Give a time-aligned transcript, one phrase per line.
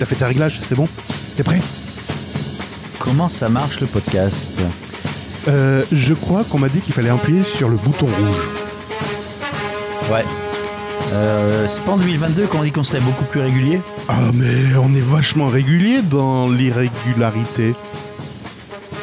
[0.00, 0.88] T'as fait tes réglages, c'est bon
[1.36, 1.60] T'es prêt
[2.98, 4.58] Comment ça marche le podcast
[5.46, 8.48] euh, Je crois qu'on m'a dit qu'il fallait appuyer sur le bouton rouge.
[10.10, 10.24] Ouais.
[11.12, 13.78] Euh, c'est pas en 2022 qu'on dit qu'on serait beaucoup plus régulier
[14.08, 17.74] Ah mais on est vachement régulier dans l'irrégularité.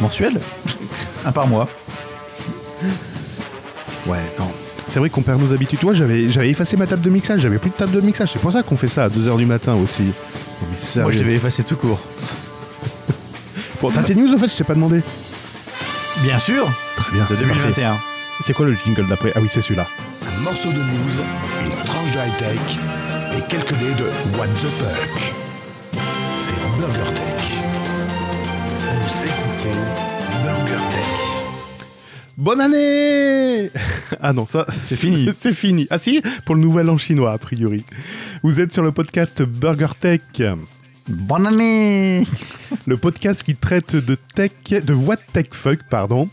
[0.01, 0.41] Mensuel
[1.25, 1.69] Un par mois.
[4.07, 4.51] Ouais, non.
[4.89, 5.77] C'est vrai qu'on perd nos habitudes.
[5.77, 8.31] Toi, j'avais, j'avais effacé ma table de mixage, j'avais plus de table de mixage.
[8.33, 10.05] C'est pour ça qu'on fait ça à 2h du matin aussi.
[10.61, 11.99] Mais Moi je l'avais effacé tout court.
[13.81, 15.01] Bon, t'as tes news en fait, je t'ai pas demandé.
[16.23, 16.65] Bien sûr
[16.95, 17.23] Très bien.
[17.29, 17.61] De c'est parfait.
[17.61, 17.97] 2021.
[18.43, 19.31] C'est quoi le jingle d'après?
[19.35, 19.85] Ah oui, c'est celui-là.
[20.35, 21.21] Un morceau de news,
[21.63, 22.77] une tranche de high-tech
[23.37, 25.33] et quelques dés de What the fuck.
[26.39, 27.51] C'est Burger Tech.
[29.01, 29.77] Vous écoutez
[30.43, 31.05] Burger Tech.
[32.37, 33.69] Bonne année
[34.21, 35.29] Ah non, ça, c'est fini.
[35.39, 35.87] c'est fini.
[35.91, 37.83] Ah si, pour le nouvel an chinois, a priori.
[38.43, 40.21] Vous êtes sur le podcast Burger Tech,
[41.09, 42.23] Bonne année
[42.85, 46.27] le podcast qui traite de tech, de what tech fuck, pardon.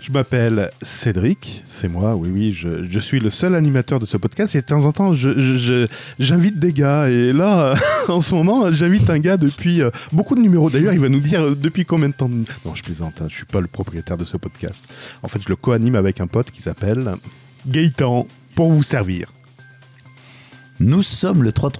[0.00, 4.16] Je m'appelle Cédric, c'est moi, oui, oui, je, je suis le seul animateur de ce
[4.18, 5.86] podcast et de temps en temps, je- je- je-
[6.18, 7.08] j'invite des gars.
[7.08, 7.74] Et là,
[8.08, 10.68] en ce moment, j'invite un gars depuis euh, beaucoup de numéros.
[10.70, 12.28] D'ailleurs, il va nous dire euh, depuis combien de temps.
[12.28, 14.84] Non, je plaisante, hein, je suis pas le propriétaire de ce podcast.
[15.22, 17.14] En fait, je le co-anime avec un pote qui s'appelle
[17.66, 19.32] Gaëtan, pour vous servir.
[20.80, 21.72] Nous sommes le 3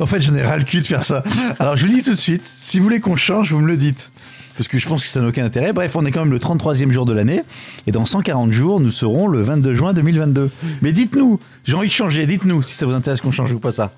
[0.00, 1.22] En fait, j'en ai ras le cul de faire ça.
[1.58, 3.66] Alors, je vous le dis tout de suite, si vous voulez qu'on change, vous me
[3.66, 4.12] le dites.
[4.56, 5.72] Parce que je pense que ça n'a aucun intérêt.
[5.72, 7.42] Bref, on est quand même le 33e jour de l'année.
[7.86, 10.50] Et dans 140 jours, nous serons le 22 juin 2022.
[10.82, 13.72] Mais dites-nous, j'ai envie de changer, dites-nous si ça vous intéresse qu'on change ou pas
[13.72, 13.92] ça.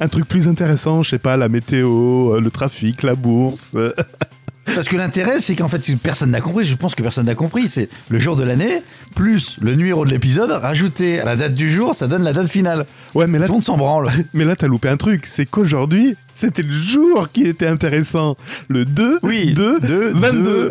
[0.00, 3.74] Un truc plus intéressant, je sais pas, la météo, euh, le trafic, la bourse.
[4.74, 7.68] Parce que l'intérêt, c'est qu'en fait, personne n'a compris, je pense que personne n'a compris,
[7.68, 8.82] c'est le jour de l'année,
[9.14, 12.48] plus le numéro de l'épisode, rajouté à la date du jour, ça donne la date
[12.48, 12.86] finale.
[13.14, 14.08] Ouais, mais Tout là, le monde s'en branle.
[14.34, 15.24] mais là, t'as loupé un truc.
[15.26, 18.36] C'est qu'aujourd'hui, c'était le jour qui était intéressant.
[18.68, 20.70] Le 2, Oui, 2, 2, 22.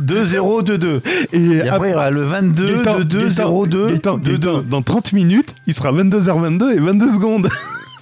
[0.00, 1.02] 2, 0, 2, 2.
[1.32, 4.52] Et, Et après, aura le 22, Gaëtan, 2, 2, Gaëtan, 0, 2, Gaëtan, 2, 2.
[4.52, 7.48] Gaëtan, Dans 30 minutes, il sera 22h22 et 22 secondes.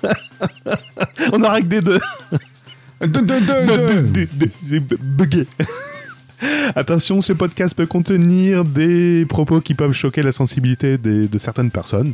[1.32, 2.00] On aura que des deux.
[3.00, 5.46] J'ai bugué.
[6.76, 11.70] Attention, ce podcast peut contenir des propos qui peuvent choquer la sensibilité des- de certaines
[11.70, 12.12] personnes.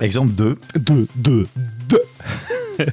[0.00, 0.56] Exemple 2.
[0.76, 1.46] Deux, deux,
[1.88, 2.02] deux.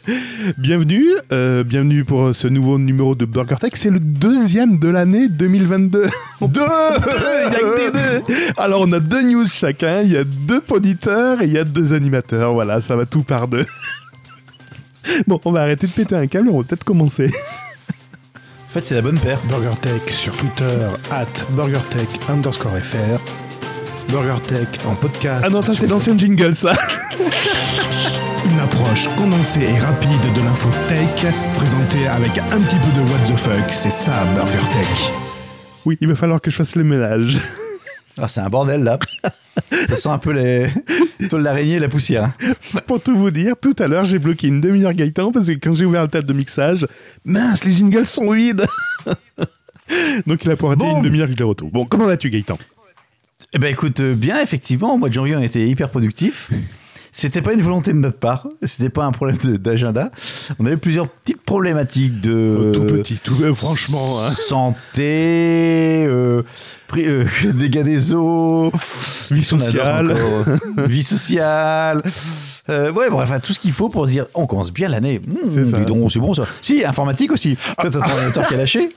[0.59, 3.71] bienvenue, euh, bienvenue pour ce nouveau numéro de Burger Tech.
[3.75, 6.05] C'est le deuxième de l'année 2022.
[6.41, 7.91] Deux Il y a que des
[8.23, 11.57] deux Alors on a deux news chacun, il y a deux auditeurs et il y
[11.57, 12.53] a deux animateurs.
[12.53, 13.65] Voilà, ça va tout par deux.
[15.27, 17.31] bon, on va arrêter de péter un câble, on va peut-être commencer.
[18.71, 19.37] En fait, c'est la bonne paire.
[19.49, 20.77] Burger Tech sur Twitter,
[21.11, 23.19] at BurgerTech underscore FR.
[24.09, 25.43] Burger Tech en podcast.
[25.45, 26.71] Ah non, ça c'est l'ancien jingle, ça.
[28.45, 33.19] Une approche condensée et rapide de l'info tech, présentée avec un petit peu de what
[33.27, 35.11] the fuck, c'est ça Burger Tech.
[35.85, 37.41] Oui, il va falloir que je fasse le ménage.
[38.17, 38.99] Ah, c'est un bordel là.
[39.89, 40.67] ça sent un peu les
[41.29, 42.31] tôles d'araignée et la poussière.
[42.87, 45.73] Pour tout vous dire, tout à l'heure, j'ai bloqué une demi-heure Gaëtan parce que quand
[45.75, 46.85] j'ai ouvert la table de mixage,
[47.25, 48.65] mince, les jingles sont vides.
[50.27, 50.97] Donc il a pour Bon.
[50.97, 51.71] une demi-heure que je les retrouve.
[51.71, 52.57] Bon, comment vas-tu Gaëtan?
[53.53, 56.49] Eh ben écoute, euh, bien, effectivement, au mois de janvier, on était hyper productif.
[57.13, 60.11] C'était pas une volonté de notre part, c'était pas un problème d'agenda.
[60.59, 64.19] On avait plusieurs petites problématiques de Euh, Tout petit, tout euh, franchement.
[64.23, 64.31] hein.
[64.31, 66.41] santé, euh,
[66.97, 68.71] euh, dégâts des eaux,
[69.29, 70.15] Vie sociale.
[70.77, 72.01] vie sociale.
[72.69, 75.19] Euh, ouais, bref, enfin, tout ce qu'il faut pour se dire on commence bien l'année.
[75.25, 75.77] Mmh, C'est ça.
[75.79, 76.43] dis donc, c'est bon ça.
[76.61, 77.55] Si, informatique aussi.
[77.79, 78.95] Toi, t'as ton ordinateur qui a lâché.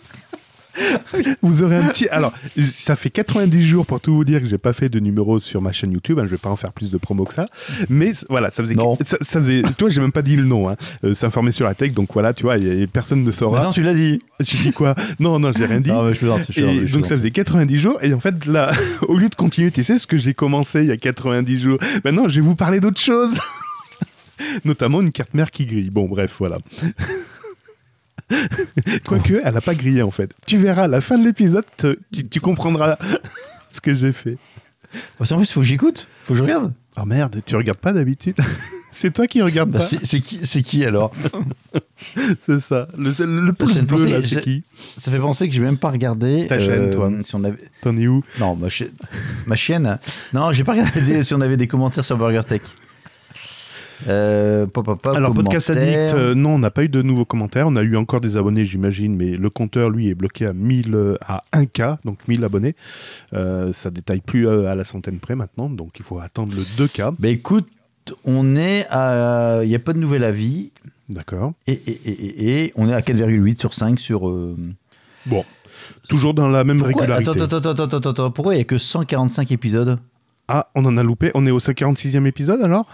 [1.43, 2.09] Vous aurez un petit.
[2.09, 5.41] Alors, ça fait 90 jours pour tout vous dire que j'ai pas fait de numéro
[5.41, 6.19] sur ma chaîne YouTube.
[6.19, 7.47] hein, je vais pas en faire plus de promo que ça.
[7.89, 8.75] Mais voilà, ça faisait.
[8.75, 8.97] Non.
[9.05, 9.63] Ça, ça faisait.
[9.79, 10.69] Toi, j'ai même pas dit le nom.
[10.69, 10.77] Hein.
[11.05, 13.59] Euh, c'est informé sur la tech, donc voilà, tu vois, y a- personne ne saura.
[13.59, 14.19] Maintenant, tu l'as dit.
[14.41, 14.95] J'ai dit quoi?
[15.21, 15.91] Non, non, j'ai rien dit.
[15.91, 18.21] Non, mais je plaisante, je plaisante, Et je donc ça faisait 90 jours et en
[18.21, 18.73] fait là,
[19.09, 21.79] au lieu de continuer, tu sais ce que j'ai commencé il y a 90 jours?
[22.05, 23.39] Maintenant, je vais vous parler d'autre chose.
[24.65, 25.91] Notamment une carte mère qui grille.
[25.91, 26.59] Bon, bref, voilà.
[29.05, 30.33] Quoique, elle n'a pas grillé en fait.
[30.47, 31.65] Tu verras à la fin de l'épisode,
[32.13, 32.97] tu, tu comprendras
[33.71, 34.39] ce que j'ai fait.
[35.19, 36.07] Parce qu'en plus, faut que j'écoute.
[36.25, 36.73] Faut que je regarde.
[36.97, 38.37] Oh merde, tu regardes pas d'habitude
[38.93, 41.13] C'est toi qui regardes Bah, pas c'est qui, c'est qui alors
[42.39, 42.87] C'est ça.
[42.97, 43.11] Le,
[43.41, 44.63] le pouce j'ai une bleu là, c'est qui
[44.97, 46.47] Ça fait penser que j'ai même pas regardé.
[46.47, 47.11] Ta chaîne, toi.
[47.25, 47.59] Si on avait...
[47.83, 48.91] T'en es où Non, ma, chi-
[49.47, 49.99] ma chienne.
[50.33, 52.63] Non, j'ai pas regardé si on avait des commentaires sur Burger Tech.
[54.09, 55.71] Euh, pop, pop, pop, Alors, Podcast.
[55.71, 57.67] Addict, euh, non, on n'a pas eu de nouveaux commentaires.
[57.69, 60.95] On a eu encore des abonnés, j'imagine, mais le compteur, lui, est bloqué à 1000,
[60.95, 62.75] euh, à 1K, donc 1000 abonnés.
[63.33, 66.63] Euh, ça détaille plus euh, à la centaine près maintenant, donc il faut attendre le
[66.63, 67.15] 2K.
[67.19, 67.67] Bah écoute,
[68.25, 69.61] on est à.
[69.63, 70.71] Il n'y a pas de nouvelle avis.
[71.09, 71.53] D'accord.
[71.67, 74.31] Et, et, et, et- on est à 4,8 sur 5 sur.
[75.27, 75.45] Bon.
[76.09, 77.31] Toujours dans la même Pourquoi, régularité.
[77.31, 78.31] attends, attends, attends, attends, attends, attends.
[78.31, 79.99] Pourquoi il n'y a que 145 épisodes?
[80.49, 81.31] Ah, on en a loupé.
[81.35, 82.87] On est au 46e épisode alors?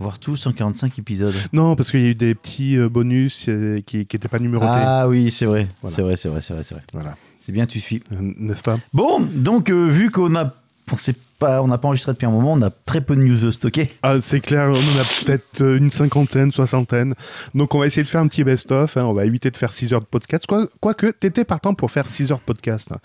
[0.00, 1.34] Voire tout 145 épisodes.
[1.52, 4.70] Non, parce qu'il y a eu des petits euh, bonus euh, qui n'étaient pas numérotés.
[4.72, 5.66] Ah oui, c'est vrai.
[5.82, 5.96] Voilà.
[5.96, 6.84] C'est vrai, c'est vrai, c'est vrai, c'est vrai.
[6.92, 7.16] Voilà.
[7.40, 8.02] C'est bien, tu suis.
[8.12, 8.76] Euh, N'est-ce pas?
[8.92, 10.54] Bon, donc vu qu'on a.
[10.90, 13.20] On sait pas, on n'a pas enregistré depuis un moment, on a très peu de
[13.22, 13.90] news stockées.
[14.02, 17.14] Ah, c'est clair, on en a peut-être une cinquantaine, soixantaine.
[17.54, 18.96] Donc on va essayer de faire un petit best-of.
[18.96, 19.04] hein.
[19.04, 20.46] On va éviter de faire 6 heures de podcast.
[20.46, 22.90] Quoi- Quoique, t'étais partant pour faire 6 heures de podcast.
[22.92, 22.98] hein.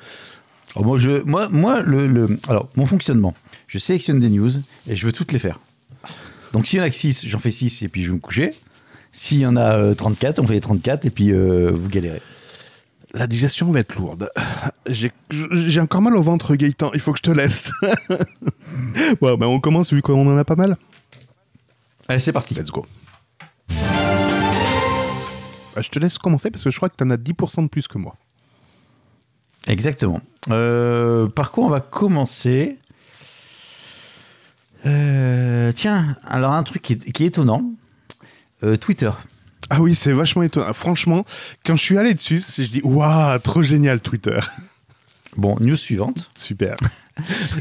[0.78, 3.34] Alors, moi, je, moi, moi le, le- alors, mon fonctionnement,
[3.68, 4.52] je sélectionne des news
[4.88, 5.60] et je veux toutes les faire.
[6.54, 8.20] Donc, s'il y en a que 6, j'en fais 6 et puis je vais me
[8.20, 8.52] coucher.
[9.12, 12.22] S'il y en a euh, 34, on fait les 34 et puis euh, vous galérez.
[13.14, 14.32] La digestion va être lourde.
[14.88, 16.92] J'ai j'ai encore mal au ventre, Gaëtan.
[16.94, 17.72] Il faut que je te laisse.
[19.22, 20.78] ouais, ben on commence vu qu'on en a pas mal.
[22.08, 22.56] Allez, c'est parti.
[22.56, 22.86] Let's go.
[25.76, 27.88] Ah, Je te laisse commencer parce que je crois que t'en as 10% de plus
[27.88, 28.16] que moi.
[29.68, 30.22] Exactement.
[30.50, 32.78] Euh, par quoi on va commencer?
[34.86, 37.72] Euh, Tiens, alors un truc qui est, qui est étonnant.
[38.64, 39.12] Euh, Twitter.
[39.70, 40.74] Ah oui, c'est vachement étonnant.
[40.74, 41.26] Franchement,
[41.66, 44.40] quand je suis allé dessus, je dis Waouh, trop génial Twitter.
[45.36, 46.30] Bon, news suivante.
[46.38, 46.76] Super.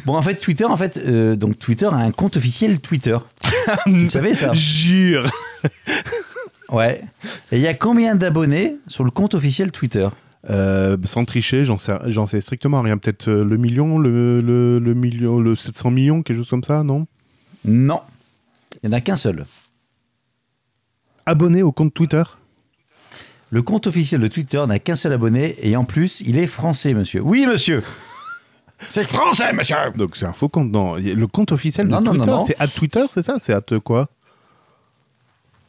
[0.06, 3.16] Bon, en fait, Twitter, en fait, euh, donc Twitter a un compte officiel Twitter.
[3.86, 5.30] Vous savez ça Jure.
[6.70, 7.02] Ouais.
[7.50, 10.08] Et il y a combien d'abonnés sur le compte officiel Twitter?
[10.50, 12.98] Euh, sans tricher, j'en sais, strictement rien.
[12.98, 16.82] Peut-être euh, le million, le, le, le million, le 700 millions, quelque chose comme ça,
[16.82, 17.06] non?
[17.64, 18.00] Non.
[18.82, 19.46] Il n'y en a qu'un seul.
[21.26, 22.22] Abonné au compte Twitter?
[23.50, 26.94] Le compte officiel de Twitter n'a qu'un seul abonné et en plus, il est français,
[26.94, 27.20] monsieur.
[27.20, 27.82] Oui, monsieur
[28.78, 30.72] C'est français, monsieur Donc c'est un faux compte.
[30.72, 33.36] Non, le compte officiel de Non, non, non, Twitter, c'est à Twitter, c'est ça?
[33.38, 34.08] C'est à quoi?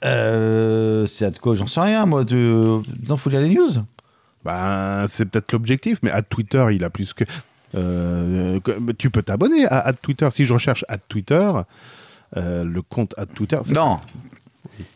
[0.03, 1.05] Euh.
[1.05, 1.53] C'est à de quoi?
[1.53, 2.23] J'en sais rien, moi.
[2.23, 2.81] De...
[3.07, 3.69] Non, faut lire les news.
[4.45, 7.23] Ben, c'est peut-être l'objectif, mais à Twitter, il a plus que.
[7.75, 8.59] Euh,
[8.97, 10.27] tu peux t'abonner à, à Twitter.
[10.31, 11.51] Si je recherche à Twitter,
[12.37, 13.59] euh, le compte à Twitter.
[13.73, 13.99] Non.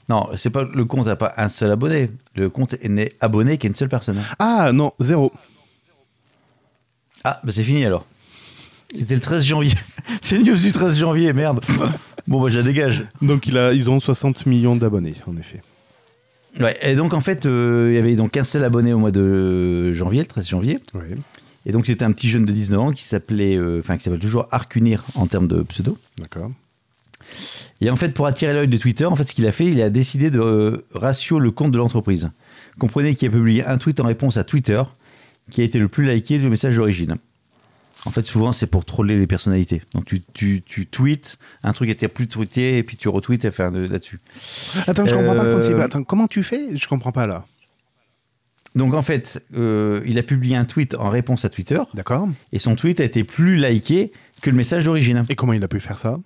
[0.09, 2.11] Non, c'est pas le compte n'a pas un seul abonné.
[2.35, 4.21] Le compte n'est abonné qu'à une seule personne.
[4.39, 5.31] Ah non, zéro.
[7.23, 8.05] Ah, bah c'est fini alors.
[8.95, 9.73] C'était le 13 janvier.
[10.21, 11.63] c'est news du 13 janvier, merde.
[12.25, 13.05] Bon, bah je la dégage.
[13.21, 15.61] Donc il a, ils ont 60 millions d'abonnés, en effet.
[16.59, 19.11] Ouais, et donc en fait, euh, il y avait donc un seul abonné au mois
[19.11, 20.79] de janvier, le 13 janvier.
[20.93, 21.01] Oui.
[21.65, 24.19] Et donc c'était un petit jeune de 19 ans qui s'appelait, euh, enfin qui s'appelle
[24.19, 25.97] toujours Arcunir en termes de pseudo.
[26.17, 26.51] D'accord.
[27.81, 29.81] Et en fait, pour attirer l'œil de Twitter, en fait, ce qu'il a fait, il
[29.81, 32.29] a décidé de euh, ratio le compte de l'entreprise.
[32.79, 34.81] Comprenez qu'il a publié un tweet en réponse à Twitter
[35.51, 37.17] qui a été le plus liké du message d'origine.
[38.05, 39.81] En fait, souvent, c'est pour troller les personnalités.
[39.93, 43.51] Donc, tu, tu, tu tweets, un truc était plus tweeté, et puis tu retweets et
[43.51, 44.19] faire de- là-dessus.
[44.87, 45.77] Attends, je comprends pas le Euh, principe.
[45.77, 46.77] Attends, comment tu fais?
[46.77, 47.43] Je comprends pas là.
[48.75, 52.29] Donc, en fait, euh, il a publié un tweet en réponse à Twitter, D'accord.
[52.53, 54.11] et son tweet a été plus liké
[54.41, 55.25] que le message d'origine.
[55.29, 56.19] Et comment il a pu faire ça?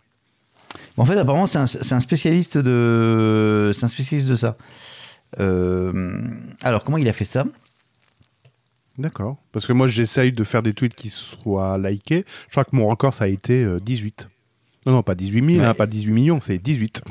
[0.97, 4.57] En fait, apparemment, c'est un, spécialiste de, c'est un spécialiste de ça.
[5.39, 6.18] Euh,
[6.62, 7.45] alors, comment il a fait ça?
[8.98, 9.38] D'accord.
[9.52, 12.26] Parce que moi, j'essaye de faire des tweets qui soient likés.
[12.48, 14.30] Je crois que mon record, ça a été euh, 18.
[14.86, 15.66] Non, non, pas 18 000, Ouais.
[15.68, 17.04] hein, pas 18 millions, c'est 18.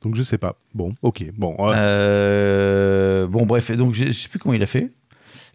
[0.02, 0.56] Donc je sais pas.
[0.74, 1.24] Bon, ok.
[1.36, 4.92] Bon, euh, Euh, bon, bref, donc je je sais plus comment il a fait.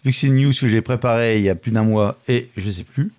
[0.04, 2.48] Vu que c'est une news que j'ai préparée il y a plus d'un mois et
[2.56, 3.12] je sais plus.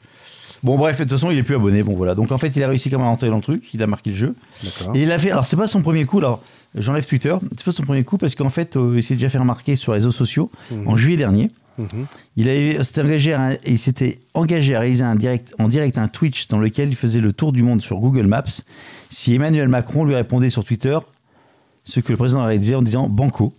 [0.63, 1.81] Bon, bref, de toute façon, il est plus abonné.
[1.83, 2.13] Bon, voilà.
[2.15, 3.73] Donc en fait, il a réussi quand même à rentrer dans le truc.
[3.73, 4.35] Il a marqué le jeu.
[4.93, 5.31] Et il a fait.
[5.31, 6.19] Alors, c'est pas son premier coup.
[6.19, 6.43] Alors,
[6.75, 7.35] j'enlève Twitter.
[7.57, 9.91] C'est pas son premier coup parce qu'en fait, euh, il s'est déjà fait remarquer sur
[9.93, 10.87] les réseaux sociaux Mhm.
[10.87, 11.49] en juillet dernier.
[11.79, 12.05] Mhm.
[12.35, 16.07] Il, avait- s'était engagé à, il s'était engagé à réaliser un direct, en direct un
[16.09, 18.43] Twitch dans lequel il faisait le tour du monde sur Google Maps
[19.09, 20.97] si Emmanuel Macron lui répondait sur Twitter
[21.85, 23.53] ce que le président a réalisé en disant Banco.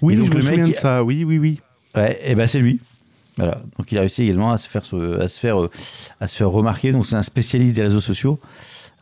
[0.00, 1.04] Oui, donc, je me le mec, souviens de il- ça.
[1.04, 1.60] Oui, oui, oui.
[1.94, 2.80] Ouais, et ben c'est lui.
[3.36, 3.60] Voilà.
[3.76, 4.82] Donc il a réussi également à se faire,
[5.20, 5.70] à se faire, euh,
[6.20, 6.92] à se faire remarquer.
[6.92, 8.38] Donc c'est un spécialiste des réseaux sociaux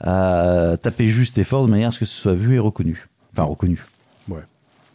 [0.01, 3.07] à taper juste et fort de manière à ce que ce soit vu et reconnu.
[3.33, 3.83] Enfin reconnu.
[4.29, 4.41] Ouais.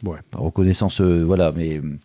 [0.03, 0.17] Ouais.
[0.33, 1.97] Reconnaissance, euh, voilà, mais euh,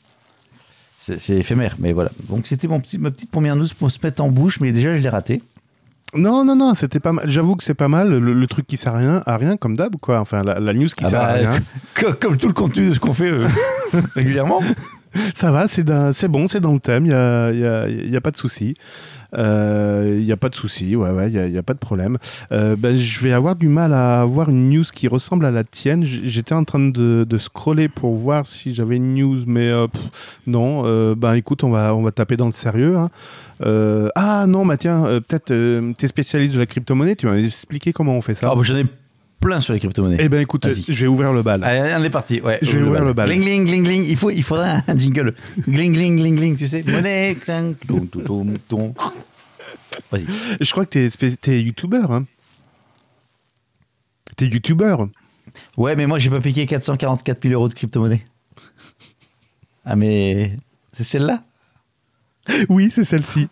[0.98, 1.76] c'est éphémère.
[1.78, 2.10] Mais voilà.
[2.28, 4.96] Donc c'était mon petit, ma petite première news pour se mettre en bouche, mais déjà
[4.96, 5.42] je l'ai raté.
[6.14, 7.30] Non, non, non, c'était pas mal.
[7.30, 8.10] J'avoue que c'est pas mal.
[8.10, 10.20] Le, le truc qui sert à rien, à rien comme d'hab, quoi.
[10.20, 11.50] Enfin, la, la news qui Ah sert bah, à rien.
[11.94, 13.46] co- comme tout le contenu de ce qu'on fait euh,
[14.14, 14.60] régulièrement.
[15.34, 15.84] Ça va, c'est
[16.28, 18.74] bon, c'est dans le thème, il n'y a, y y a pas de souci.
[19.34, 22.18] Il n'y a pas de souci, ouais, ouais, il n'y a, pas de problème.
[22.52, 25.64] Euh, ben, je vais avoir du mal à avoir une news qui ressemble à la
[25.64, 26.04] tienne.
[26.04, 29.86] J'étais en train de, scroller pour voir si j'avais une news, mais euh,
[30.46, 30.82] non.
[30.84, 32.96] Euh, ben écoute, on va, on va taper dans le sérieux.
[32.96, 33.10] hein.
[33.64, 37.36] Euh, ah non, bah tiens, euh, peut-être euh, t'es spécialiste de la crypto-monnaie, tu m'as
[37.36, 38.50] expliqué comment on fait ça.
[38.50, 38.62] Ah, bah,
[39.42, 40.16] plein sur les crypto-monnaies.
[40.20, 41.62] Eh ben écoute, je vais ouvrir le bal.
[41.64, 42.40] Allez, on est parti.
[42.40, 43.28] Ouais, Je vais ouvrir le bal.
[43.28, 44.04] Gling, gling, gling, gling.
[44.08, 45.34] Il, faut, il faudrait un jingle.
[45.68, 46.82] Gling, gling, gling, gling, tu sais.
[46.86, 48.06] Monnaie, clang, toum,
[48.68, 48.94] toum.
[50.10, 50.26] Vas-y.
[50.60, 52.12] Je crois que t'es, t'es youtubeur.
[52.12, 52.24] Hein.
[54.36, 55.08] T'es youtubeur.
[55.76, 58.24] Ouais, mais moi, j'ai pas piqué 444 000 euros de crypto-monnaie.
[59.84, 60.56] Ah, mais
[60.92, 61.42] c'est celle-là?
[62.68, 63.48] Oui, c'est celle-ci.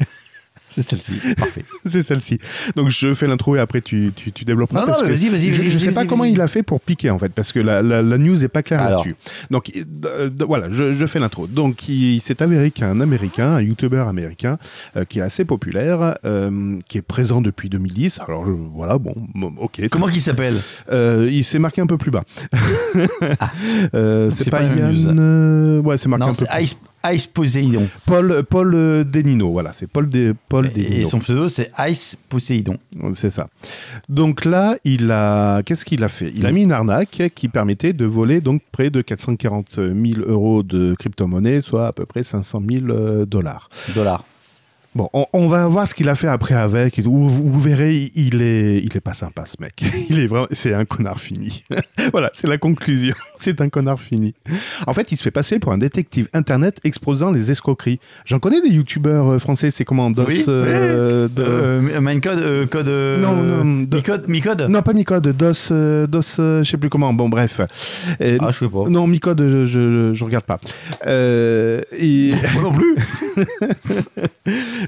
[0.70, 1.14] C'est celle-ci.
[1.36, 1.64] Parfait.
[1.86, 2.38] c'est celle-ci.
[2.76, 4.80] Donc je fais l'intro et après tu, tu, tu développeras.
[4.80, 7.10] Non, parce non, vas-y, vas-y, Je, je sais pas comment il a fait pour piquer
[7.10, 9.16] en fait, parce que la, la, la news est pas claire là-dessus.
[9.50, 9.72] Donc
[10.06, 11.46] euh, voilà, je, je fais l'intro.
[11.46, 14.58] Donc il, il s'est avéré qu'un américain, un youtubeur américain,
[14.96, 18.20] euh, qui est assez populaire, euh, qui est présent depuis 2010.
[18.26, 19.14] Alors je- voilà, bon,
[19.58, 19.88] ok.
[19.90, 20.56] Comment qu'il s'appelle?
[20.90, 22.22] Euh, il s'est marqué un peu plus bas.
[23.92, 25.80] Donc c'est pas pas Yann.
[25.84, 26.46] ouais, c'est marqué Non, un peu.
[26.62, 26.76] Ice,
[27.12, 27.86] Ice Poséidon.
[28.06, 29.50] Paul Paul Denino.
[29.52, 32.76] Voilà, c'est Paul De, Paul Et son pseudo, c'est Ice Poséidon.
[33.14, 33.48] C'est ça.
[34.08, 36.32] Donc là, il a, qu'est-ce qu'il a fait?
[36.34, 39.92] Il a mis une arnaque qui permettait de voler donc près de 440 000
[40.26, 43.68] euros de crypto-monnaie, soit à peu près 500 000 euh, dollars.
[43.94, 44.24] Dollars.
[44.96, 46.98] Bon, on, on va voir ce qu'il a fait après avec.
[46.98, 47.02] et.
[47.02, 49.82] Vous, vous verrez, il est, il est pas sympa ce mec.
[50.10, 51.62] Il est vraiment, c'est un connard fini.
[52.12, 53.14] voilà, c'est la conclusion.
[53.36, 54.34] C'est un connard fini.
[54.86, 57.98] En fait, il se fait passer pour un détective internet exposant les escroqueries.
[58.26, 59.70] J'en connais des youtubeurs euh, français.
[59.70, 62.88] C'est comment Dos Oui, euh, de- Euh, Minecode, euh, code.
[62.88, 65.70] Non, non, de- Micode, Micode Non, pas Micode, DOS,
[66.06, 67.14] DOS, je sais plus comment.
[67.14, 67.60] Bon, bref.
[67.62, 68.88] Ah, je sais pas.
[68.90, 70.60] non, Micode, je, je, je regarde pas.
[71.96, 72.94] Et Moi non plus.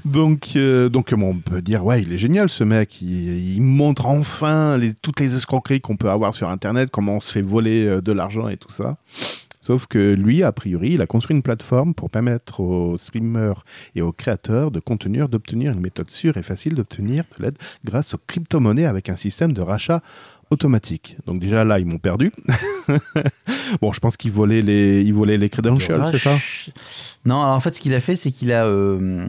[0.05, 3.01] Donc, euh, donc, on peut dire, ouais, il est génial ce mec.
[3.01, 7.41] Il, montre enfin toutes les escroqueries qu'on peut avoir sur Internet, comment on se fait
[7.41, 8.97] voler euh, de l'argent et tout ça.
[9.61, 13.63] Sauf que lui, a priori, il a construit une plateforme pour permettre aux streamers
[13.95, 18.13] et aux créateurs de contenu d'obtenir une méthode sûre et facile d'obtenir de l'aide grâce
[18.13, 20.01] aux crypto-monnaies avec un système de rachat
[20.53, 21.17] automatique.
[21.27, 22.31] Donc déjà là, ils m'ont perdu.
[23.81, 26.37] bon, je pense qu'ils volaient les, ils volaient les credentials, c'est ça
[27.25, 29.27] Non, alors en fait, ce qu'il a fait, c'est qu'il a, euh,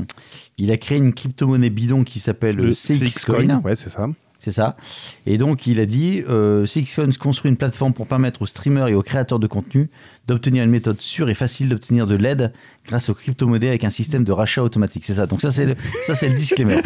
[0.58, 3.60] il a créé une crypto-monnaie bidon qui s'appelle le CX Coin.
[3.62, 4.06] Ouais, c'est ça.
[4.44, 4.76] C'est ça.
[5.24, 8.94] Et donc, il a dit euh, CXCoins construit une plateforme pour permettre aux streamers et
[8.94, 9.88] aux créateurs de contenu
[10.26, 12.52] d'obtenir une méthode sûre et facile d'obtenir de l'aide
[12.86, 15.04] grâce aux crypto-monnaies avec un système de rachat automatique.
[15.06, 15.26] C'est ça.
[15.26, 15.74] Donc, ça, c'est le,
[16.06, 16.76] ça, c'est le disclaimer.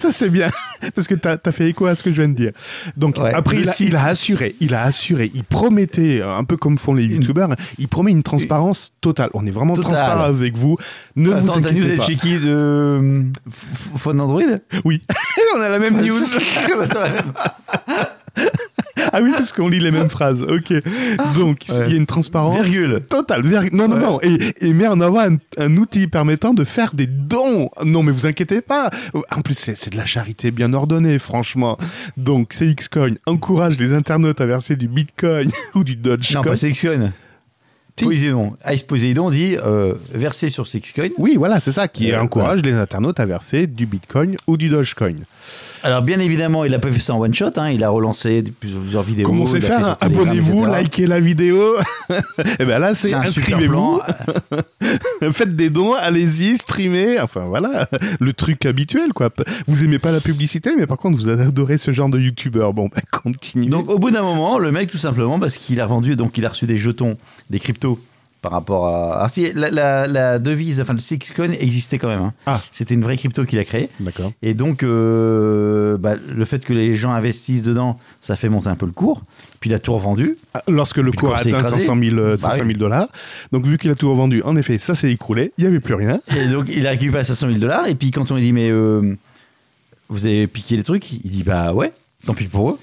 [0.00, 0.48] Ça c'est bien
[0.94, 2.52] parce que t'as as fait écho à ce que je viens de dire.
[2.96, 3.34] Donc Ouais.
[3.34, 6.78] après il a, site- il a assuré, il a assuré, il promettait un peu comme
[6.78, 9.30] font les youtubeurs, il promet une transparence totale.
[9.34, 9.92] On est vraiment Totale.
[9.94, 10.76] transparent avec vous.
[11.16, 12.06] Ne vous Attends, news inquiétez pas.
[12.06, 13.22] chez qui de euh,
[13.96, 14.42] Phone Android?
[14.84, 15.02] Oui,
[15.56, 16.22] on a la même news.
[19.12, 20.42] ah oui parce qu'on lit les mêmes phrases.
[20.42, 20.72] Ok.
[21.36, 23.00] Donc il y a une transparence Virgule.
[23.08, 23.42] totale.
[23.72, 24.00] Non non Ouais.
[24.00, 24.20] non.
[24.22, 27.68] Et, et met en avant un, un outil permettant de faire des dons.
[27.84, 28.90] Non mais vous inquiétez pas.
[29.34, 31.76] En plus c'est de la charité bien ordonnée franchement.
[32.16, 36.42] Donc CXCoin encourage les internautes à verser du Bitcoin ou du Dogecoin.
[36.42, 37.12] Non, pas CXCoin.
[37.96, 38.56] Poséidon.
[38.72, 41.08] Ice Poséidon dit euh, verser sur CXCoin.
[41.18, 44.70] Oui, voilà, c'est ça, qui Euh, encourage les internautes à verser du Bitcoin ou du
[44.70, 45.16] Dogecoin.
[45.82, 47.52] Alors, bien évidemment, il a pas fait ça en one shot.
[47.56, 47.70] hein.
[47.70, 49.26] Il a relancé plusieurs vidéos.
[49.26, 49.96] Comment c'est faire?
[50.00, 51.74] Abonnez-vous, likez la vidéo.
[52.58, 54.00] Et ben là, c'est inscrivez-vous,
[55.32, 57.20] faites des dons, allez-y, streamez.
[57.20, 57.88] Enfin voilà,
[58.20, 59.30] le truc habituel quoi.
[59.66, 62.72] Vous aimez pas la publicité, mais par contre vous adorez ce genre de youtubeur.
[62.72, 63.66] Bon, ben continue.
[63.66, 66.44] Donc, au bout d'un moment, le mec, tout simplement, parce qu'il a vendu, donc il
[66.46, 67.16] a reçu des jetons,
[67.48, 67.98] des cryptos
[68.42, 69.16] par rapport à.
[69.16, 72.22] Alors, si, la, la- la devise, enfin, le CXCoin existait quand même.
[72.22, 72.32] hein.
[72.46, 72.60] Ah.
[72.72, 73.88] C'était une vraie crypto qu'il a créée.
[74.00, 74.32] D'accord.
[74.42, 78.76] Et donc, euh, bah, le fait que les gens investissent dedans, ça fait monter un
[78.76, 79.22] peu le cours.
[79.60, 80.36] Puis il a tout revendu.
[80.54, 82.74] Ah, Lorsque le cours a atteint écrasé, 500 000, euh, bah 500 000 oui.
[82.76, 83.08] dollars,
[83.52, 85.94] donc vu qu'il a tout revendu, en effet, ça s'est écroulé, il n'y avait plus
[85.94, 86.20] rien.
[86.34, 87.86] Et donc, il a récupéré 500 000 dollars.
[87.88, 89.14] Et puis, quand on lui dit, mais euh,
[90.08, 91.92] vous avez piqué les trucs Il dit, bah ouais,
[92.26, 92.78] tant pis pour eux.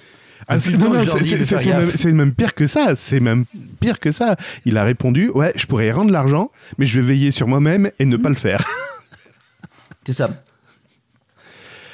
[0.50, 0.72] Ah, c'est
[2.13, 2.96] même, pire que ça.
[2.96, 3.46] C'est même
[3.80, 4.36] pire que ça.
[4.66, 8.06] Il a répondu Ouais, je pourrais rendre l'argent, mais je vais veiller sur moi-même et
[8.06, 8.63] ne pas le faire.
[10.06, 10.30] C'est ça.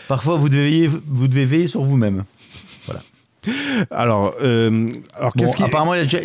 [0.07, 2.25] Parfois, vous devez veiller, vous devez veiller sur vous-même.
[3.89, 5.63] Alors, euh, alors Bon, qu'est-ce qui.
[5.63, 6.19] apparemment, il, a déjà-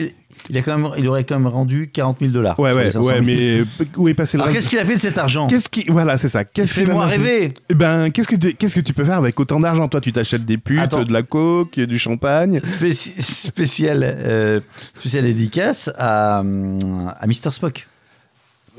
[0.51, 2.59] il a quand même, il aurait quand même rendu 40 000 dollars.
[2.59, 3.15] Ouais, ouais, 500 000.
[3.17, 3.63] ouais, mais
[3.97, 5.85] où est passé le Alors, qu'est-ce qu'il a fait de cet argent Qu'est-ce qui.
[5.89, 6.45] Voilà, c'est ça.
[6.45, 9.39] Qu'est-ce qu'il fait rêver Eh ben, qu'est-ce que, tu, qu'est-ce que tu peux faire avec
[9.41, 9.89] autant d'argent?
[9.89, 11.03] Toi, tu t'achètes des putes, Attends.
[11.05, 12.61] de la coke, du champagne.
[12.63, 14.61] Spéci- spécial, euh,
[14.95, 16.79] spécial dédicace à, hum,
[17.19, 17.51] à Mr.
[17.51, 17.87] Spock.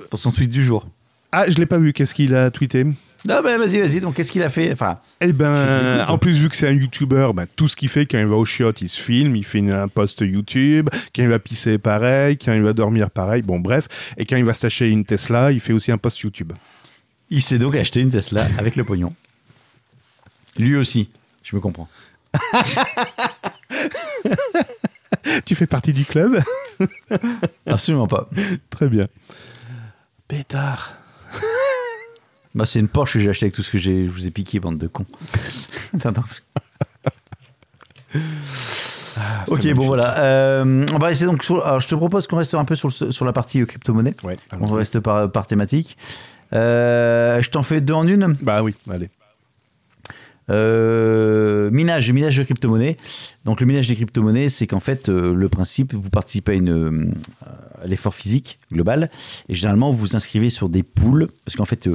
[0.10, 0.88] pour son tweet du jour.
[1.32, 1.94] Ah, je l'ai pas vu.
[1.94, 2.86] Qu'est-ce qu'il a tweeté?
[3.26, 4.00] Non, bah vas-y, vas-y.
[4.00, 4.72] Donc, qu'est-ce qu'il a fait?
[4.72, 8.06] Enfin, Eh ben, en plus, vu que c'est un YouTuber, bah, tout ce qu'il fait,
[8.06, 10.90] quand il va au chiottes, il se filme, il fait une- un post YouTube.
[11.14, 12.38] Quand il va pisser, pareil.
[12.38, 13.42] Quand il va dormir, pareil.
[13.42, 13.88] Bon, bref.
[14.18, 16.54] Et quand il va se tâcher une Tesla, il fait aussi un post YouTube.
[17.30, 19.14] il s'est donc acheté une Tesla avec le pognon.
[20.58, 21.10] Lui aussi,
[21.44, 21.88] je me comprends.
[25.46, 26.42] Tu fais partie du club?
[27.66, 28.30] Absolument pas.
[28.70, 29.08] Très bien.
[30.28, 30.94] Pétard.
[32.56, 34.32] Bah, c'est une Porsche que j'ai acheté avec tout ce que j'ai, je vous ai
[34.32, 35.06] piqué, bande de cons.
[36.06, 36.24] Non, non.
[39.18, 40.18] Ah, Ok, bon voilà.
[40.20, 41.65] Euh, on va rester donc sur.
[41.65, 44.15] Alors, je te propose qu'on reste un peu sur, sur la partie euh, crypto-monnaie.
[44.24, 45.98] Ouais, On reste par, par thématique.
[46.53, 48.36] Euh, je t'en fais deux en une.
[48.41, 49.10] Bah oui, allez.
[50.50, 52.98] Euh, minage, minage de crypto-monnaie.
[53.46, 57.13] Donc le minage des crypto-monnaies, c'est qu'en fait, le principe, vous participez à, une,
[57.84, 59.12] à l'effort physique global,
[59.48, 61.88] et généralement, vous vous inscrivez sur des pools, parce qu'en fait,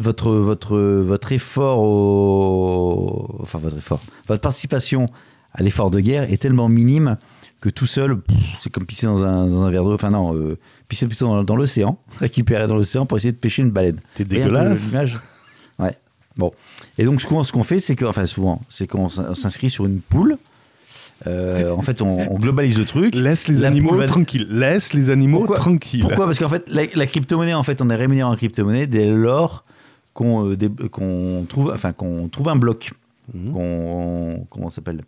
[0.00, 5.06] votre, votre, votre effort, au, enfin votre effort, votre participation
[5.52, 7.16] à l'effort de guerre est tellement minime
[7.60, 8.16] que tout seul,
[8.58, 9.94] c'est comme pisser dans un, dans un verre d'eau.
[9.94, 10.58] Enfin non, euh,
[10.88, 14.00] pisser plutôt dans, dans l'océan, récupérer dans l'océan pour essayer de pêcher une baleine.
[14.14, 14.96] T'es dégueulasse.
[15.78, 15.96] Ouais.
[16.36, 16.52] Bon.
[16.98, 20.00] Et donc, souvent, ce qu'on fait, c'est que, enfin, souvent, c'est qu'on s'inscrit sur une
[20.00, 20.38] poule.
[21.28, 23.14] Euh, en fait, on, on globalise le truc.
[23.14, 24.46] Laisse les La animaux va- tranquilles.
[24.50, 26.00] Laisse les animaux Pourquoi- tranquilles.
[26.00, 26.26] Pourquoi?
[26.26, 29.64] Parce qu'en fait, la, la crypto-monnaie, en fait, on est rémunéré en crypto-monnaie dès lors
[30.12, 30.56] qu'on euh,
[30.90, 32.92] qu'on trouve, enfin, qu'on trouve un bloc.
[33.32, 33.52] Mhm.
[33.52, 35.04] Qu'on, comment s'appelle?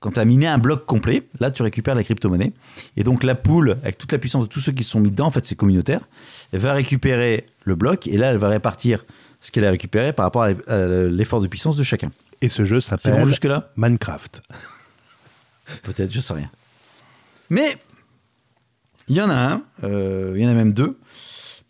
[0.00, 2.52] Quand tu as miné un bloc complet, là, tu récupères la crypto-monnaie.
[2.96, 5.10] Et donc, la poule, avec toute la puissance de tous ceux qui se sont mis
[5.10, 6.00] dedans, en fait, c'est communautaire,
[6.52, 9.06] elle va récupérer le bloc et là, elle va répartir
[9.40, 10.52] ce qu'elle a récupéré par rapport à
[11.08, 12.10] l'effort de puissance de chacun.
[12.42, 13.70] Et ce jeu s'appelle bon jusque-là?
[13.76, 14.42] Minecraft.
[15.82, 16.50] Peut-être, je sais rien.
[17.48, 17.76] Mais
[19.08, 20.98] il y en a un, euh, il y en a même deux,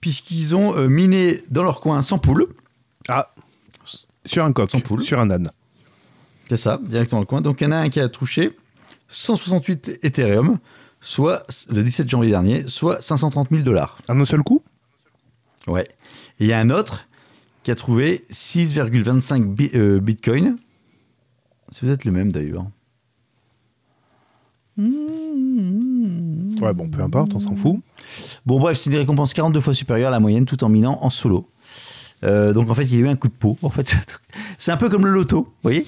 [0.00, 2.46] puisqu'ils ont euh, miné dans leur coin sans poule.
[3.08, 3.32] Ah,
[4.24, 5.02] sur un coq, Sans poule.
[5.04, 5.50] sur un âne.
[6.48, 7.40] C'est ça, directement dans le coin.
[7.40, 8.56] Donc il y en a un qui a touché
[9.08, 10.58] 168 Ethereum,
[11.00, 13.98] soit le 17 janvier dernier, soit 530 000 dollars.
[14.08, 14.62] Un seul coup
[15.66, 15.88] Ouais.
[16.38, 17.06] Et il y a un autre
[17.62, 20.56] qui a trouvé 6,25 bi- euh, Bitcoin.
[21.70, 22.66] C'est peut-être le même d'ailleurs.
[26.60, 27.80] Ouais, bon, peu importe, on s'en fout.
[28.44, 31.10] Bon, bref, c'est des récompenses 42 fois supérieures à la moyenne tout en minant en
[31.10, 31.48] solo.
[32.24, 33.56] Euh, donc en fait, il y a eu un coup de peau.
[33.62, 33.94] En fait,
[34.58, 35.86] c'est un peu comme le loto, vous voyez?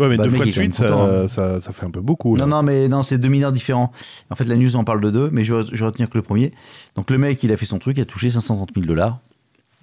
[0.00, 2.34] Ouais, mais Bah, deux fois de suite, content, ça, ça, ça fait un peu beaucoup.
[2.34, 2.46] là.
[2.46, 3.92] Non, non, mais non, c'est deux mineurs différents.
[4.30, 6.16] En fait, la news en parle de deux, mais je vais, je vais retenir que
[6.18, 6.52] le premier.
[6.96, 9.18] Donc le mec, il a fait son truc, il a touché 530 000 dollars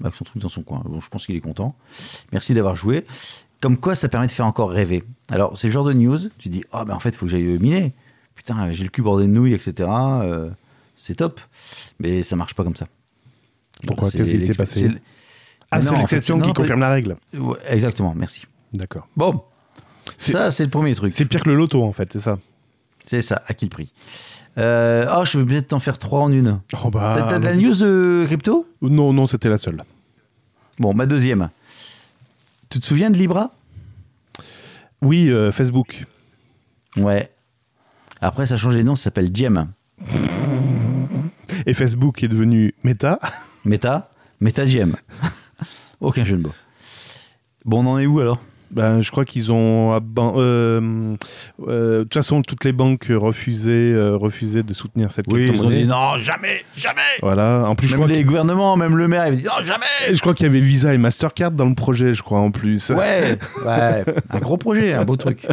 [0.01, 0.81] avec son truc dans son coin.
[0.85, 1.75] Bon, je pense qu'il est content.
[2.31, 3.05] Merci d'avoir joué.
[3.61, 5.03] Comme quoi, ça permet de faire encore rêver.
[5.29, 7.31] Alors, c'est le genre de news, tu dis, ah, ben en fait, il faut que
[7.31, 7.91] j'aille miner.
[8.39, 9.73] Putain, j'ai le cul bordé de nouilles, etc.
[9.91, 10.49] Euh,
[10.95, 11.41] c'est top.
[11.99, 12.87] Mais ça marche pas comme ça.
[13.85, 15.01] Pourquoi C'est Qu'est-ce qui s'est passé c'est l-
[15.71, 17.17] Ah, c'est Non, en fait, l'exception qui confirme la règle.
[17.33, 18.45] Ouais, exactement, merci.
[18.71, 19.09] D'accord.
[19.17, 19.43] Bon,
[20.17, 21.13] C'est- ça, c'est le premier truc.
[21.13, 22.39] C'est pire que le loto, en fait, c'est ça
[23.05, 23.91] C'est ça, à quel prix
[24.57, 26.61] euh, Oh, je vais peut-être t'en faire trois en une.
[26.81, 27.13] Oh bah.
[27.29, 28.65] T'as de la news de crypto?
[28.81, 29.83] Non, non, c'était la seule.
[30.79, 31.49] Bon, ma deuxième.
[32.69, 33.51] Tu te souviens de Libra?
[35.01, 36.05] Oui, euh, Facebook.
[36.97, 37.29] Ouais.
[38.21, 39.67] Après, ça a changé de nom, ça s'appelle Diem.
[41.65, 43.19] Et Facebook est devenu Meta.
[43.65, 44.95] Meta Meta Diem.
[46.01, 46.53] Aucun jeu de mots.
[47.65, 48.39] Bon, on en est où alors?
[48.71, 51.15] Ben, je crois qu'ils ont aban- euh,
[51.67, 55.63] euh, de toute façon toutes les banques refusaient, euh, refusaient de soutenir cette Oui, ils
[55.63, 57.63] ont dit non, jamais, jamais Voilà.
[57.67, 60.19] En plus, je Même crois, les gouvernements, même le maire, il dit non, jamais je
[60.21, 62.91] crois qu'il y avait Visa et Mastercard dans le projet, je crois en plus.
[62.91, 65.47] Ouais, ouais, un gros projet, un beau truc.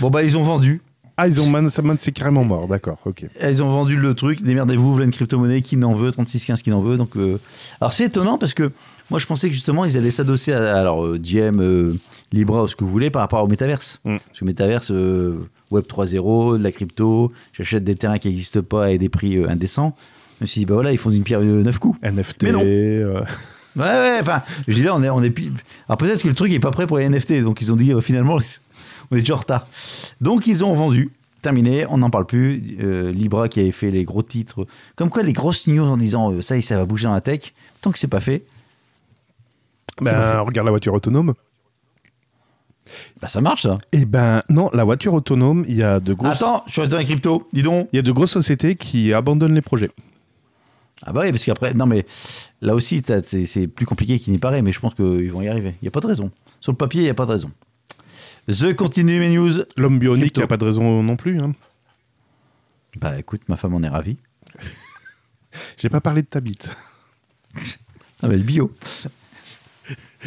[0.00, 0.82] Bon, bah, ils ont vendu.
[1.22, 2.98] Ah, ils ont man- c'est carrément mort, d'accord.
[3.04, 3.26] Ok.
[3.42, 6.80] Ils ont vendu le truc, démerdez-vous, voilà une crypto-monnaie qui n'en veut, 3615 qui n'en
[6.80, 6.96] veut.
[6.96, 7.38] Donc, euh,
[7.82, 8.70] Alors c'est étonnant parce que
[9.10, 11.92] moi je pensais que justement ils allaient s'adosser à, alors, euh, Diem, euh,
[12.32, 14.00] Libra ou ce que vous voulez par rapport au métaverse.
[14.06, 14.16] Mm.
[14.16, 15.34] Parce que métaverse, euh,
[15.70, 19.94] Web 3.0, de la crypto, j'achète des terrains qui n'existent pas et des prix indécents.
[20.38, 21.98] Je me suis dit, bah voilà, ils font une pierre neuf coups.
[22.02, 22.44] NFT.
[22.44, 22.62] Mais non.
[23.76, 25.32] Ouais, ouais, enfin, je dis là, on est, on est.
[25.88, 27.92] Alors peut-être que le truc est pas prêt pour les NFT, donc ils ont dit
[27.92, 28.38] euh, finalement,
[29.10, 29.66] on est déjà en retard.
[30.20, 31.10] Donc ils ont vendu,
[31.42, 32.76] terminé, on n'en parle plus.
[32.80, 36.32] Euh, Libra qui avait fait les gros titres, comme quoi les grosses news en disant
[36.32, 38.44] euh, ça ça va bouger dans la tech, tant que c'est pas fait,
[40.00, 41.34] Ben, regarde la voiture autonome.
[43.20, 43.78] bah ça marche ça.
[43.92, 46.98] Eh ben, non, la voiture autonome, il y a de grosses, Attends, je suis dans
[46.98, 47.88] les crypto, dis donc.
[47.92, 49.90] il y a de grosses sociétés qui abandonnent les projets.
[51.02, 52.04] Ah bah oui, parce qu'après, non mais
[52.60, 55.74] là aussi, c'est plus compliqué qu'il n'y paraît, mais je pense qu'ils vont y arriver.
[55.80, 56.30] Il n'y a pas de raison.
[56.60, 57.50] Sur le papier, il n'y a pas de raison.
[58.48, 59.64] The continue mes news.
[59.76, 61.40] L'homme bionique, il n'y a pas de raison non plus.
[61.40, 61.54] hein.
[62.96, 64.18] Bah écoute, ma femme en est ravie.
[65.78, 66.70] J'ai pas parlé de ta bite.
[68.22, 68.74] Ah, mais le bio.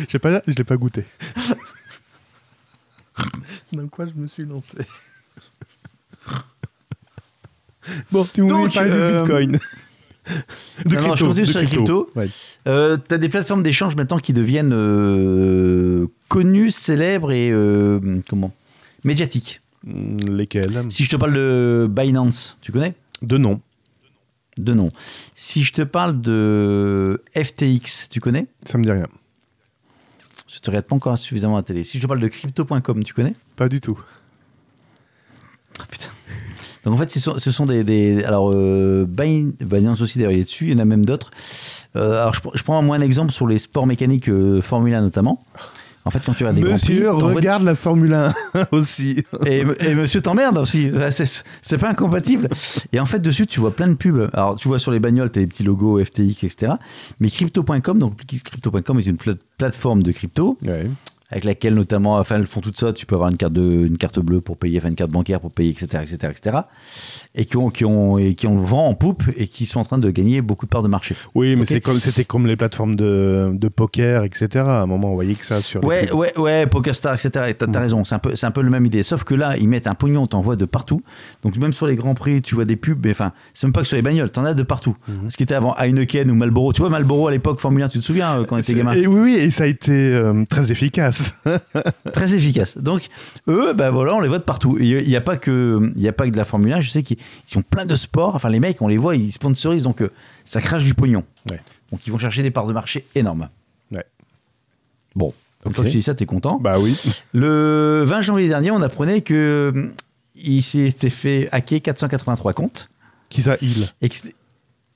[0.10, 1.06] J'ai pas, je l'ai pas goûté.
[3.74, 4.78] Dans quoi je me suis lancé
[8.12, 9.60] Bon, tu voulais Donc, parler euh, du Bitcoin.
[10.86, 12.10] De Non, non, je continue de sur la crypto.
[12.16, 12.30] Ouais.
[12.68, 18.54] Euh, T'as des plateformes d'échange maintenant qui deviennent euh, connues, célèbres et euh, comment?
[19.04, 19.62] Médiatiques.
[19.86, 22.96] Hmm, Lesquels Si je te parle de Binance, tu connais?
[23.22, 23.60] De nom.
[24.58, 24.90] De nom.
[25.36, 28.46] Si je te parle de FTX, tu connais?
[28.66, 29.08] Ça me dit rien.
[30.48, 31.84] Je te regarde pas encore suffisamment à la télé.
[31.84, 33.34] Si je te parle de crypto.com, tu connais?
[33.56, 34.00] Pas du tout.
[35.80, 36.10] Ah putain.
[36.86, 40.34] Donc en fait, ce sont, ce sont des, des- alors euh, Bin- Binance aussi d'ailleurs
[40.34, 41.32] il est dessus, il y en a même d'autres.
[41.96, 45.02] Euh, alors je, je prends moi un exemple sur les sports mécaniques euh, Formule 1
[45.02, 45.44] notamment.
[46.06, 48.34] En fait, quand tu as des grands prix, Monsieur, regarde la Formule 1
[48.74, 49.24] aussi.
[49.46, 50.92] et, et monsieur t'emmerde aussi.
[51.62, 52.50] C'est pas incompatible.
[52.92, 54.30] Et en fait, dessus, tu vois plein de pubs.
[54.34, 56.74] Alors, tu vois sur les bagnoles, tu as des petits logos FTX, etc.
[57.22, 60.88] Mais crypto.com, donc crypto.com est une pla- plateforme de crypto Ouais.
[61.34, 63.98] Avec laquelle notamment, enfin elles font tout ça, tu peux avoir une carte, de, une
[63.98, 66.04] carte bleue pour payer, enfin une carte bancaire pour payer, etc.
[66.04, 66.58] etc., etc.
[67.36, 69.80] et, qui ont, qui, ont, et qui ont le vent en poupe et qui sont
[69.80, 71.16] en train de gagner beaucoup de parts de marché.
[71.36, 71.68] Oui, mais Ok.
[71.70, 74.48] c'est comme c'était comme les plateformes de, de poker, etc.
[74.68, 75.84] À un moment, on voyait que ça sur.
[75.84, 77.46] Ouais, ouais, ouais, PokerStar, etc.
[77.50, 77.76] Et T'as Mm.
[77.78, 79.02] raison, c'est un, peu, c'est un peu la même idée.
[79.04, 81.02] Sauf que là, ils mettent un pognon, t'en vois de partout.
[81.44, 83.82] Donc même sur les grands prix, tu vois des pubs, mais enfin, c'est même pas
[83.82, 84.96] que sur les bagnoles, t'en as de partout.
[85.08, 85.32] Mhm.
[85.32, 86.72] Ce qui était avant Heineken ou Marlboro.
[86.74, 88.94] Tu vois, Marlboro à l'époque, Formule 1, tu te souviens euh, quand C'est- gamin?
[88.94, 91.23] Et oui, oui, et ça a été euh, très efficace.
[92.14, 92.78] Très efficace.
[92.78, 93.08] Donc,
[93.48, 94.78] eux, ben voilà, on les voit de partout.
[94.80, 97.04] Il n'y a, pas que- y a pas que de la Formule 1, je sais
[97.04, 97.18] qu'ils
[97.52, 98.36] ils ont plein de sports.
[98.36, 100.10] Enfin, les mecs, on les voit, ils sponsorisent, donc euh,
[100.46, 101.24] ça crache du pognon.
[101.50, 101.60] Ouais.
[101.92, 103.50] Donc, ils vont chercher des parts de marché énormes.
[103.92, 104.06] Ouais.
[105.16, 105.34] Bon,
[105.66, 105.76] une Ok.
[105.76, 106.60] fois que je dis ça, t'es content.
[106.60, 106.98] bah oui.
[107.34, 109.88] Le 20 janvier dernier, on apprenait que euh,
[110.36, 112.90] il s'était fait hacker 483 comptes,
[113.30, 113.88] Qui ça, il?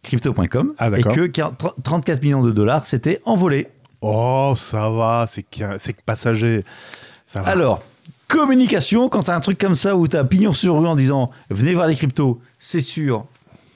[0.03, 3.67] Crypto.com, Ah, et que 40 34 millions de dollars s'étaient envolés.
[4.01, 6.63] Oh, ça va, c'est que passager.
[7.25, 7.49] Ça va.
[7.51, 7.83] Alors,
[8.27, 11.73] communication, quand t'as un truc comme ça où t'as pignon sur rue en disant venez
[11.73, 13.25] voir les cryptos, c'est sûr,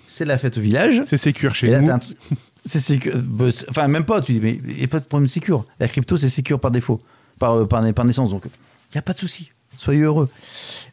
[0.07, 1.01] c'est la fête au village.
[1.05, 1.89] c'est sécure chez nous.
[2.65, 3.13] c'est sécure.
[3.17, 5.65] bah, Enfin, même pas, tu dis, mais il n'y a pas de problème sécure.
[5.79, 6.99] La crypto, c'est sécure par défaut,
[7.39, 8.29] par, euh, par, par naissance.
[8.29, 9.51] Donc, il n'y a pas de souci.
[9.77, 10.29] Soyez heureux.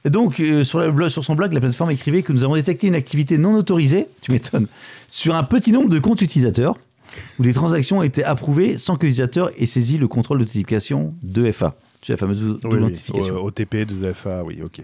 [0.04, 2.54] Et donc, euh, sur, le blog- sur son blog, la plateforme écrivait que nous avons
[2.54, 4.68] détecté une activité non autorisée, tu m'étonnes,
[5.08, 6.76] sur un petit nombre de comptes utilisateurs
[7.38, 11.50] où les transactions ont été approuvées sans que l'utilisateur ait saisi le contrôle d'authentification de
[11.52, 11.74] FA.
[12.02, 12.84] Sais, la fameuse Oui, double oui.
[12.84, 13.34] authentification.
[13.36, 14.82] O- OTP, 2FA, oui, ok.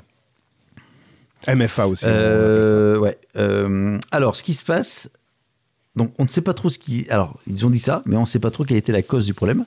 [1.55, 2.05] MFA aussi.
[2.09, 3.19] Euh, ouais.
[3.37, 5.11] euh, alors, ce qui se passe,
[5.95, 7.07] donc on ne sait pas trop ce qui.
[7.11, 9.27] Alors, ils ont dit ça, mais on ne sait pas trop quelle était la cause
[9.27, 9.65] du problème.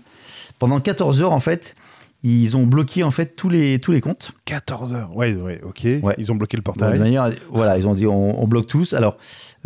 [0.60, 1.76] Pendant 14 heures, en fait,
[2.24, 4.24] ils ont bloqué en fait tous les tous les comptes.
[4.24, 4.34] ça.
[4.46, 5.16] 14 heures.
[5.16, 5.82] Ouais, ouais, ok.
[6.02, 6.16] Ouais.
[6.18, 6.98] Ils ont bloqué le De portail.
[6.98, 8.94] manière, voilà, ils ont dit on, on bloque tous.
[8.94, 9.18] Alors,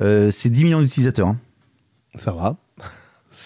[0.02, 1.28] euh, c'est 10 millions d'utilisateurs.
[1.30, 1.38] hein.
[2.16, 2.58] Ça va.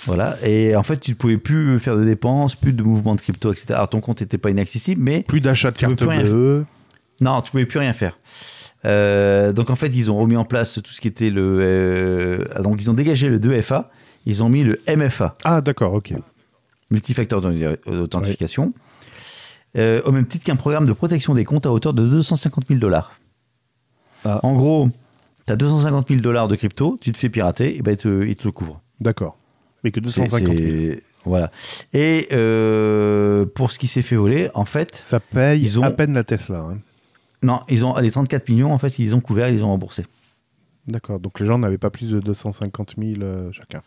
[0.08, 0.34] Voilà.
[0.46, 3.52] Et en fait, tu ne pouvais plus faire de dépenses, plus de mouvements de crypto,
[3.52, 3.68] etc.
[3.76, 6.66] Alors, ton compte n'était pas inaccessible, mais Plus d'achat de carte bleue.
[7.22, 8.18] Non, tu pouvais plus rien faire.
[8.84, 11.58] Euh, donc en fait, ils ont remis en place tout ce qui était le.
[11.60, 13.86] euh, donc ils ont dégagé le 2FA,
[14.28, 16.14] ils ont mis le MFA, Ah, d'accord, ok.
[16.92, 18.74] multifacteur d'authentification,
[19.78, 22.80] euh, au même titre qu'un programme de protection des comptes à hauteur de 250 000
[22.80, 23.14] dollars.
[24.24, 24.40] Ah.
[24.44, 24.90] En gros,
[25.48, 28.24] tu as 250 000 dollars de crypto, tu te fais pirater, et ben ils te,
[28.26, 28.82] ils te le couvrent.
[29.00, 29.38] D'accord.
[29.86, 30.58] Mais que C'est- 250 000.
[30.58, 31.52] c'est- Voilà.
[31.94, 35.92] Et euh, pour ce qui s'est fait voler, en fait, Ça paye Ils ont- à
[35.92, 36.60] peine la Tesla.
[36.60, 36.78] hein.
[37.44, 40.06] non, ils ont les 34 millions, en fait, ils ont couvert, ils ont remboursé.
[40.88, 41.20] D'accord.
[41.20, 43.82] Donc les gens n'avaient pas plus de 250 000 euh, chacun.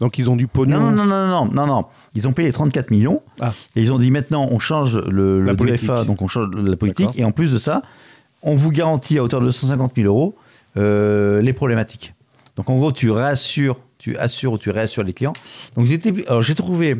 [0.00, 0.80] Donc ils ont du pognon.
[0.80, 1.84] Non, non, non, non, non, non, non.
[2.16, 3.22] Ils ont payé 34 millions.
[3.40, 3.52] Ah.
[3.76, 5.88] Et ils ont dit maintenant, on change le, La le politique.
[5.88, 7.16] 2FA, donc on change la politique.
[7.16, 7.82] Et en plus de ça,
[8.42, 10.36] on vous garantit à hauteur de 250 000 euros
[10.76, 12.14] euh, les problématiques.
[12.56, 15.34] Donc en gros, tu réassures, tu assures ou tu réassures les clients.
[15.76, 16.96] Donc j'étais, alors j'ai trouvé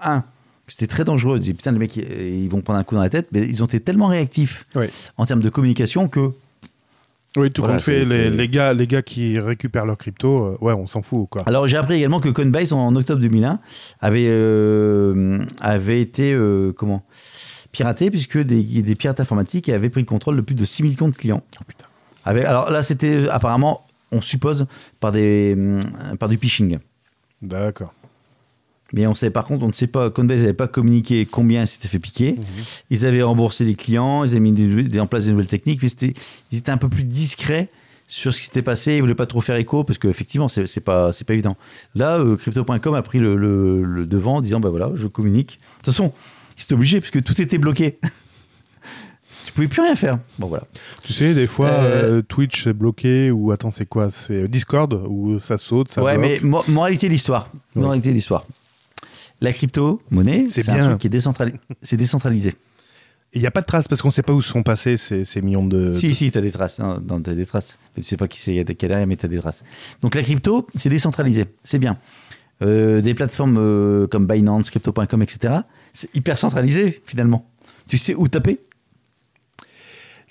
[0.00, 0.22] un.
[0.68, 1.36] C'était très dangereux.
[1.36, 3.28] Je dis, putain, les mecs, ils vont prendre un coup dans la tête.
[3.32, 4.86] Mais ils ont été tellement réactifs Oui.
[5.18, 6.30] en termes de communication que
[7.36, 10.72] Oui, tout Voilà, compte fait, les, gars, les gars qui récupèrent leur crypto, euh, ouais,
[10.72, 11.42] on s'en fout, quoi.
[11.46, 13.58] Alors j'ai appris également que Coinbase en octobre 2001
[14.00, 17.02] avait, euh, avait été euh, comment
[17.72, 21.16] piraté puisque des, des pirates informatiques avaient pris le contrôle de plus de 6000 comptes
[21.16, 21.42] clients.
[21.60, 21.86] Oh, putain.
[22.24, 24.66] Avec, alors là c'était apparemment, on suppose,
[25.00, 25.80] par, des, hum,
[26.18, 26.78] par du phishing.
[27.42, 27.92] D'accord.
[28.92, 31.88] Mais on sait par contre, on ne sait pas, Coinbase n'avait pas communiqué combien s'était
[31.88, 32.32] fait piquer.
[32.32, 32.44] Mhm.
[32.90, 35.82] Ils avaient remboursé les clients, ils avaient mis des- des- en place des nouvelles techniques,
[35.82, 36.12] mais c'était-
[36.52, 37.68] ils étaient un peu plus discrets
[38.06, 38.94] sur ce qui s'était passé.
[38.94, 41.56] Ils voulaient pas trop faire écho parce qu'effectivement, c'est c'est pas, pas évident.
[41.96, 45.58] Là, euh, Crypto.com a pris le, le- le devant en disant bah voilà, je communique.
[45.58, 46.12] De toute façon,
[46.56, 47.98] ils étaient obligés parce que tout était bloqué.
[49.46, 50.18] Tu pouvais plus rien faire.
[50.38, 50.64] Bon voilà.
[51.02, 54.10] Tu sais, des fois, Euh, euh, Twitch est bloqué ou attends, c'est quoi?
[54.10, 57.50] C'est Discord où ça saute, ça ouais, mais mo- moralité de l'histoire.
[57.76, 57.82] Ouais.
[57.82, 58.46] Moralité de l'histoire.
[59.40, 60.86] La crypto-monnaie, C'est c'est un bien.
[60.88, 61.58] truc qui est décentralisé.
[61.82, 62.54] c'est décentralisé.
[63.36, 65.24] Il n'y a pas de traces parce qu'on ne sait pas où sont passés ces,
[65.24, 65.92] ces millions de.
[65.92, 66.78] Si, si, tu as des traces.
[66.78, 67.78] Non, non, t'as des traces.
[67.96, 69.64] Mais tu sais pas qui c'est, a derrière, mais tu as des traces.
[70.02, 71.46] Donc la crypto, c'est décentralisé.
[71.64, 71.98] C'est bien.
[72.62, 75.54] Euh, des plateformes euh, comme Binance, Crypto.com, etc.,
[75.92, 77.50] c'est hyper centralisé finalement.
[77.88, 78.60] Tu sais où taper?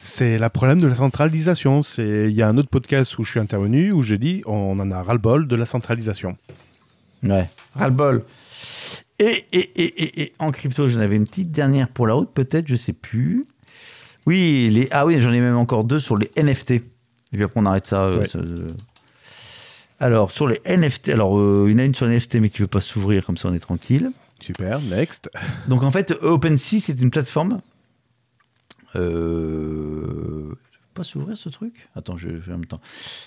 [0.06, 1.82] C'est le problème de la centralisation.
[1.82, 4.78] C'est il y a un autre podcast où je suis intervenu où je dis on
[4.78, 6.36] en a ras le bol de la centralisation.
[7.24, 7.50] Ouais.
[7.74, 8.26] Ras-le-bol.
[9.20, 12.30] Et, et, et, et, et en crypto, j'en avais une petite dernière pour la route,
[12.34, 13.46] peut-être, je sais plus.
[14.26, 16.72] Oui, les, ah oui, j'en ai même encore deux sur les NFT.
[16.72, 16.82] Et
[17.32, 18.04] puis après, on arrête ça.
[18.04, 18.28] euh, Ouais.
[18.28, 18.72] ça, euh.
[20.02, 22.50] Alors, sur les NFT, alors, euh, il y en a une sur les NFT, mais
[22.50, 24.12] qui ne veut pas s'ouvrir, comme ça, on est tranquille.
[24.42, 25.32] Super, next.
[25.70, 27.62] Donc, en fait, OpenSea, c'est une plateforme.
[28.96, 30.54] Euh...
[30.94, 32.82] Pas s'ouvrir ce truc Attends, je fais en même temps.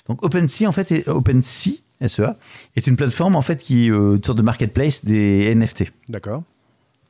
[0.08, 2.36] Donc OpenSea en fait, est, OpenSea SEA
[2.76, 5.84] est une plateforme en fait qui est euh, une sorte de marketplace des NFT.
[6.08, 6.44] D'accord.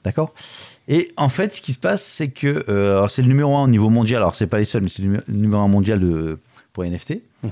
[0.05, 0.33] D'accord?
[0.89, 3.65] Et en fait, ce qui se passe, c'est que euh, alors c'est le numéro un
[3.65, 4.19] au niveau mondial.
[4.23, 6.39] Alors, c'est pas les seuls, mais c'est le numé- le numéro un mondial de,
[6.73, 7.21] pour les NFT.
[7.43, 7.51] Mhm.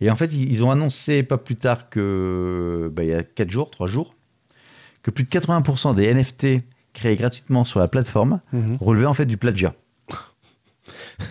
[0.00, 3.50] Et en fait, ils ont annoncé pas plus tard que bah, il y a 4
[3.50, 4.14] jours, 3 jours,
[5.02, 8.76] que plus de 80% des NFT créés gratuitement sur la plateforme Mhm.
[8.80, 9.74] relevaient en fait du plagiat.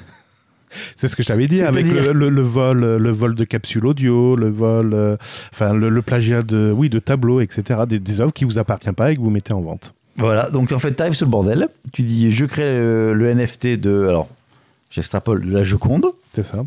[0.98, 3.86] C'est ce que je t'avais dit avec le, le- le vol, le vol de capsules
[3.86, 5.16] audio, le vol, euh,
[5.54, 7.82] enfin le, le plagiat de, oui, de tableaux, etc.
[7.88, 9.94] Des, des œuvres qui vous appartiennent pas et que vous mettez en vente.
[10.18, 13.34] Voilà, donc en fait, tu arrives sur le bordel, tu dis je crée euh, le
[13.34, 14.08] NFT de.
[14.10, 14.28] Alors,
[14.90, 16.66] j'extrapole de la Joconde, C'est ça.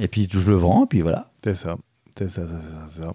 [0.00, 1.28] et puis je le vends, et puis voilà.
[1.44, 1.76] C'est ça.
[2.18, 3.12] C'est ça, c'est ça, c'est ça.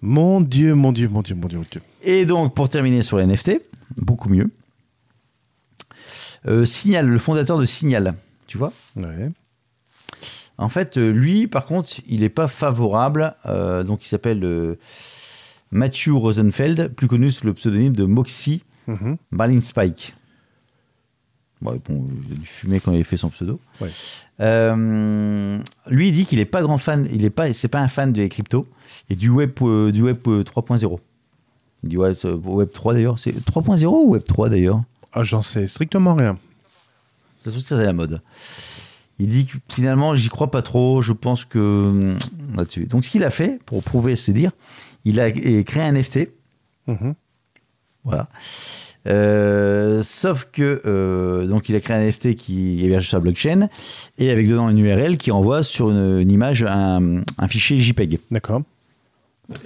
[0.00, 1.80] Mon Dieu, mon Dieu, mon Dieu, mon Dieu, mon Dieu.
[2.04, 3.60] Et donc, pour terminer sur les NFT,
[3.96, 4.48] beaucoup mieux.
[6.46, 8.14] Euh, Signal, le fondateur de Signal,
[8.46, 9.30] tu vois Ouais.
[10.58, 13.34] En fait, euh, lui, par contre, il n'est pas favorable.
[13.46, 14.74] euh, donc, il s'appelle euh,
[15.70, 18.62] Matthew Rosenfeld, plus connu sous le pseudonyme de Moxie.
[19.30, 20.14] Marlin Spike.
[21.60, 23.60] Bon, il a dû fumer quand il a fait son pseudo.
[23.80, 23.90] Ouais.
[24.40, 27.88] Euh, lui, il dit qu'il n'est pas grand fan, il n'est pas, c'est pas un
[27.88, 28.66] fan des cryptos
[29.10, 29.52] et du web,
[29.92, 30.98] du web euh, 3.0.
[31.82, 34.82] Il dit ouais, web 3 d'ailleurs, c'est 3.0 ou web 3 d'ailleurs?
[35.12, 36.38] Ah, j'en sais strictement rien.
[37.44, 38.20] C'est tout ça, c'est la mode.
[39.18, 41.02] Il dit que finalement, j'y crois pas trop.
[41.02, 42.18] Je pense que hum,
[42.56, 42.84] là-dessus.
[42.84, 44.52] Donc, ce qu'il a fait pour prouver ses dires,
[45.04, 46.28] il a créé un NFT.
[46.86, 47.14] Mhm.
[48.04, 48.28] Voilà.
[49.06, 53.22] Euh, sauf que euh, donc il a créé un NFT qui est hébergé sur la
[53.22, 53.68] blockchain
[54.18, 58.18] et avec dedans une URL qui envoie sur une, une image un, un fichier JPEG
[58.30, 58.62] D'accord,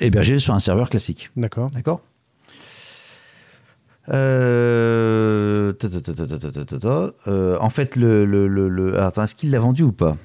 [0.00, 1.30] hébergé sur un serveur classique.
[1.36, 1.70] d'accord.
[1.70, 2.02] D'accord?
[4.08, 5.72] Euh...
[7.60, 10.16] En fait, le, le, le, attends, est-ce qu'il l'a vendu ou pas?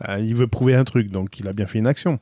[0.00, 2.20] Bah, il veut prouver un truc, donc il a bien fait une action.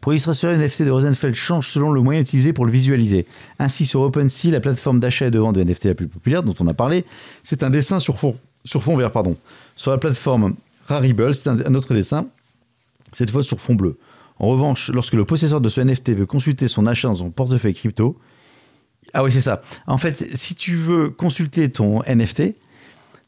[0.00, 3.24] Pour illustration, le NFT de Rosenfeld change selon le moyen utilisé pour le visualiser.
[3.60, 6.56] Ainsi, sur OpenSea, la plateforme d'achat et de vente de NFT la plus populaire dont
[6.58, 7.04] on a parlé,
[7.44, 9.12] c'est un dessin sur fond, sur fond vert.
[9.12, 9.36] Pardon.
[9.76, 10.56] Sur la plateforme
[10.88, 12.26] Rarible, c'est un, un autre dessin,
[13.12, 13.96] cette fois sur fond bleu.
[14.42, 17.74] En revanche, lorsque le possesseur de ce NFT veut consulter son achat dans son portefeuille
[17.74, 18.18] crypto,
[19.14, 19.62] ah oui, c'est ça.
[19.86, 22.54] En fait, si tu veux consulter ton NFT,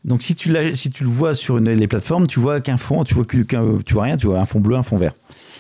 [0.05, 3.05] donc si tu, si tu le vois sur une- les plateformes, tu vois qu'un fond,
[3.05, 5.15] tu vois, qu'un- tu vois rien, tu vois un fond bleu, un fond vert.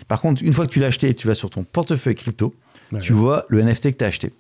[0.09, 2.53] Par contre, une fois que tu l'as acheté, tu vas sur ton portefeuille crypto,
[2.93, 3.01] Ouais.
[3.01, 4.33] tu vois le NFT que tu as acheté.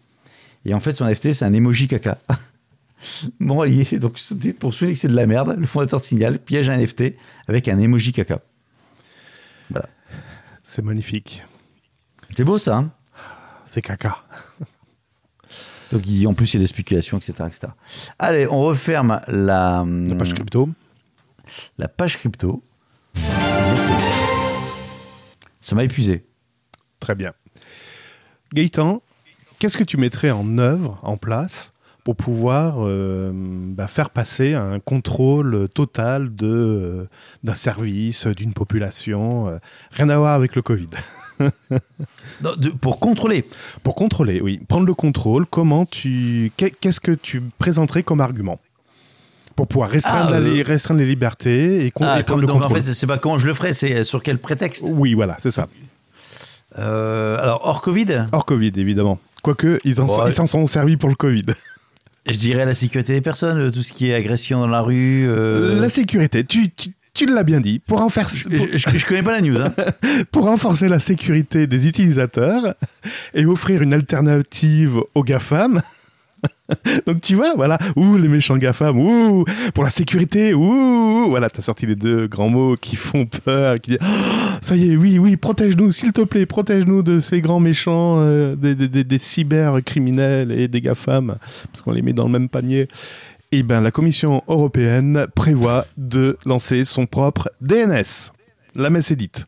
[0.66, 2.18] Et en fait, son NFT, c'est un emoji caca.
[3.40, 4.18] bon, est- donc
[4.58, 7.14] pour souligner que c'est de la merde, le fondateur de Signal piège un NFT
[7.48, 8.40] avec un emoji caca.
[10.64, 11.44] C'est magnifique.
[12.36, 12.90] C'est beau ça, hein
[13.66, 14.16] C'est caca.
[15.92, 17.34] Donc il dit en plus il y a des spéculations, etc.
[17.46, 17.72] etc.
[18.18, 20.70] Allez, on referme la, La page crypto.
[21.78, 22.64] la page crypto.
[25.60, 26.26] Ça m'a épuisé.
[26.98, 27.32] Très bien.
[28.54, 29.02] Gaëtan,
[29.58, 31.73] qu'est-ce que tu mettrais en œuvre, en place,
[32.04, 37.08] pour pouvoir euh, bah, faire passer un contrôle total de, euh,
[37.42, 39.58] d'un service, d'une population euh,
[39.90, 40.88] Rien à voir avec le Covid.
[42.42, 43.44] Non, de- pour contrôler.
[43.82, 44.60] Pour contrôler, oui.
[44.68, 46.52] Prendre le contrôle, comment tu.
[46.56, 48.60] qu'est- Qu'est-ce que tu présenterais comme argument
[49.56, 52.60] Pour pouvoir restreindre, Ah, la restreindre les libertés et, con- Ah, comme- le donc en
[52.68, 52.84] contrôle.
[52.84, 54.84] fait, c'est pas comment je le ferai, c'est sur quel prétexte?
[54.86, 55.66] Oui, voilà, c'est ça.
[56.76, 59.18] Alors hors Covid, Hors Covid, évidemment.
[59.42, 61.46] Quoique, ils en sont- ils s'en sont servis pour le Covid.
[62.28, 65.26] je dirais la sécurité des personnes, euh, tout ce qui est agression dans la rue.
[65.28, 67.78] euh, La sécurité, tu, tu, tu l'as bien dit.
[67.78, 67.98] Pour,
[68.72, 69.58] je- je connais pas la news.
[69.60, 69.72] hein.
[70.32, 72.74] pour renforcer la sécurité des utilisateurs
[73.34, 75.82] et offrir une alternative aux GAFAM,
[77.06, 81.62] Donc tu vois, voilà, ouh, les méchants GAFAM, ouh, pour la sécurité, ouh, voilà, t'as
[81.62, 85.18] sorti les deux grands mots qui font peur, qui disent, Oh, ça y est, oui,
[85.18, 90.68] oui, protège-nous, s'il te plaît, protège-nous de ces grands méchants, euh, des, des, cybercriminels et
[90.68, 91.36] des GAFAM,
[91.72, 92.88] parce qu'on les met dans le même panier.
[93.52, 98.32] Et ben, la Commission européenne prévoit de lancer son propre DNS.
[98.74, 99.46] La messe est dite.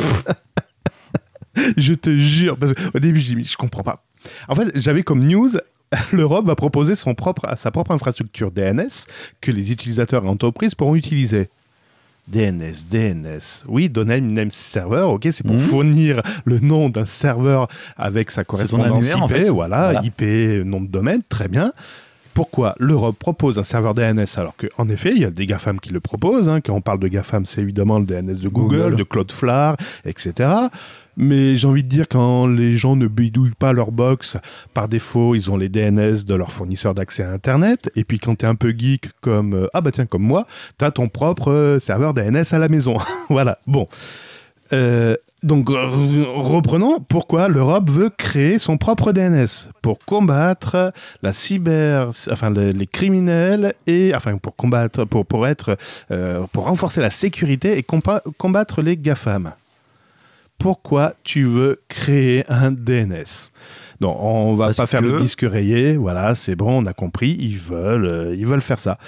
[1.76, 4.04] je te jure, parce qu'au début, je dis, mais je comprends pas.
[4.48, 5.50] En fait, j'avais comme news,
[6.12, 8.88] l'Europe va proposer son propre, sa propre infrastructure DNS
[9.40, 11.48] que les utilisateurs et entreprises pourront utiliser.
[12.26, 13.64] DNS, DNS.
[13.68, 15.60] Oui, Domain Name Server, ok, c'est pour Mhm.
[15.62, 19.48] fournir le nom d'un serveur avec sa correspondance annuaire, IP, en fait.
[19.48, 20.02] voilà, Voilà.
[20.04, 20.20] IP,
[20.66, 21.72] nom de domaine, très bien.
[22.34, 25.90] Pourquoi l'Europe propose un serveur DNS alors qu'en effet, il y a des GAFAM qui
[25.90, 26.48] le proposent.
[26.50, 26.60] hein.
[26.60, 28.96] Quand on parle de GAFAM, c'est évidemment le DNS de Google, Google.
[28.96, 30.50] de Cloudflare, etc.
[31.20, 34.36] Mais j'ai envie de dire, quand les gens ne bidouillent pas leur box,
[34.72, 37.90] par défaut, ils ont les DNS de leur fournisseur d'accès à Internet.
[37.96, 40.46] Et puis quand tu es un peu geek comme, euh, ah bah tiens, comme moi,
[40.78, 42.98] tu as ton propre euh, serveur DNS à la maison.
[43.30, 43.88] voilà, bon.
[44.72, 52.10] Euh, donc, euh, reprenons pourquoi l'Europe veut créer son propre DNS pour combattre la cyber,
[52.30, 55.76] enfin les, criminels et enfin pour combattre, pour pour être,
[56.52, 57.84] pour renforcer la sécurité et
[58.36, 59.52] combattre les gafam.
[60.58, 63.50] Pourquoi tu veux créer un DNS
[64.00, 65.96] Non, on va Parce pas faire que- le disque rayé.
[65.96, 67.36] Voilà, c'est bon, on a compris.
[67.40, 68.98] Ils veulent, euh, ils veulent faire ça.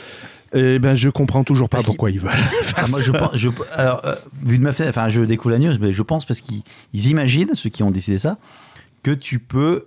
[0.52, 2.30] Eh ben, je comprends toujours pas Parce pourquoi ils veulent
[2.62, 3.04] faire Ah, moi, ça.
[3.04, 5.92] je pense, je, alors, euh, vu de ma fenêtre, enfin, je découvre la news, mais
[5.92, 8.36] je pense parce qu'ils ils imaginent, ceux qui ont décidé ça,
[9.02, 9.86] que tu peux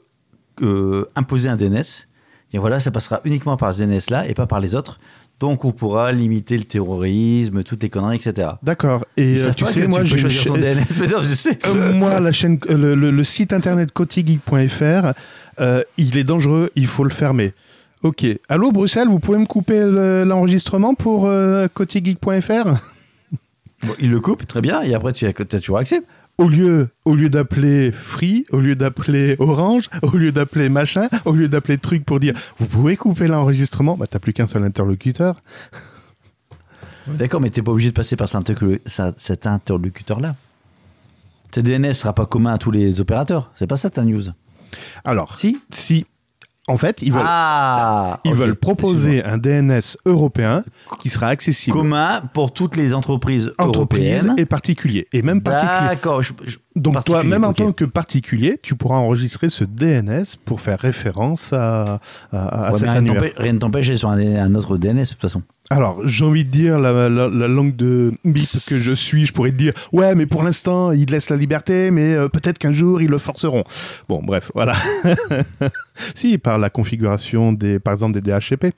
[0.61, 2.07] euh, imposer un DNS.
[2.53, 4.99] Et voilà, ça passera uniquement par ce DNS-là et pas par les autres.
[5.39, 8.49] Donc, on pourra limiter le terrorisme, toutes les conneries, etc.
[8.63, 9.03] D'accord.
[9.17, 10.85] Et euh, tu sais, moi, tu peux ton DNS.
[11.23, 11.59] Je sais.
[11.67, 15.11] Euh, moi, la chaîne, euh, le, le- le site internet cotigeek.fr,
[15.59, 17.53] euh, il est dangereux, il faut le fermer.
[18.03, 18.25] Ok.
[18.47, 22.69] Allô, Bruxelles, vous pouvez me couper le- l'enregistrement pour euh, cotigeek.fr
[23.85, 26.01] Bon, il le coupe, très bien, et après, tu as, as toujours accès.
[26.37, 31.33] Au lieu, au lieu d'appeler Free, au lieu d'appeler Orange, au lieu d'appeler machin, au
[31.33, 35.41] lieu d'appeler truc pour dire vous pouvez couper l'enregistrement, bah t'as plus qu'un seul interlocuteur.
[37.07, 40.35] D'accord, mais t'es pas obligé de passer par cet interlocuteur-là.
[41.53, 43.51] Ce DNS sera pas commun à tous les opérateurs.
[43.55, 44.23] C'est pas ça ta news?
[45.03, 45.59] Alors, Si?
[45.71, 46.05] si,
[46.67, 50.63] en fait, ils veulent, Ah ils ok, veulent proposer un DNS européen
[50.99, 54.35] qui sera accessible commun pour toutes les entreprises, entreprises européennes.
[54.37, 55.89] et particuliers, et même particuliers.
[55.89, 56.21] D'accord.
[56.23, 60.59] je- je- Donc toi, même en tant que particulier, tu pourras enregistrer ce DNS pour
[60.61, 61.99] faire référence à,
[62.31, 65.21] à, à Ouais, cet mais rien ne t'empêche- sur un, un autre DNS de toute
[65.21, 65.43] façon.
[65.69, 69.33] Alors, j'ai envie de dire, la, la- la langue de bip que je suis, je
[69.33, 72.73] pourrais te dire, ouais, mais pour l'instant, ils laissent la liberté, mais euh, peut-être qu'un
[72.73, 73.63] jour, ils le forceront.
[74.09, 74.73] Bon, bref, voilà.
[76.15, 78.73] si, par la configuration, des, par exemple, des DHCP,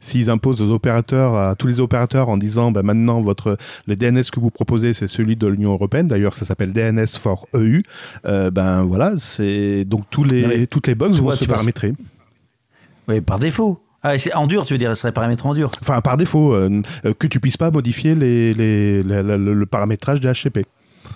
[0.00, 4.22] s'ils imposent aux opérateurs, à tous les opérateurs, en disant, bah, maintenant, votre, les DNS
[4.32, 7.82] que vous proposez, c'est celui de l'Union Européenne, d'ailleurs, ça s'appelle DNS for EU,
[8.26, 11.92] euh, ben voilà, c'est donc tous les, toutes les box vont se paramétrer.
[13.08, 13.80] Oui, par défaut.
[14.02, 15.70] Ah, en dur, tu veux dire, ce serait paramètre en dur.
[15.82, 20.28] Enfin, par défaut, euh, euh, que tu puisses pas modifier les, les- le, paramétrage des
[20.32, 20.64] HCP.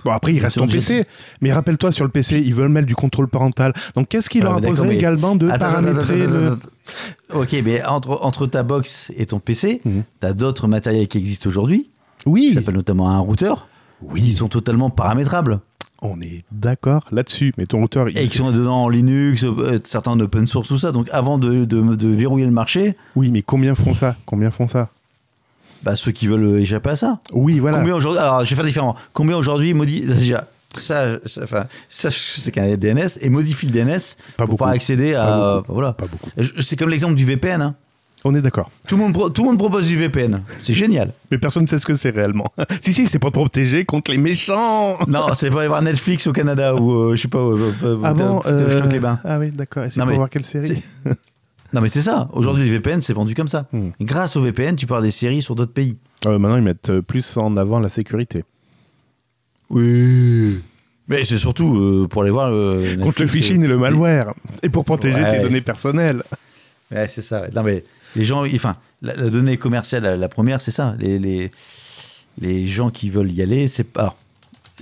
[0.05, 1.07] Bon, après, il reste ton PC,
[1.41, 3.73] mais rappelle-toi, sur le PC, ils veulent mettre du contrôle parental.
[3.95, 6.47] Donc, qu'est-ce qui Ah, leur imposerait mais- également de Attends, paramétrer attends, le...
[6.49, 7.41] attends.
[7.41, 10.03] Ok, mais entre, entre ta box et ton PC, Mhm.
[10.21, 13.67] tu as d'autres matériels qui existent aujourd'hui, qui Oui, s'appellent notamment un routeur,
[14.03, 14.21] Oui.
[14.21, 15.61] qui sont totalement paramétrables.
[16.03, 17.53] On est d'accord là-dessus.
[17.59, 20.69] Mais ton routeur, il Et qui sont dedans en Linux, euh, certains en open source,
[20.69, 20.93] tout ça.
[20.93, 24.17] Donc avant de, de- de verrouiller le marché, oui, mais combien font ça?
[24.27, 24.91] Combien font ça?
[25.83, 27.19] Bah, ceux qui veulent échapper à ça.
[27.33, 27.79] Oui, voilà.
[27.79, 28.97] Combien aujourd'hui Alors, je vais faire différemment.
[29.13, 33.99] Combien aujourd'hui modifie déjà ça, ça, enfin, ça, c'est qu'un DNS et modifie le DNS
[34.37, 34.65] Pas pour beaucoup.
[34.65, 35.73] pas accéder Pas à beaucoup.
[35.75, 35.93] voilà.
[35.93, 36.31] Pas beaucoup.
[36.61, 37.63] C'est comme l'exemple du VPN.
[37.63, 37.75] hein.
[38.27, 38.71] On est d'accord.
[38.89, 40.43] Tout le monde pro- tout le monde propose du VPN.
[40.63, 41.13] C'est génial.
[41.31, 42.47] Mais personne ne sait ce que c'est réellement.
[42.81, 44.97] si, si, c'est pour te protéger contre les méchants.
[45.09, 47.39] Non, c'est pour aller voir Netflix au Canada ou euh, je sais pas.
[47.39, 47.97] Euh, euh,
[48.81, 49.19] Putain, les bains.
[49.25, 49.85] Ah oui, d'accord.
[49.91, 50.83] C'est pour mais- voir quelle série
[51.75, 52.29] Non mais c'est ça.
[52.33, 53.67] Aujourd'hui, le VPN c'est vendu comme ça.
[53.73, 53.89] Hmm.
[54.01, 55.97] Et grâce au VPN, tu avoir des séries sur d'autres pays.
[56.25, 58.45] Maintenant, ils mettent plus en avant la sécurité.
[59.71, 60.61] Oui.
[61.09, 64.33] Mais c'est surtout pour aller voir le Contre le phishing et le malware.
[64.63, 65.31] Et pour protéger Ouais.
[65.37, 66.23] tes données personnelles.
[66.91, 67.47] Ouais, c'est ça.
[67.55, 67.85] Non, mais
[68.17, 70.95] les gens, enfin, la, la donnée commerciale, la, la première, c'est ça.
[70.99, 71.51] Les, les,
[72.41, 74.17] les gens qui veulent y aller, c'est pas.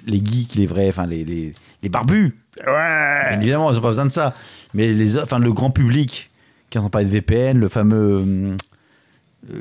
[0.06, 3.88] les geeks, les vrais, enfin, les, les, les barbus, Ouais bien évidemment, ils n'ont pas
[3.88, 4.34] besoin de ça.
[4.74, 6.30] Mais les, enfin, le grand public,
[6.70, 8.22] qui entend parler de VPN, le fameux.
[8.26, 8.56] euh,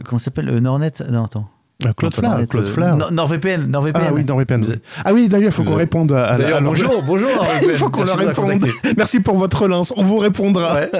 [0.05, 1.49] comment ça s'appelle Le Nordnet Non, attends.
[1.85, 2.97] Euh, Claude Non, pas Flare, Nordnet, Claude euh, Flare.
[2.97, 4.01] Nord- NordVPN, NordVPN.
[4.07, 4.61] Ah oui, NordVPN.
[4.63, 4.73] Vous.
[5.03, 7.29] Ah oui, d'ailleurs, il faut qu'on réponde à, la- à leur- bonjour, bonjour.
[7.63, 8.65] Il faut qu'on leur réponde.
[8.97, 9.91] Merci pour votre relance.
[9.97, 10.75] On vous répondra.
[10.75, 10.91] Ouais.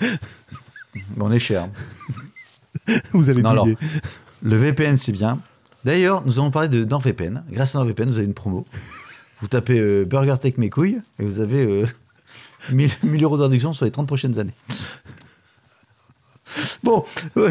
[1.18, 1.68] Mais on est cher.
[3.12, 3.68] Vous allez Non, alors.
[4.42, 5.40] Le VPN, c'est bien.
[5.84, 7.42] D'ailleurs, nous allons parler de NordVPN.
[7.50, 8.66] Grâce à NordVPN, vous avez une promo.
[9.40, 11.86] Vous tapez euh, Burger Tech mes couilles et vous avez euh,
[12.72, 14.54] 1000, 1000 euros de réduction sur les 30 prochaines années.
[16.82, 17.04] Bon,
[17.36, 17.50] ouais.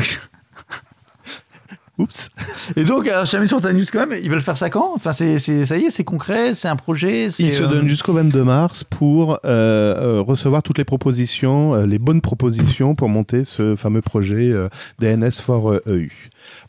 [2.00, 2.30] Oups.
[2.76, 4.20] et donc, alors, je t'amène sur ta news quand même.
[4.22, 4.92] Ils veulent faire ça quand?
[4.96, 7.30] Enfin, c'est, c'est- ça y est, c'est concret, c'est un projet.
[7.32, 11.74] c'est, Il se euh, donne jusqu'au 22 mars pour euh, euh, recevoir toutes les propositions,
[11.74, 14.70] euh, les bonnes propositions pour monter ce fameux projet euh,
[15.00, 16.12] DNS for euh, EU.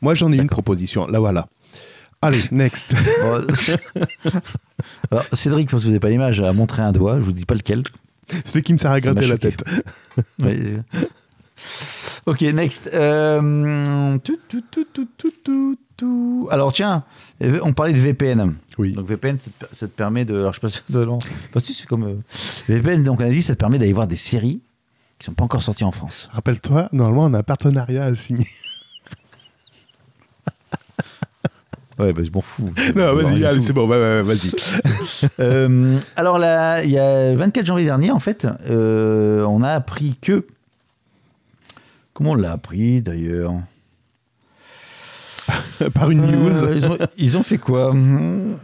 [0.00, 1.06] Moi, j'en ai une proposition.
[1.06, 1.46] La voilà.
[2.22, 2.94] Allez, next.
[5.10, 7.20] alors, Cédric, parce que vous n'avez pas l'image, a montré un doigt.
[7.20, 7.82] Je vous dis pas lequel.
[8.44, 9.62] Celui qui me sert à gratter la tête.
[10.42, 10.78] Ouais.
[12.26, 12.90] Ok, next.
[12.92, 14.18] Euh.
[16.50, 17.04] Alors tiens,
[17.62, 18.54] on parlait de VPN.
[18.78, 18.92] Oui.
[18.92, 19.38] Donc VPN,
[19.72, 20.38] ça te, permet de.
[20.38, 20.82] Alors je je sais
[21.52, 22.04] pas si c'est comme.
[22.04, 22.16] euh,
[22.68, 24.60] VPN, donc on a dit, ça te permet d'aller voir des séries
[25.18, 26.28] qui sont pas encore sorties en France.
[26.32, 28.46] Rappelle-toi, normalement, on a un partenariat à signer.
[31.98, 32.70] Ouais, bah je m'en fous.
[32.94, 34.52] Non, vas-y, allez, c'est bon, vas-y.
[35.40, 39.70] Euh, alors là, il y a le 24 janvier dernier, en fait, euh, on a
[39.70, 40.46] appris que.
[42.18, 43.52] Comment on l'a appris d'ailleurs
[45.94, 46.64] Par une news.
[46.64, 47.94] Euh, ils, ont, ils ont fait quoi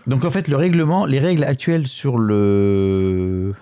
[0.09, 3.55] Donc en fait, le règlement, les règles actuelles sur le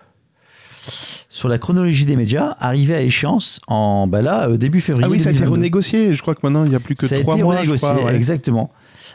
[1.28, 5.04] sur la chronologie des médias arrivaient à échéance en bah là euh, début février.
[5.06, 5.52] Ah oui, ça a été 2022.
[5.60, 6.14] renégocié.
[6.14, 7.60] Je crois que maintenant, il n'y a plus que Ça a trois été mois, je
[7.60, 8.04] renégocié, crois.
[8.06, 8.16] ouais.
[8.16, 8.70] exactement.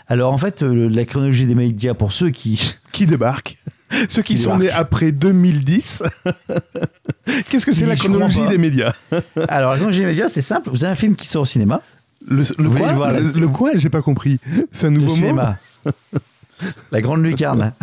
[0.07, 3.57] Alors en fait, euh, la chronologie des médias pour ceux qui Qui débarque
[4.09, 6.03] Ceux qui, sont nés après 2010.
[7.49, 8.93] Qu'est-ce que c'est la chronologie des médias
[9.47, 10.69] Alors la chronologie des médias, c'est simple.
[10.69, 11.81] Vous avez un film qui sort au cinéma.
[12.27, 14.39] Le, le quoi voir le, le quoi J'ai pas compris.
[14.71, 15.57] C'est un Le nouveau mot cinéma.
[16.91, 17.73] la grande lucarne.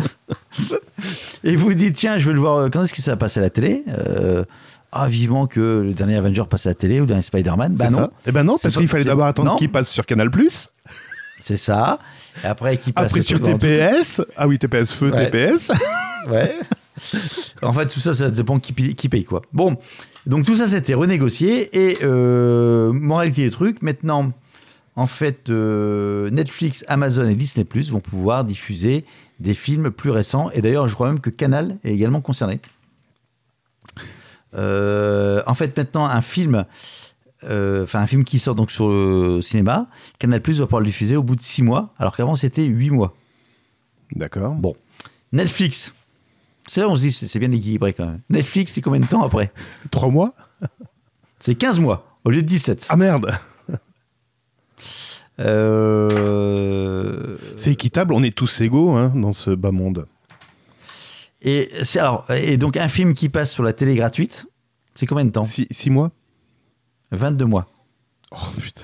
[1.43, 2.57] Et vous dites, tiens, je veux le voir.
[2.57, 4.43] euh, Quand est-ce que ça va passer à la télé Euh,
[4.91, 7.73] Ah, vivement que le dernier Avenger passe à la télé ou le dernier Spider-Man.
[7.75, 7.97] Bah non.
[7.97, 10.29] ça Eh ben non, parce qu'il fallait d'abord attendre qu'il passe sur Canal+.
[11.41, 11.99] C'est ça.
[12.43, 14.21] Et après, qui passe Après sur TPS.
[14.35, 15.29] Ah oui, TPS feu, Ouais.
[15.31, 15.71] TPS.
[16.27, 16.51] Ouais.
[17.61, 19.43] en fait, tout ça, ça dépend qui, paye- qui paye quoi.
[19.53, 19.77] Bon,
[20.25, 21.69] donc tout ça, c'était renégocié.
[21.77, 24.31] Et euh, moralité des trucs, maintenant,
[24.95, 29.05] en fait, euh, Netflix, Amazon et Disney Plus vont pouvoir diffuser
[29.39, 30.49] des films plus récents.
[30.55, 32.59] Et d'ailleurs, je crois même que Canal est également concerné.
[34.55, 36.65] Euh, en fait, maintenant, un film,
[37.45, 39.87] enfin un film qui sort donc sur le cinéma,
[40.19, 42.89] Canal Plus va pouvoir le diffuser au bout de six mois, alors qu'avant c'était huit
[42.91, 43.15] mois.
[44.13, 44.53] D'accord.
[44.55, 44.75] Bon.
[45.31, 45.93] Netflix.
[46.67, 48.21] C'est là où on se dit, c'est bien équilibré quand même.
[48.29, 49.51] Netflix, c'est combien de temps après?
[49.91, 50.33] Trois mois
[51.39, 52.87] C'est 15 mois au lieu de 17.
[52.89, 53.31] Ah merde
[55.39, 60.07] Euh, C'est équitable, on est tous égaux hein, dans ce bas monde.
[61.41, 64.45] Et, c'est- alors, et donc un film qui passe sur la télé gratuite,
[64.93, 65.43] c'est combien de temps?
[65.43, 66.11] Six, six mois
[67.11, 67.67] 22 mois.
[68.31, 68.81] Oh putain.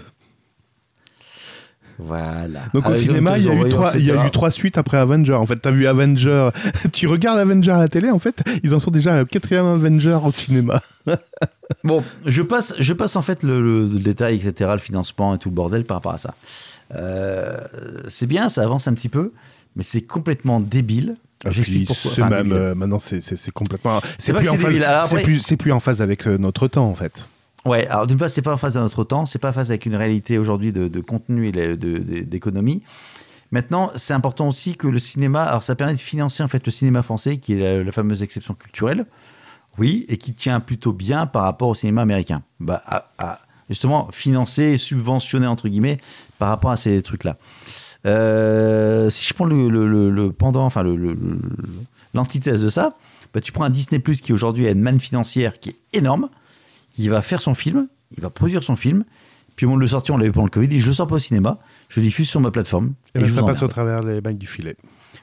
[2.00, 2.62] Voilà.
[2.74, 4.78] Donc au Avec cinéma, il y, a eu trois, il y a eu trois suites
[4.80, 5.34] après Avenger.
[5.34, 6.50] En fait, t'as vu Avenger?
[6.94, 10.18] tu regardes Avenger à la télé, en fait, ils en sont déjà au quatrième Avenger
[10.24, 10.82] au cinéma.
[11.86, 15.38] Bon, je passe, je passe en fait le, le- le détail, etc., le financement et
[15.38, 16.36] tout le bordel par rapport à ça.
[16.94, 17.58] Euh,
[18.10, 19.32] c'est bien, ça avance un petit peu,
[19.78, 21.16] mais c'est complètement débile.
[21.46, 22.12] J'explique Puis, pourquoi.
[22.14, 24.02] c'est Enfin, même, euh, maintenant, c'est- complètement.
[24.02, 27.26] Plus, en phase- après- plus, c'est plus en phase avec euh, notre temps, en fait.
[27.66, 29.86] Ouais, alors d'une part, c'est pas en phase à notre temps, c'est pas phase avec
[29.86, 31.76] une réalité aujourd'hui de, contenu et
[32.24, 32.82] d'économie.
[33.52, 36.72] Maintenant, c'est important aussi que le cinéma, alors ça permet de financer en fait le
[36.72, 39.06] cinéma français, qui est la, fameuse exception culturelle,
[39.78, 42.42] oui, et qui tient plutôt bien par rapport au cinéma américain.
[42.60, 42.82] Bah,
[43.70, 46.00] justement, financer, subventionner entre guillemets
[46.40, 47.38] par rapport à ces trucs-là.
[48.06, 50.84] Euh, si je prends le, le- le- le pendant, enfin
[52.14, 52.96] l'antithèse de ça,
[53.34, 56.30] bah, tu prends un Disney Plus qui aujourd'hui a une manne financière qui est énorme.
[56.98, 59.04] Il va faire son film, il va produire son film,
[59.56, 60.94] puis au moment de le sortir, on l'avait pendant le Covid, il dit je le
[60.94, 62.94] sors pas au cinéma, je le diffuse sur ma plateforme.
[63.16, 64.76] Et, et ben, je ça passe au travers les bagues du filet.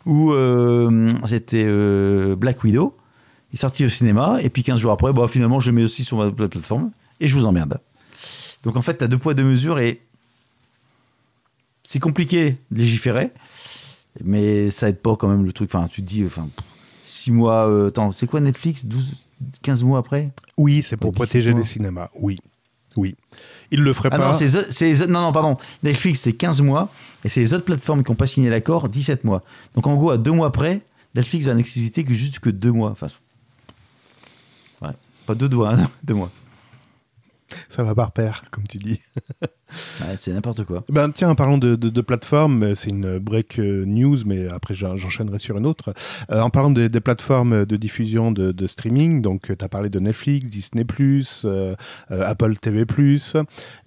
[0.07, 2.97] Ou euh, c'était euh, Black Widow,
[3.53, 5.85] il est sorti au cinéma, et puis 15 jours après, bah, finalement, je le mets
[5.85, 6.91] aussi sur ma pla- plateforme,
[7.21, 7.81] et je vous emmerde.
[8.63, 10.01] Donc en fait, tu as deux poids, deux mesures, et
[11.83, 13.31] c'est compliqué de légiférer,
[14.23, 15.75] mais ça aide pas quand même le truc.
[15.75, 16.49] Enfin, tu te dis, enfin,
[17.05, 18.85] 6 mois, euh, attends, c'est quoi Netflix?
[18.85, 19.15] 12,
[19.63, 21.61] 15 mois après Oui, c'est pour Ouais, 17 protéger mois.
[21.61, 22.09] les cinémas.
[22.21, 22.37] Oui.
[22.97, 23.17] Oui.
[23.71, 24.29] Il le ferait Ah pas.
[24.33, 25.57] non, c'est non, non, pardon.
[25.83, 26.91] Netflix, c'est 15 mois.
[27.25, 29.43] Et c'est les autres plateformes qui n'ont pas signé l'accord, 17 mois.
[29.75, 30.81] Donc en gros, à deux mois près,
[31.15, 32.91] Netflix a une exclusivité que juste que deux mois.
[32.91, 33.09] Enfin,
[34.83, 34.91] ouais,
[35.27, 36.31] pas deux doigts, hein, deux mois.
[37.71, 39.01] Ça va par paire, comme tu dis.
[40.21, 40.85] C'est n'importe quoi.
[40.89, 44.97] Ben tiens, en parlant de, plateformes, euh, c'est une break euh, news, mais après j'en-
[44.97, 45.93] j'enchaînerai sur une autre.
[46.31, 50.49] Euh, en parlant des, plateformes de diffusion de, streaming, donc tu as parlé de Netflix,
[50.49, 50.85] Disney+,
[51.45, 51.75] euh,
[52.11, 52.85] euh, Apple TV+,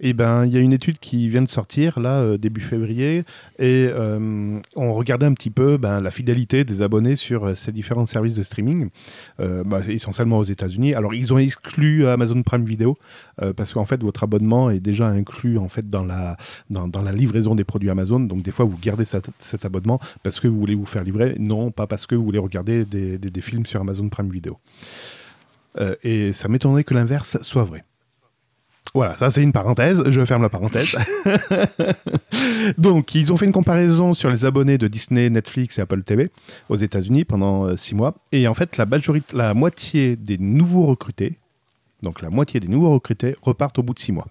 [0.00, 3.24] et ben il y a une étude qui vient de sortir là euh, début février,
[3.58, 7.72] et euh, on regardait un petit peu ben, la fidélité des abonnés sur euh, ces
[7.72, 8.88] différents services de streaming,
[9.40, 10.94] euh, bah, essentiellement aux États-Unis.
[10.94, 12.96] Alors ils ont exclu Amazon Prime Video
[13.40, 16.36] euh, parce qu'en fait votre abonnement est déjà inclus en fait dans la
[17.12, 18.20] livraison des produits Amazon.
[18.20, 21.70] Donc des fois vous gardez cet, abonnement parce que vous voulez vous faire livrer, non
[21.70, 24.58] pas parce que vous voulez regarder des, films sur Amazon Prime Video.
[25.80, 27.84] Euh, et ça m'étonnerait que l'inverse soit vrai.
[28.94, 30.96] Voilà, ça c'est une parenthèse, je ferme la parenthèse.
[32.78, 36.30] Donc, ils ont fait une comparaison sur les abonnés de Disney, Netflix et Apple TV
[36.68, 38.14] aux États-Unis pendant euh, six mois.
[38.32, 38.86] Et en fait, la,
[39.32, 41.38] la moitié des nouveaux recrutés,
[42.02, 44.26] donc la moitié des nouveaux recrutés, repartent au bout de six mois.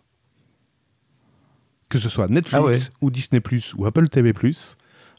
[1.91, 2.77] Que ce soit Netflix Ah ouais.
[3.01, 3.41] ou Disney
[3.77, 4.33] ou Apple TV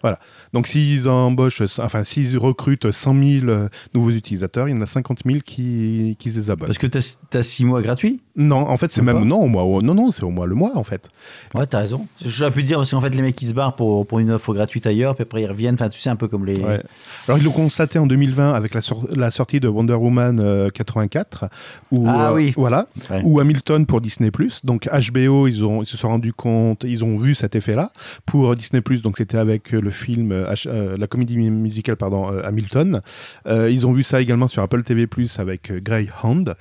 [0.03, 0.19] voilà.
[0.53, 4.87] Donc s'ils embauchent, enfin s'ils recrutent 100 000 euh, nouveaux utilisateurs, il y en a
[4.87, 6.67] 50 000 qui, qui se désabonnent.
[6.67, 8.21] Parce que t'as as six mois gratuits?
[8.35, 10.73] Non, en fait c'est Même non au mois, non non c'est au mois le mois
[10.75, 11.09] en fait.
[11.55, 12.07] Ouais, t'as raison.
[12.25, 14.55] J'aurais pu dire parce qu'en fait, les mecs ils se barrent pour, pour une offre
[14.55, 15.75] gratuite ailleurs, puis après ils reviennent.
[15.75, 16.59] Enfin, tu sais, un peu comme les.
[16.59, 16.81] Ouais.
[17.29, 18.81] Alors ils l'ont constaté en 2020 avec la,
[19.15, 21.45] la sortie de Wonder Woman euh, 84,
[21.91, 22.55] où, Ah oui.
[22.57, 23.21] voilà, Ouais.
[23.25, 24.31] ou Hamilton pour Disney+.
[24.65, 27.93] Donc HBO, ils, ont, ils se sont rendus compte, ils ont vu cet effet-là.
[28.25, 32.43] Pour Disney+, donc c'était avec euh, le film, euh, euh, la comédie musicale, pardon, euh,
[32.47, 33.03] Hamilton.
[33.47, 35.07] Euh, ils ont vu ça également sur Apple TV+,
[35.39, 36.55] avec euh, Greyhound.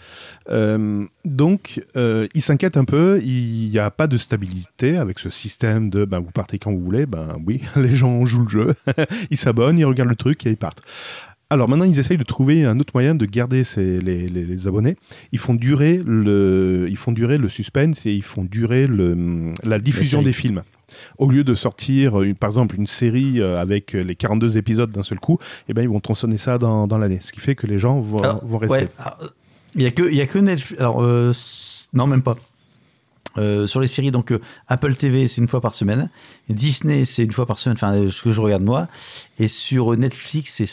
[0.49, 1.05] Euh,
[1.61, 3.19] donc, euh, ils s'inquiètent un peu.
[3.23, 6.81] Il n'y a pas de stabilité avec ce système de ben, vous partez quand vous
[6.81, 7.05] voulez.
[7.05, 8.73] Ben oui, les gens jouent le jeu,
[9.31, 10.81] ils s'abonnent, ils regardent le truc et ils partent.
[11.49, 14.95] Alors maintenant, ils essayent de trouver un autre moyen de garder les, les- les abonnés.
[15.33, 19.77] Ils font durer le, ils font durer le suspense et ils font durer le, la
[19.79, 20.63] diffusion des films.
[21.17, 25.03] Au lieu de sortir, une- par exemple, une série euh, avec les 42 épisodes d'un
[25.03, 27.19] seul coup, eh ben, ils vont tronçonner ça dans, dans l'année.
[27.21, 28.77] Ce qui fait que les gens vont, Alors, vont rester.
[28.77, 29.31] ouais, alors,
[29.75, 30.79] Il y a que, y que Netflix.
[30.79, 31.33] Alors, euh,
[31.93, 32.35] non, même pas.
[33.37, 36.09] Euh, sur les séries, donc euh, Apple TV, c'est une fois par semaine.
[36.49, 38.87] Disney, c'est une fois par semaine, enfin, euh, ce que je regarde moi.
[39.39, 40.65] Et sur Netflix, c'est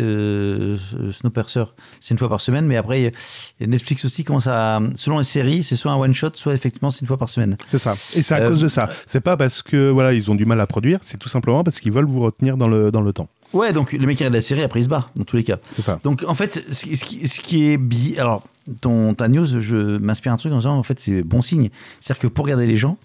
[0.00, 0.76] euh,
[1.12, 1.64] Snowpiercer,
[2.00, 2.66] c'est une fois par semaine.
[2.66, 3.12] Mais après,
[3.60, 4.80] il Netflix aussi commence à.
[4.96, 7.56] Selon les séries, c'est soit un one-shot, soit effectivement, c'est une fois par semaine.
[7.68, 7.94] C'est ça.
[8.14, 8.88] Et c'est à Euh, cause de ça.
[9.06, 11.78] C'est pas parce que voilà, ils ont du mal à produire, c'est tout simplement parce
[11.80, 13.28] qu'ils veulent vous retenir dans le, dans le temps.
[13.52, 15.44] Ouais, donc les mecs qui regardent la série, après ils se barrent, dans tous les
[15.44, 15.58] cas.
[15.72, 15.98] C'est ça.
[16.04, 18.44] Donc en fait, ce ce qui est bi, alors
[18.80, 22.20] ton ta news, je m'inspire un truc en disant en fait c'est bon signe, c'est-à-dire
[22.22, 22.96] que pour garder les gens,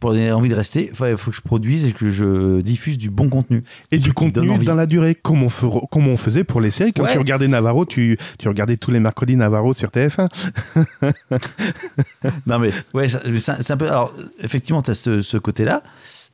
[0.00, 3.08] pour donner envie de rester, il faut que je produise et que je diffuse du
[3.08, 3.64] bon contenu.
[3.90, 6.92] Et du contenu dans la durée, comme on, fer- comme on faisait pour les séries.
[6.92, 7.12] Quand Ouais.
[7.12, 10.28] tu regardais Navarro, tu, tu regardais tous les mercredis Navarro sur TF1.
[12.46, 13.88] Non mais ouais, c'est un peu.
[13.88, 15.82] Alors effectivement, tu as ce, ce côté-là.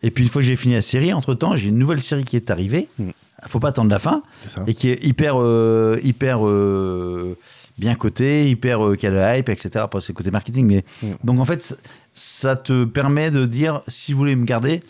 [0.03, 2.24] Et puis une fois que j'ai fini la série, entre temps, j'ai une nouvelle série
[2.24, 2.88] qui est arrivée.
[2.99, 3.11] Mm.
[3.47, 4.22] Faut pas attendre la fin.
[4.66, 7.36] Et qui est hyper euh, hyper euh,
[7.78, 9.70] bien coté, hyper euh, qui a le hype, etc.
[9.76, 11.06] Après, c'est le côté marketing, mais Mm.
[11.24, 11.76] donc en fait,
[12.14, 14.82] ça- te permet de dire si vous voulez me garder.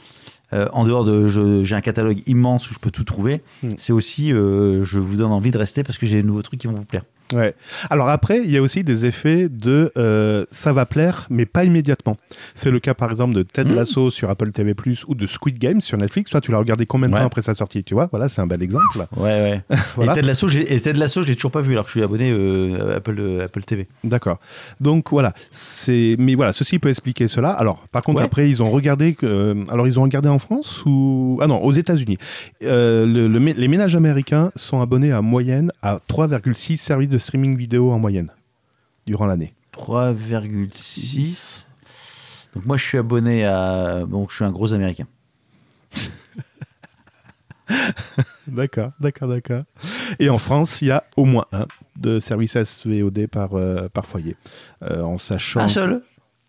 [0.54, 3.40] euh, en dehors de, je- j'ai un catalogue immense où je peux tout trouver.
[3.62, 3.70] Mm.
[3.78, 6.60] C'est aussi, euh, je vous donne envie de rester parce que j'ai de nouveaux trucs
[6.60, 7.04] qui vont vous plaire.
[7.32, 7.54] Ouais.
[7.90, 11.64] Alors après, il y a aussi des effets de euh, ça va plaire, mais pas
[11.64, 12.16] immédiatement.
[12.54, 13.76] C'est le cas par exemple de Ted Mhm.
[13.76, 14.74] Lasso sur Apple TV
[15.08, 16.30] ou de Squid Game sur Netflix.
[16.30, 17.20] Toi, tu l'as regardé combien de Ouais.
[17.20, 19.06] temps après sa sortie Tu vois, voilà, c'est un bel exemple.
[19.16, 19.62] Ouais, ouais.
[19.96, 20.12] Voilà.
[20.12, 22.02] Et Ted Lasso, j'ai, Ted Lasso, je l'ai toujours pas vu alors que je suis
[22.02, 23.86] abonné euh, à Apple, euh, Apple TV.
[24.04, 24.38] D'accord.
[24.80, 26.16] Donc voilà, c'est.
[26.18, 27.50] Mais voilà, ceci peut expliquer cela.
[27.50, 28.24] Alors, par contre, Ouais.
[28.26, 29.16] après, ils ont regardé.
[29.70, 32.16] Alors, ils ont regardé en France ou ah non, aux États-Unis.
[32.60, 37.56] Le- le mé- les ménages américains sont abonnés en moyenne à 3,6 services de streaming
[37.56, 38.30] vidéo en moyenne
[39.06, 39.54] durant l'année.
[39.72, 41.66] 3,6.
[42.54, 44.02] Donc moi, je suis abonné à.
[44.06, 45.06] Donc je suis un gros américain.
[48.46, 49.62] D'accord, d'accord, d'accord.
[50.18, 51.64] Et en France, il y a au moins un
[51.96, 54.36] de services SVOD par, euh, par foyer.
[54.82, 55.60] Euh, en sachant.
[55.60, 56.02] Un seul?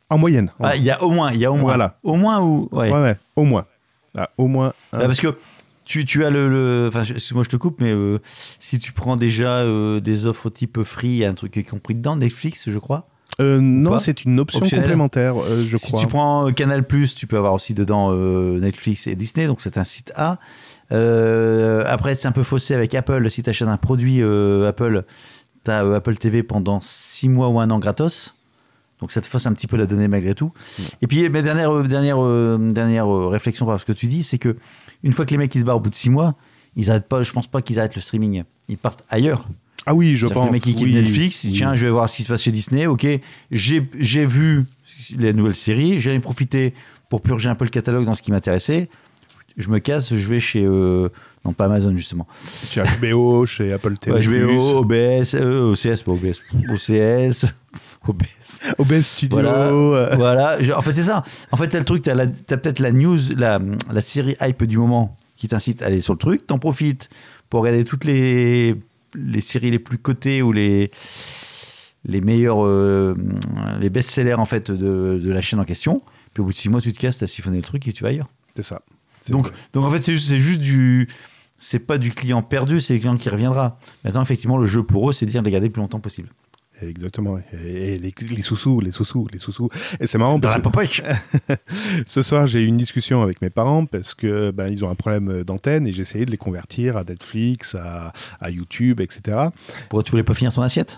[0.09, 0.51] En moyenne.
[0.59, 1.63] En- Ah, il y a au moins, il y a au moins.
[1.76, 1.97] Voilà.
[2.03, 2.67] Au moins ou.
[2.71, 2.91] Ouais.
[2.91, 3.65] ouais, ouais, au moins.
[4.17, 4.99] Ah, au moins un.
[4.99, 5.38] Bah, parce que
[5.86, 6.49] tu, tu as le.
[6.49, 8.19] le- Enfin, excuse-moi, je te coupe, mais euh,
[8.59, 11.59] si tu prends déjà euh, des offres type free, il y a un truc qui
[11.59, 13.07] est compris dedans, Netflix, je crois?
[13.41, 15.99] Euh, non, c'est une option complémentaire, euh, je si crois.
[16.01, 19.84] tu prends euh, Canal, tu peux avoir aussi dedans Netflix et Disney, donc c'est un
[19.84, 20.38] site A.
[20.91, 23.29] Après, c'est un peu faussé avec Apple.
[23.31, 25.03] Si tu achètes un produit Apple,
[25.65, 28.36] tu as Apple TV pendant 6 mois ou un an gratos.
[28.99, 30.53] Donc ça te fausse un petit peu la donnée malgré tout.
[31.01, 32.17] Et puis, ma dernière, dernière,
[32.59, 34.55] dernière réflexion par ce que tu dis, c'est que
[35.04, 36.34] une fois que les mecs ils se barrent au bout de 6 mois,
[36.76, 38.43] ils arrêtent pas, je pense pas qu'ils arrêtent le streaming.
[38.68, 39.47] Ils partent ailleurs.
[39.86, 40.45] Ah oui, je C'est-à-dire que pense.
[40.47, 41.51] Le mec qui quitte oui, Netflix, oui.
[41.54, 42.88] tiens, je vais voir ce qui se passe chez Disney.
[42.88, 43.06] Ok,
[43.51, 44.64] j'ai vu
[45.18, 46.74] les nouvelles séries, j'allais profiter
[47.10, 48.89] pour purger un peu le catalogue dans ce qui m'intéressait,
[49.58, 50.64] je me casse, je vais chez.
[50.66, 51.10] euh,
[51.45, 52.26] non, pas Amazon, justement.
[52.70, 54.26] Chez HBO, chez Apple TV.
[54.26, 56.41] Ouais, au OBS, euh, OCS, pas OBS,
[56.72, 57.45] OCS,
[58.08, 58.60] OBS.
[58.80, 59.38] OBS Studio.
[59.39, 59.54] Voilà.
[59.68, 60.62] euh, Voilà.
[60.62, 61.24] Je- en fait, c'est ça.
[61.51, 63.60] En fait, t'as le truc, t'as, la- t'as peut-être la news, la,
[63.91, 66.45] la série hype du moment qui t'incite à aller sur le truc.
[66.47, 67.10] T'en profites
[67.49, 68.76] pour regarder toutes les,
[69.16, 70.91] les séries les plus cotées ou les,
[72.06, 73.16] les meilleurs, euh,
[73.80, 76.01] les best-sellers en fait de, de la chaîne en question.
[76.34, 78.04] Puis au bout de six mois, tu te casses, t'as siphonné le truc et tu
[78.04, 78.30] vas ailleurs.
[78.56, 78.82] C'est ça.
[79.22, 79.56] C'est Donc, vrai.
[79.74, 81.08] donc en fait, c'est juste, c'est juste du.
[81.58, 83.80] C'est pas du client perdu, c'est le client qui reviendra.
[84.04, 85.99] Maintenant, effectivement, le jeu pour eux, c'est de dire de les garder le plus longtemps
[86.01, 86.28] possible.
[86.88, 87.39] Exactement.
[87.65, 89.69] Et, et les, les sous-sous, les sous-sous, les sous-sous.
[89.99, 91.55] Et c'est marrant Dans parce la que
[92.07, 94.95] ce soir, j'ai eu une discussion avec mes parents parce que ben, ils ont un
[94.95, 99.49] problème d'antenne et j'ai essayé de les convertir à Netflix, à, à YouTube, etc.
[99.89, 100.97] Pourquoi tu voulais pas finir ton assiette?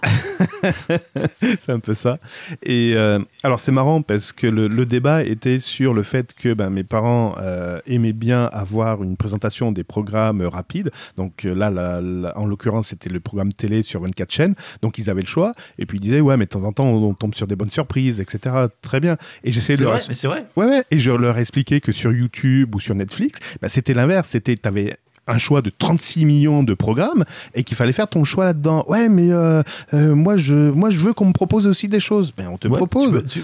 [1.41, 2.19] C'est un peu ça.
[2.63, 6.53] Et euh, alors c'est marrant parce que le, le débat était sur le fait que
[6.53, 10.91] ben, mes parents euh, aimaient bien avoir une présentation des programmes rapides.
[11.17, 14.55] Donc euh, là, la- la- en l'occurrence, c'était le programme télé sur 24 chaînes.
[14.81, 15.53] Donc ils avaient le choix.
[15.77, 17.55] Et puis ils disaient ouais, mais de temps en temps, on, on tombe sur des
[17.55, 18.55] bonnes surprises, etc.
[18.81, 19.17] Très bien.
[19.43, 20.45] Et j'essayais de leur vrai, mais c'est vrai.
[20.55, 20.83] Ouais, ouais.
[20.91, 24.29] Et je leur expliquais que sur YouTube ou sur Netflix, bah, c'était l'inverse.
[24.29, 24.95] C'était, t'avais
[25.27, 27.23] un choix de 36 millions de programmes
[27.53, 28.85] et qu'il fallait faire ton choix là-dedans.
[28.87, 29.61] Ouais, mais euh,
[29.93, 32.31] euh, moi, je, moi, je veux qu'on me propose aussi des choses.
[32.35, 33.07] Ben, on te Ouais, propose.
[33.07, 33.43] tu peux- tu-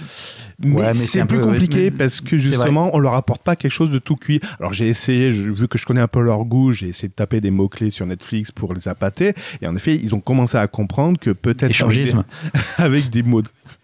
[0.63, 3.55] Mais, Ouais, mais c'est plus peu- compliqué mais- parce que justement, on leur apporte pas
[3.55, 4.39] quelque chose de tout cuit.
[4.59, 7.13] Alors j'ai essayé, je- vu que je connais un peu leur goût, j'ai essayé de
[7.15, 9.34] taper des mots-clés sur Netflix pour les appâter.
[9.63, 12.13] Et en effet, ils ont commencé à comprendre que peut-être avec des,
[12.77, 13.23] avec des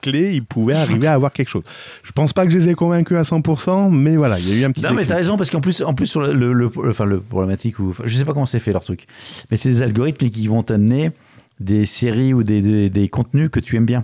[0.06, 1.64] mots-clés, ils pouvaient arriver à avoir quelque chose.
[2.04, 4.62] Je pense pas que je les ai convaincus à 100%, mais voilà, il y a
[4.62, 6.54] eu un petit Non, mais t'as raison, parce qu'en plus, en plus sur le, le,
[6.54, 9.08] le- enfin, le problématique, ou, je sais pas comment c'est fait leur truc,
[9.52, 11.12] mais c'est des algorithmes qui vont t'amener
[11.60, 14.04] des séries ou des, des, des contenus que tu aimes bien.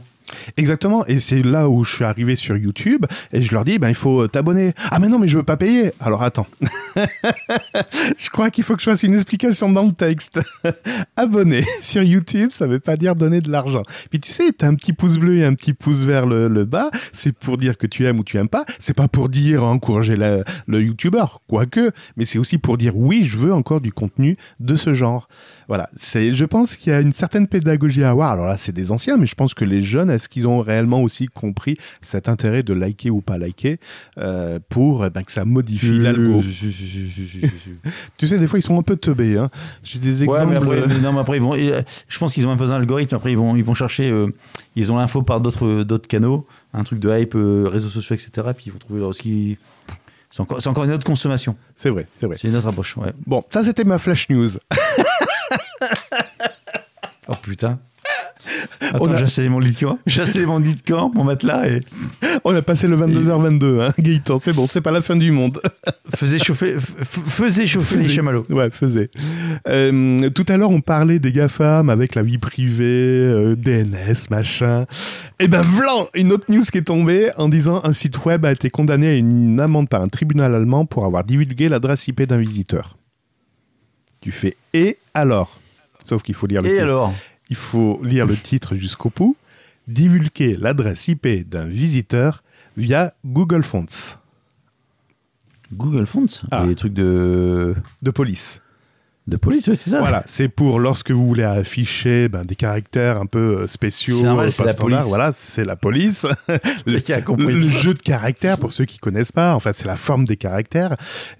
[0.58, 3.90] Exactement, et c'est là où je suis arrivé sur YouTube et je leur dis ben
[3.90, 4.74] il faut t'abonner.
[4.92, 5.92] Ah mais non mais je veux pas payer.
[6.00, 6.48] Alors attends.
[6.96, 10.40] je crois qu'il faut que je fasse une explication dans le texte.
[11.18, 13.84] Abonner sur YouTube, ça veut pas dire donner de l'argent.
[14.10, 16.66] Puis tu sais, t'as un petit pouce bleu et un petit pouce vers le, le
[16.66, 18.66] bas, c'est pour dire que tu aimes ou tu aimes pas.
[18.80, 23.38] C'est pas pour dire encourager le YouTuber, quoique, mais c'est aussi pour dire oui, je
[23.38, 25.28] veux encore du contenu de ce genre.
[25.68, 28.32] Voilà, c'est, je pense qu'il y a une certaine pédagogie à avoir.
[28.32, 31.02] Alors là, c'est des anciens, mais je pense que les jeunes, est-ce qu'ils ont réellement
[31.02, 33.80] aussi compris cet intérêt de liker ou pas liker
[34.18, 36.42] euh, pour eh ben, que ça modifie l'algo
[38.18, 39.38] Tu sais, des fois, ils sont un peu teubés.
[39.38, 39.50] Hein.
[39.84, 40.52] J'ai des Ouais, exemples.
[40.52, 42.64] mais après, mais non, mais après ils vont, euh, je pense qu'ils ont un peu
[42.64, 43.16] besoin d'algorithme.
[43.16, 44.28] Après, ils vont, ils vont chercher, euh,
[44.76, 48.48] ils ont l'info par d'autres, canaux, un truc de hype, euh, réseaux sociaux, etc.
[48.56, 49.58] Puis ils vont trouver ce qui.
[50.30, 51.56] C'est encore, une autre consommation.
[51.76, 52.38] C'est vrai, c'est vrai.
[52.40, 52.98] C'est une autre approche.
[52.98, 53.12] Ouais.
[53.28, 54.50] Bon, ça, c'était ma flash news.
[57.28, 57.80] Oh putain.
[58.82, 60.00] Attends, On a- j'ai mon lit de camp.
[60.06, 61.82] J'ai mon lit de camp, mon matelas et
[62.44, 64.38] On a passé le 22h22, hein, Gaëtan.
[64.38, 65.60] C'est bon, c'est pas la fin du monde.
[66.16, 68.46] faisait chauffer, faisait chauffer les chamallows.
[68.50, 69.10] Ouais, faisait.
[69.68, 74.86] Euh, tout à l'heure, on parlait des GAFAM avec la vie privée, euh, DNS, machin.
[75.40, 78.52] Et ben, vlan Une autre news qui est tombée en disant un site web a
[78.52, 82.38] été condamné à une amende par un tribunal allemand pour avoir divulgué l'adresse IP d'un
[82.38, 82.98] visiteur.
[84.22, 85.60] Tu fais et alors?
[86.06, 86.84] Sauf qu'il faut lire le Et titre.
[86.84, 87.14] alors?
[87.54, 89.36] Il faut lire le titre jusqu'au bout.
[89.88, 92.42] Divulguer l'adresse IP d'un visiteur
[92.78, 94.18] via Google Fonts
[95.72, 96.66] Google Fonts Ah.
[96.68, 98.60] Les trucs de, de police.
[99.28, 100.00] de police, ouais, c'est ça.
[100.00, 104.24] Voilà, c'est pour lorsque vous voulez afficher ben, des caractères un peu euh, spéciaux, C'est
[104.26, 105.06] normal, pas la police.
[105.06, 106.26] Voilà, c'est la police.
[106.86, 107.46] le, qui a compris.
[107.54, 110.26] le- le jeu de caractères, pour ceux qui connaissent pas, en fait, c'est la forme
[110.26, 110.96] des caractères.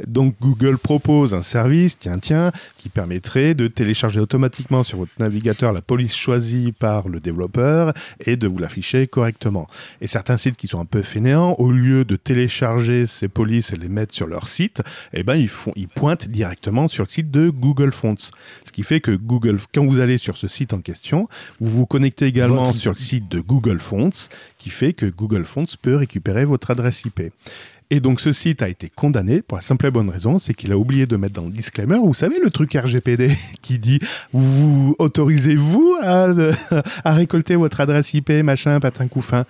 [0.08, 2.52] Donc, Google propose un service, tiens, tiens,
[2.84, 7.94] qui permettrait de télécharger automatiquement sur votre navigateur la police choisie par le développeur
[8.26, 9.70] et de vous l'afficher correctement.
[10.02, 13.78] Et certains sites qui sont un peu fainéants, au lieu de télécharger ces polices et
[13.78, 14.82] les mettre sur leur site,
[15.14, 18.18] eh ben, ils font, ils pointent directement sur le site de Google Fonts.
[18.66, 21.30] Ce qui fait que Google, quand vous allez sur ce site en question,
[21.62, 24.28] vous vous connectez également Votre- sur le site de Google Fonts,
[24.58, 27.22] qui fait que Google Fonts peut récupérer votre adresse IP.
[27.94, 30.72] Et donc ce site a été condamné pour la simple et bonne raison, c'est qu'il
[30.72, 33.30] a oublié de mettre dans le disclaimer, vous savez le truc RGPD
[33.62, 34.00] qui dit
[34.32, 36.26] vous autorisez-vous à,
[37.06, 39.46] récolter votre adresse IP, machin, patin couffin?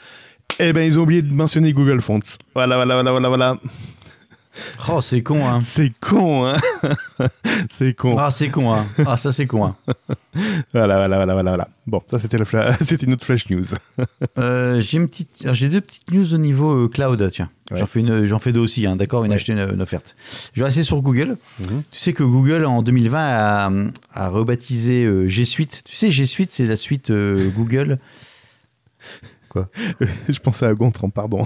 [0.59, 2.19] Eh ben ils ont oublié de mentionner Google Fonts.
[2.53, 3.57] Voilà, voilà, voilà, voilà, voilà.
[4.89, 5.59] Oh, c'est con, hein.
[5.61, 6.57] C'est con, hein
[7.69, 8.17] C'est con.
[8.19, 8.85] Ah, c'est con, hein.
[9.05, 9.75] Ah, ça, c'est con, hein.
[10.73, 11.67] Voilà, voilà, voilà, voilà, voilà.
[11.87, 13.63] Bon, ça c'était le fla- c'était une autre flash news.
[14.37, 17.29] Euh, j'ai une petite, alors, j'ai deux petites news au niveau euh, cloud.
[17.31, 17.79] Tiens, Ouais.
[17.79, 18.85] j'en fais une, j'en fais deux aussi.
[18.85, 19.35] Hein, D'accord, une Ouais.
[19.37, 20.15] achetée, une, une offerte.
[20.53, 21.37] Je vais rester sur Google.
[21.59, 21.83] Mhm.
[21.91, 23.71] Tu sais que Google en 2020 a,
[24.13, 25.81] a rebaptisé euh, G Suite.
[25.85, 27.11] Tu sais, G Suite, c'est la suite
[27.55, 27.99] Google.
[29.55, 31.45] Je pensais à Gontran, pardon.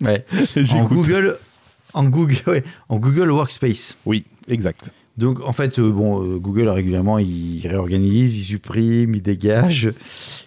[0.00, 0.24] Ouais.
[0.72, 0.84] En.
[0.84, 1.36] Google,
[1.94, 3.96] En Google, ouais, en Google Workspace.
[4.06, 4.92] Oui, exact.
[5.18, 9.90] Donc en fait, euh, bon, euh, Google régulièrement, il réorganise, il supprime, il dégage,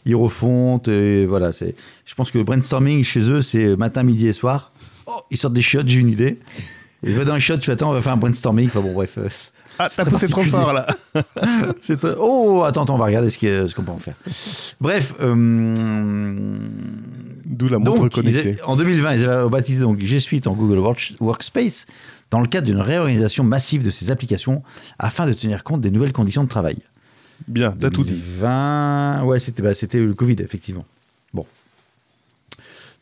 [0.05, 0.87] il refonte.
[0.87, 1.75] Et voilà, c'est.
[2.05, 4.71] Je pense que le brainstorming chez eux, c'est matin, midi et soir.
[5.05, 6.39] Oh, ils sortent des shots, j'ai une idée.
[7.03, 8.67] Et va dans les shots, tu attends, on va faire un brainstorming.
[8.67, 9.17] Enfin bon, bref.
[9.17, 9.27] euh,
[9.77, 10.87] Ah, t'as poussé trop fort là.
[11.81, 14.15] très- Oh, attends, attends, on va regarder ce qu'on peut en faire.
[14.79, 15.13] Bref.
[15.21, 16.57] euh,
[17.53, 18.57] D'où la montre donc, connectée.
[18.61, 21.85] a- en 2020, ils avaient baptisé donc G Suite en Google Work- Workspace
[22.31, 24.63] dans le cadre d'une réorganisation massive de ses applications
[24.99, 26.77] afin de tenir compte des nouvelles conditions de travail.
[27.47, 28.15] Bien, t'as tout dit.
[28.39, 30.85] 20, ouais, c'était bah, c'était le Covid, effectivement.
[31.33, 31.45] Bon.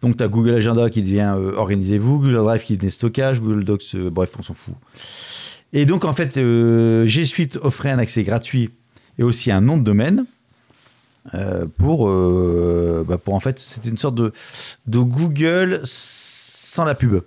[0.02, 3.64] Donc, tu as Google Agenda qui devient euh, Organisez-vous, Google Drive qui devient stockage, Google
[3.64, 4.74] Docs, euh, bref, on s'en fout.
[5.74, 8.72] Et donc, en fait, euh, G Suite offrait un accès gratuit
[9.20, 10.26] et aussi un nom de domaine
[11.34, 14.34] euh, pour, euh, bah, pour, en fait, c'était une sorte de,
[14.88, 17.22] de Google sans la pub.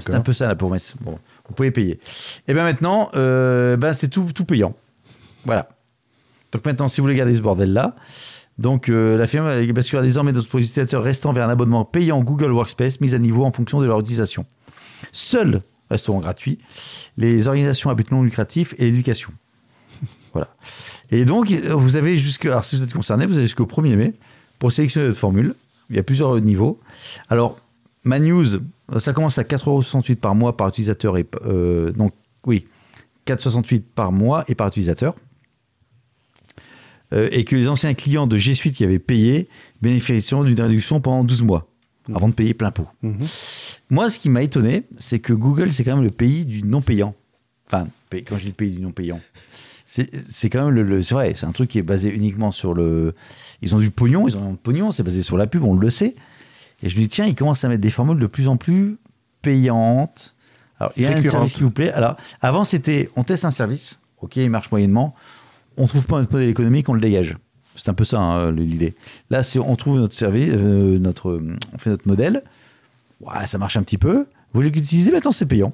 [0.00, 0.94] C'est un peu ça la promesse.
[1.00, 2.00] Bon, vous pouvez payer.
[2.48, 4.74] Et bien maintenant, euh, ben, c'est tout, tout payant.
[5.44, 5.68] Voilà.
[6.52, 7.94] Donc maintenant, si vous voulez garder ce bordel-là,
[8.56, 13.12] donc la firme basculera désormais d'autres utilisateurs restant vers un abonnement payant Google Workspace mis
[13.12, 14.46] à niveau en fonction de leur utilisation.
[15.10, 16.60] Seuls resteront gratuits
[17.18, 19.32] les organisations à but non lucratif et l'éducation.
[20.34, 20.54] Voilà.
[21.10, 22.44] Et donc, vous avez jusque.
[22.46, 24.12] Alors, si vous êtes concerné, vous avez jusqu'au 1er mai
[24.58, 25.54] pour sélectionner votre formule.
[25.90, 26.80] Il y a plusieurs niveaux.
[27.28, 27.58] Alors,
[28.04, 28.44] ma news,
[28.98, 31.16] ça commence à 4,68€ par mois par utilisateur.
[31.16, 32.12] Et, euh, donc,
[32.46, 32.66] oui,
[33.26, 35.14] 4,68€ par mois et par utilisateur.
[37.12, 39.48] Euh, et que les anciens clients de G Suite qui avaient payé
[39.82, 41.68] bénéficieront d'une réduction pendant 12 mois
[42.12, 42.86] avant de payer plein pot.
[43.02, 43.26] Mhm.
[43.90, 46.80] Moi, ce qui m'a étonné, c'est que Google, c'est quand même le pays du non
[46.80, 47.14] payant.
[47.66, 49.20] Enfin, quand je dis le pays du non payant,
[49.86, 50.82] c'est quand même le.
[50.82, 53.14] le- c'est vrai, c'est un truc qui est basé uniquement sur le.
[53.62, 55.90] Ils ont du pognon, ils ont du pognon, c'est basé sur la pub, on le
[55.90, 56.14] sait.
[56.82, 58.96] Et je me dis, tiens, ils commencent à mettre des formules de plus en plus
[59.42, 60.34] payantes.
[60.80, 61.92] Alors, il y a un service qui vous plaît.
[61.92, 65.14] Alors, avant, c'était on teste un service, ok, il marche moyennement,
[65.76, 67.36] on trouve pas notre modèle économique, on le dégage.
[67.76, 68.94] C'est un peu ça hein, l'idée.
[69.30, 71.40] Là, c'est on trouve notre service, euh, notre,
[71.72, 72.42] on fait notre modèle.
[73.20, 74.18] Ouais, ça marche un petit peu.
[74.18, 75.10] Vous voulez l'utiliser?
[75.10, 75.72] Maintenant, c'est payant.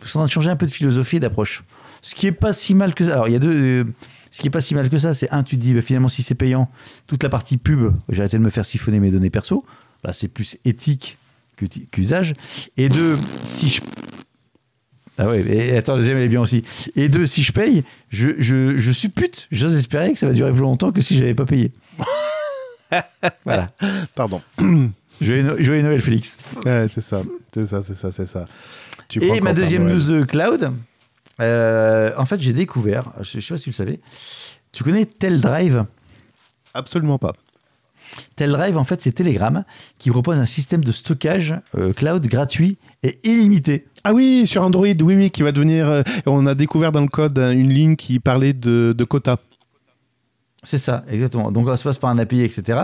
[0.00, 1.62] Vous êtes en train de changer un peu de philosophie et d'approche.
[2.02, 3.12] Ce qui est pas si mal que ça.
[3.12, 3.52] Alors, il y a deux.
[3.54, 3.84] euh,
[4.30, 6.08] ce qui est pas si mal que ça, c'est un, tu te dis, bah, finalement,
[6.08, 6.70] si c'est payant,
[7.06, 9.64] toute la partie pub, j'ai arrêté de me faire siphonner mes données perso.
[10.04, 11.16] Là, c'est plus éthique
[11.92, 12.34] qu'usage.
[12.76, 13.80] Et deux, si je.
[15.18, 16.64] Ah ouais, et attends, deuxième, elle est bien aussi.
[16.96, 20.50] Et deux, si je paye, je, je, je suppute, j'ose espérer que ça va durer
[20.50, 21.70] plus longtemps que si j'avais pas payé.
[23.44, 23.70] voilà.
[24.14, 24.40] Pardon.
[25.20, 26.36] Joyeux, No- joyeux Noël, Félix.
[26.64, 27.22] Ouais, c'est ça.
[27.54, 28.46] C'est ça, c'est ça, c'est ça.
[29.08, 30.72] Tu Et ma deuxième news euh, cloud,
[31.42, 34.00] euh, en fait, j'ai découvert, je, je sais pas si vous le savez,
[34.72, 35.84] tu connais Teldrive?
[36.74, 37.32] Absolument pas.
[38.36, 39.64] Teldrive, en fait, c'est Telegram
[39.98, 43.86] qui propose un système de stockage euh, cloud gratuit et illimité.
[44.04, 45.88] Ah oui, sur Android, oui, oui, qui va devenir.
[45.88, 49.38] euh, on a découvert dans le code une ligne qui parlait de, de quotas.
[50.64, 51.50] C'est ça, exactement.
[51.50, 52.82] Donc, ça se passe par un API, etc.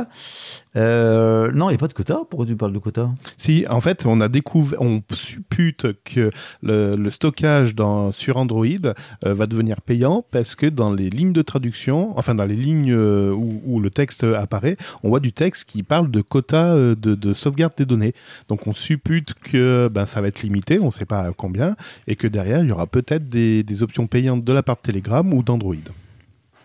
[0.74, 2.22] Euh, non, il n'y a pas de quota.
[2.28, 3.08] Pourquoi tu parles de quota?
[3.36, 8.66] Si, en fait, on a découvert, on suppute que le, le stockage dans, sur Android
[8.66, 12.92] euh, va devenir payant parce que dans les lignes de traduction, enfin dans les lignes
[12.92, 16.96] euh, où, où le texte apparaît, on voit du texte qui parle de quotas euh,
[16.96, 18.12] de, de sauvegarde des données.
[18.48, 21.76] Donc on suppute que ben, ça va être limité, on ne sait pas à combien,
[22.08, 24.82] et que derrière, il y aura peut-être des, des options payantes de la part de
[24.82, 25.76] Telegram ou d'Android.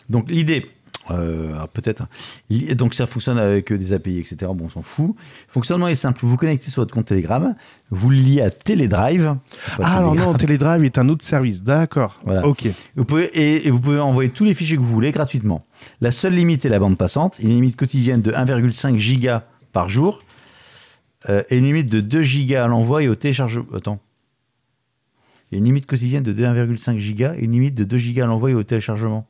[0.09, 0.65] Donc, l'idée,
[1.11, 2.03] euh, alors peut-être,
[2.49, 4.37] li- donc ça fonctionne avec euh, des API, etc.
[4.55, 5.15] Bon, on s'en fout.
[5.47, 6.19] Le fonctionnement est simple.
[6.21, 7.55] Vous vous connectez sur votre compte Telegram,
[7.91, 9.35] vous le liez à Teledrive.
[9.81, 10.15] Ah Telegram.
[10.15, 12.19] non, Teledrive est un autre service, d'accord.
[12.23, 12.45] Voilà.
[12.47, 12.67] Ok.
[12.95, 15.65] Vous pouvez, et, et vous pouvez envoyer tous les fichiers que vous voulez gratuitement.
[15.99, 20.23] La seule limite est la bande passante, une limite quotidienne de 1,5 giga par jour
[21.29, 23.65] euh, et une limite de 2 gigas à l'envoi et au téléchargement.
[23.75, 23.99] Attends.
[25.51, 28.23] Il y a une limite quotidienne de 1,5 giga et une limite de 2 gigas
[28.23, 29.27] à l'envoi et au téléchargement.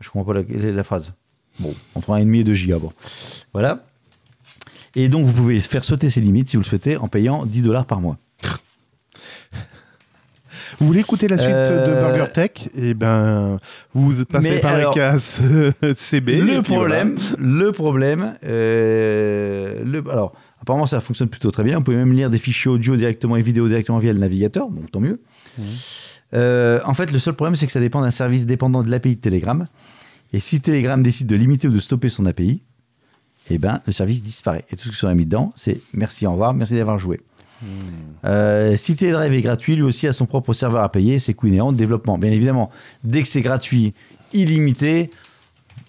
[0.00, 1.12] Je comprends pas la, la phrase.
[1.60, 2.78] Bon, entre 1,5 et 2 gigas.
[2.78, 2.92] Bon.
[3.52, 3.84] Voilà.
[4.94, 7.62] Et donc, vous pouvez faire sauter ces limites si vous le souhaitez en payant 10
[7.62, 8.16] dollars par mois.
[10.80, 12.50] Vous voulez écouter la suite Euh, de Burger Tech?
[12.76, 13.58] Eh ben,
[13.92, 16.36] vous passez Mais par alors- la case euh, CB.
[16.40, 21.78] le problème, le problème, euh, le, alors apparemment ça fonctionne plutôt très bien.
[21.78, 24.90] Vous pouvez même lire des fichiers audio directement et vidéo directement via le navigateur, donc
[24.90, 25.20] tant mieux.
[26.34, 29.16] Euh, en fait, le seul problème c'est que ça dépend d'un service dépendant de l'API
[29.16, 29.66] de Telegram.
[30.32, 32.60] Et si Telegram décide de limiter ou de stopper son API,
[33.50, 34.64] eh ben le service disparaît.
[34.70, 37.20] Et tout ce qui sera mis dedans, c'est merci, au revoir, merci d'avoir joué.
[38.24, 41.46] Euh, si Teledrive est gratuit, lui aussi a son propre serveur à payer, c'est coût
[41.48, 42.18] inhérent de développement.
[42.18, 42.70] Bien évidemment,
[43.04, 43.94] dès que c'est gratuit,
[44.32, 45.10] illimité,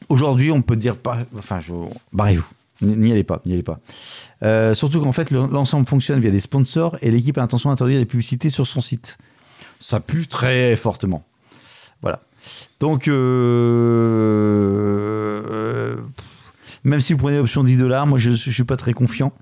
[0.07, 1.73] aujourd'hui on peut dire, pas, enfin, je-
[2.13, 2.47] barrez-vous.
[2.81, 3.79] N'y allez pas, n'y allez pas.
[4.41, 7.99] Euh, surtout qu'en fait, le- l'ensemble fonctionne via des sponsors et l'équipe a l'intention d'introduire
[7.99, 9.17] des publicités sur son site.
[9.81, 11.25] Ça pue très fortement.
[12.01, 12.21] Voilà.
[12.79, 13.13] Donc, euh,
[15.49, 15.95] euh,
[16.83, 19.33] même si vous prenez l'option 10 dollars, moi je ne suis pas très confiant.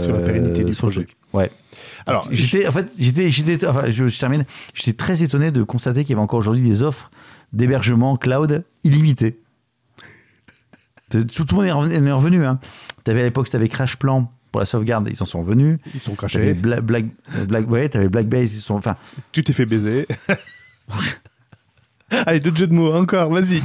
[0.00, 1.06] Sur la pérennité du projet.
[1.34, 1.50] Ouais.
[2.06, 4.46] Alors, J'étais, en fait, j'étais, j'étais, enfin, je, je termine.
[4.72, 7.10] J'étais très étonné de constater qu'il y avait encore aujourd'hui des offres
[7.52, 9.40] d'hébergement cloud illimité.
[11.10, 12.08] Tout, tout le monde est revenu.
[12.08, 12.58] est revenu hein.
[13.04, 15.78] T'avais à l'époque, t'avais Crash Plan pour la sauvegarde, ils en sont revenus.
[15.94, 16.54] ils sont T'avais cachés.
[16.54, 17.04] Black, Black,
[17.46, 18.96] Black, ouais, t'avais Blackbase, ils sont, enfin,
[19.32, 20.06] Tu t'es fait baiser.
[22.26, 23.60] Allez, deux jeux de mots encore, vas-y.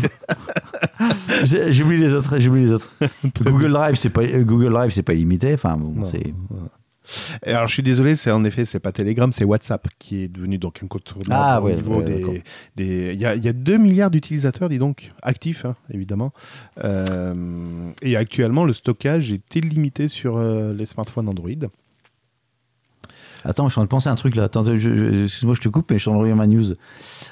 [1.46, 2.92] j'ai oublié les autres, j'ai oublié les autres.
[3.44, 5.54] Google Drive, c'est pas, euh, Google Drive, c'est pas illimité.
[5.54, 6.34] Enfin, bon, c'est.
[7.44, 10.60] Alors, je suis désolé, c'est en effet, c'est pas Telegram, c'est WhatsApp qui est devenu
[10.60, 12.44] donc incontournable Ah, au ouais, niveau ouais, des,
[12.76, 13.14] des.
[13.14, 16.32] Il y a, il y a 2 milliards d'utilisateurs, dis donc, actifs, hein, évidemment.
[16.84, 21.50] Euh, et actuellement, le stockage est illimité sur euh, les smartphones Android.
[23.46, 24.46] Attends, je suis en train de penser à un truc là.
[24.46, 26.74] Attends, excuse-moi, je te coupe, mais je suis en train de ma news.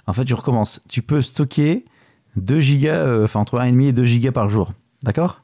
[0.05, 0.81] En fait, je recommence.
[0.87, 1.85] Tu peux stocker
[2.37, 4.73] 2 gigas, euh, enfin entre 1,5 et 2 gigas par jour.
[5.03, 5.43] D'accord?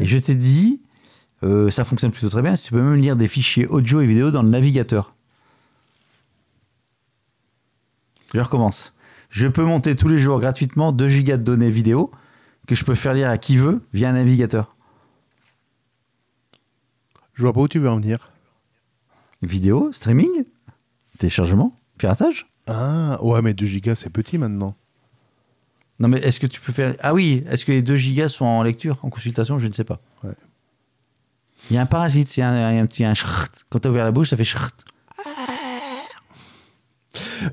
[0.00, 0.82] Et je t'ai dit,
[1.44, 2.54] euh, ça fonctionne plutôt très bien.
[2.56, 5.14] Tu peux même lire des fichiers audio et vidéo dans le navigateur.
[8.34, 8.92] Je recommence.
[9.30, 12.10] Je peux monter tous les jours gratuitement 2 gigas de données vidéo
[12.66, 14.76] que je peux faire lire à qui veut via un navigateur.
[17.34, 18.31] Je vois pas où tu veux en venir.
[19.42, 20.44] Vidéo, streaming,
[21.18, 22.46] téléchargement, piratage.
[22.68, 24.76] Ah, ouais, mais 2 gigas, c'est petit maintenant.
[25.98, 26.94] Non, mais est-ce que tu peux faire.
[27.00, 29.84] Ah oui, est-ce que les 2 gigas sont en lecture, en consultation Je ne sais
[29.84, 30.00] pas.
[30.22, 30.34] Ouais.
[31.70, 33.04] Il y a un parasite, il y a un, petit.
[33.68, 34.84] Quand tu as ouvert la bouche, ça fait chrrt.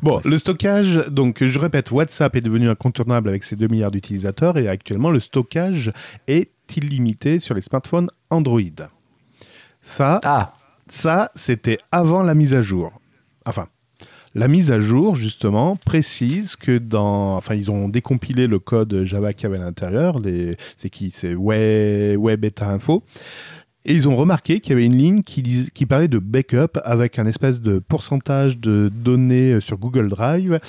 [0.01, 4.57] Bon, le stockage, donc je répète, WhatsApp est devenu incontournable avec ses 2 milliards d'utilisateurs
[4.57, 5.91] et actuellement le stockage
[6.27, 8.61] est illimité sur les smartphones Android.
[9.81, 10.53] Ça, Ah,
[10.89, 12.91] ça c'était avant la mise à jour.
[13.45, 13.65] Enfin,
[14.35, 17.35] la mise à jour, justement, précise que dans.
[17.35, 20.19] Enfin, ils ont décompilé le code Java qu'il y avait à l'intérieur.
[20.77, 21.09] C'est qui?
[21.11, 23.03] C'est Web, Web Info.
[23.85, 27.17] Et ils ont remarqué qu'il y avait une ligne qui, qui parlait de backup avec
[27.17, 30.59] un espèce de pourcentage de données euh, sur Google Drive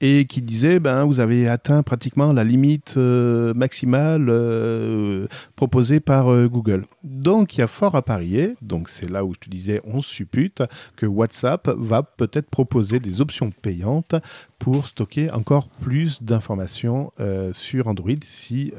[0.00, 6.26] et qui disait ben vous avez atteint pratiquement la limite euh, maximale euh, proposée par
[6.46, 6.84] Google.
[7.02, 10.00] Donc il y a fort à parier, donc c'est là où je te disais on
[10.00, 10.62] suppute
[10.94, 14.14] que WhatsApp va peut-être proposer des options payantes
[14.60, 17.12] pour stocker encore plus d'informations
[17.52, 18.72] sur Android si,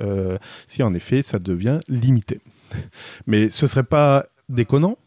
[0.68, 2.40] si en effet ça devient limité.
[3.28, 4.98] Mais ce serait pas déconnant.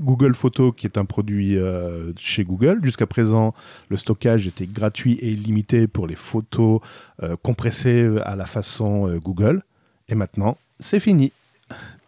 [0.00, 3.52] Google Photo, qui est un produit euh, chez Google, jusqu'à présent,
[3.88, 6.80] le stockage était gratuit et illimité pour les photos
[7.22, 9.62] euh, compressées à la façon euh, Google.
[10.08, 11.32] Et maintenant, c'est fini.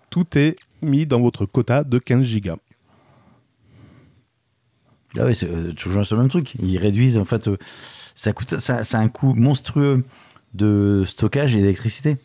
[0.09, 2.57] Tout est mis dans votre quota de 15 gigas.
[5.19, 6.55] ah oui, c'est euh, toujours le même truc.
[6.63, 7.57] Ils réduisent, en fait, euh,
[8.15, 10.05] ça coûte, ça, ça a un coût monstrueux
[10.55, 12.17] de stockage et d'électricité.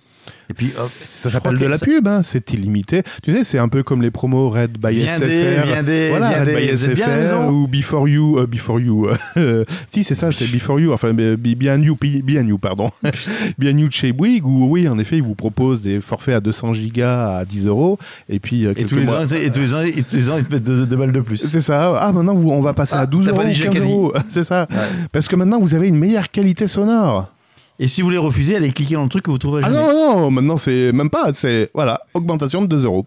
[0.50, 3.02] Et puis, hop, ça s'appelle de la ça- pub, hein, c'est illimité.
[3.24, 5.26] Tu sais, c'est un peu comme les promos Red by Viens SFR.
[5.26, 6.54] des, viens des, voilà, viens Red des.
[6.56, 9.08] by bien SFR ou Before You, euh, Before You.
[9.90, 10.94] si c'est ça, c'est Before You.
[10.94, 12.90] Enfin, Behind You, Behind You, pardon.
[13.58, 16.74] Behind You chez Bouygues, où oui, en effet, ils vous proposent des forfaits à 200
[16.74, 17.98] gigas à 10 euros,
[18.30, 20.30] et puis euh, Et tous, les mois- ans, et tous les ans, et tous les
[20.30, 21.38] ans, ils te mettent deux, deux balles de plus.
[21.38, 21.98] C'est ça.
[22.00, 24.14] Ah, maintenant, on va passer Ah, à 12 t'as euros ou dit 15 Jacques euros.
[24.30, 24.68] C'est ça.
[24.70, 24.78] Ouais.
[25.12, 27.32] Parce que maintenant, vous avez une meilleure qualité sonore.
[27.80, 29.80] Et si vous les refusez, allez cliquer dans le truc que vous trouverez Ah jamais.
[29.86, 31.34] non, non, maintenant, c'est même pas.
[31.34, 33.06] C'est, voilà, augmentation de 2 euros.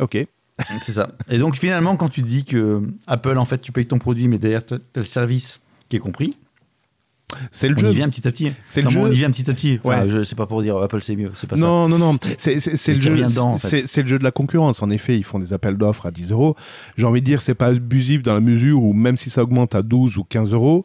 [0.00, 0.18] Ok.
[0.82, 1.10] C'est ça.
[1.30, 4.38] Et donc finalement, quand tu dis que Apple, en fait, tu payes ton produit, mais
[4.38, 6.36] derrière, tu le service qui est compris,
[7.52, 7.92] C'est le on jeu.
[7.92, 8.52] y vient petit à petit.
[8.66, 9.00] C'est le jeu.
[9.00, 9.78] On y vient petit à petit.
[9.82, 10.08] Enfin, Ouais.
[10.10, 11.62] je sais pas pour dire Apple c'est mieux, c'est pas ça.
[11.62, 12.18] Non, non, non.
[12.38, 13.24] C'est le jeu.
[13.40, 13.86] en fait.
[14.02, 14.82] le jeu de la concurrence.
[14.82, 16.56] En effet, ils font des appels d'offres à 10 euros.
[16.98, 19.74] J'ai envie de dire, c'est pas abusif dans la mesure où même si ça augmente
[19.76, 20.84] à 12 ou 15 euros,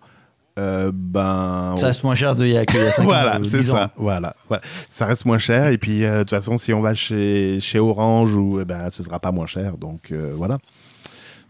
[0.58, 1.76] euh, ben.
[1.78, 3.72] Ça reste moins cher d'il y a, qu'il y a 5 voilà, ou c'est 10
[3.72, 3.74] ans.
[3.76, 3.91] ça.
[3.97, 4.64] Voilà, voilà.
[4.89, 5.68] Ça reste moins cher.
[5.68, 8.89] Et puis, euh, de toute façon, si on va chez, chez Orange, ou, eh ben,
[8.89, 9.78] ce sera pas moins cher.
[9.78, 10.58] Donc, euh, voilà.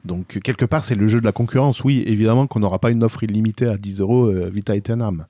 [0.05, 1.83] Donc, quelque part, c'est le jeu de la concurrence.
[1.83, 5.25] Oui, évidemment qu'on n'aura pas une offre illimitée à 10 euros euh, vita aeternam.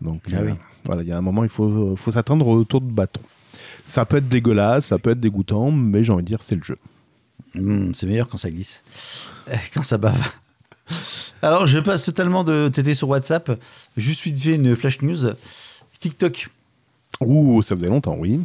[0.00, 0.52] Donc, Ah euh, oui.
[0.84, 3.20] voilà, il y a un moment, il faut, faut s'attendre au tour de bâton.
[3.84, 6.62] Ça peut être dégueulasse, ça peut être dégoûtant, mais j'ai envie de dire, c'est le
[6.62, 6.78] jeu.
[7.54, 8.82] Mmh, c'est meilleur quand ça glisse.
[9.50, 10.16] Euh, Quand ça bave.
[11.42, 13.60] Alors, je passe totalement de TT sur WhatsApp.
[13.96, 15.32] Juste vite fait une flash news.
[16.00, 16.48] TikTok.
[17.20, 18.40] Ouh, ça faisait longtemps, oui.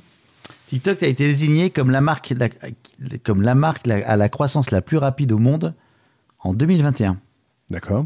[0.68, 2.50] TikTok a été désigné comme la marque, la-
[3.24, 5.74] comme la marque la- à la croissance la plus rapide au monde
[6.42, 7.18] en 2021,
[7.72, 8.06] D'accord.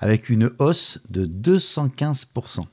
[0.00, 2.66] avec une hausse de 215%.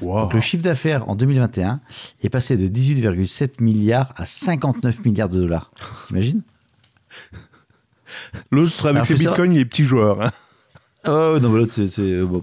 [0.00, 0.20] Wow.
[0.22, 1.80] Donc le chiffre d'affaires en 2021
[2.22, 5.70] est passé de 18,7 milliards à 59 milliards de dollars.
[6.08, 6.42] T'imagines?
[8.50, 10.22] L'autre avec Alors, ses bitcoins, il est petit joueur.
[10.22, 10.30] hein.
[11.06, 11.98] Oh non, mais l'autre, c'est.
[12.00, 12.40] euh, bon.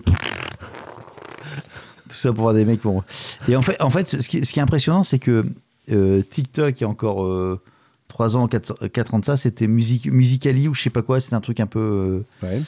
[2.10, 3.04] Tout ça pour voir des mecs pour.
[3.48, 5.46] Et en fait, en fait ce, qui, ce qui est impressionnant, c'est que
[5.92, 7.62] euh, TikTok, il y a encore euh,
[8.08, 11.20] 3 ans, 4, 4 ans de ça, c'était music, Musicali ou je sais pas quoi,
[11.20, 12.24] c'était un truc un peu.
[12.44, 12.62] euh, Ouais.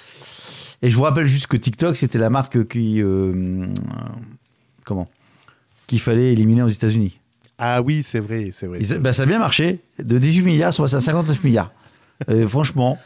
[0.82, 3.02] Et je vous rappelle juste que TikTok, c'était la marque qui.
[3.02, 3.66] euh,
[4.86, 5.10] comment
[5.88, 7.18] Qu'il fallait éliminer aux États-Unis.
[7.58, 8.80] Ah oui, c'est vrai, c'est vrai.
[9.00, 9.80] Bah, ça a bien marché.
[10.02, 11.72] De 18 milliards, ils sont passés à 59 milliards.
[12.48, 12.98] Franchement,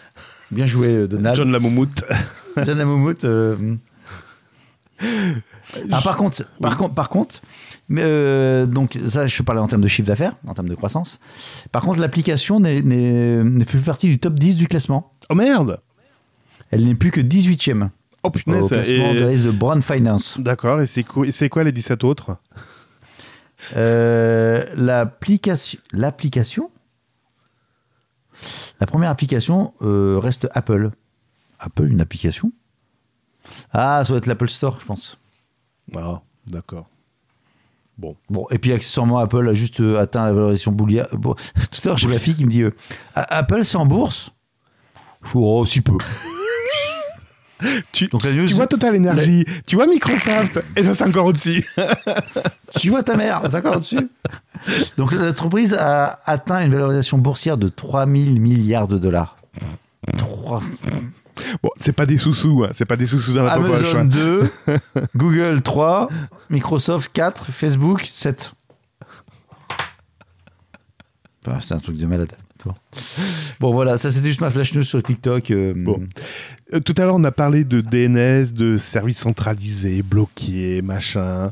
[0.51, 1.36] bien joué, euh, Donald.
[1.36, 2.03] John la moumoute.
[2.66, 3.24] John Amoumout.
[3.26, 3.55] euh,
[5.91, 7.41] Ah, par contre, par contre, par contre,
[7.89, 11.20] mais, euh, donc ça, je parlais en termes de chiffre d'affaires, en termes de croissance.
[11.72, 15.11] Par contre, l'application ne fait plus partie du top 10 du classement.
[15.30, 15.80] Oh merde
[16.72, 17.89] Elle n'est plus que 18e
[18.24, 18.68] Oh au punaise.
[18.70, 20.38] classement et- de la liste de Finance.
[20.39, 21.03] D'accord, et c'est
[21.49, 22.38] quoi, les 17 autres?
[23.76, 26.70] Euh, l'application,
[28.79, 30.91] la première application euh, reste Apple.
[31.59, 32.51] Apple, une application?
[33.71, 35.17] Ah, ça doit être l'Apple Store, je pense.
[35.95, 36.87] Ah, d'accord.
[37.97, 38.15] Bon.
[38.29, 41.07] Bon, et puis accessoirement, Apple a juste euh, atteint la valorisation boulière.
[41.13, 41.33] Bon,
[41.71, 42.75] tout à l'heure, j'ai ma fille qui me dit euh,
[43.15, 44.31] Apple, c'est en bourse?
[45.23, 45.97] Je suis oh, si peu.
[47.91, 51.26] Tu, Donc la news, tu vois Total Energy, tu vois Microsoft, et là c'est encore
[51.28, 51.66] au-dessus.
[52.78, 54.09] tu vois ta mère, c'est encore dessus.
[54.97, 59.38] Donc l'entreprise a atteint une valorisation boursière de 3000 milliards de dollars.
[60.18, 60.61] 3...
[61.61, 63.93] Bon, c'est pas des sous-sous, hein, c'est pas des sous-sous dans la poche.
[63.93, 64.05] Amazon hein.
[64.05, 64.49] 2,
[65.16, 66.09] Google 3,
[66.49, 68.53] Microsoft 4, Facebook 7.
[71.47, 72.32] Ah, c'est un truc de malade.
[72.66, 72.74] Bon,
[73.59, 75.51] Bon, voilà, ça c'était juste ma flash news sur TikTok.
[75.51, 76.01] euh, Bon.
[76.74, 81.51] Euh, Tout à l'heure, on a parlé de DNS, de services centralisés, bloqués, machin.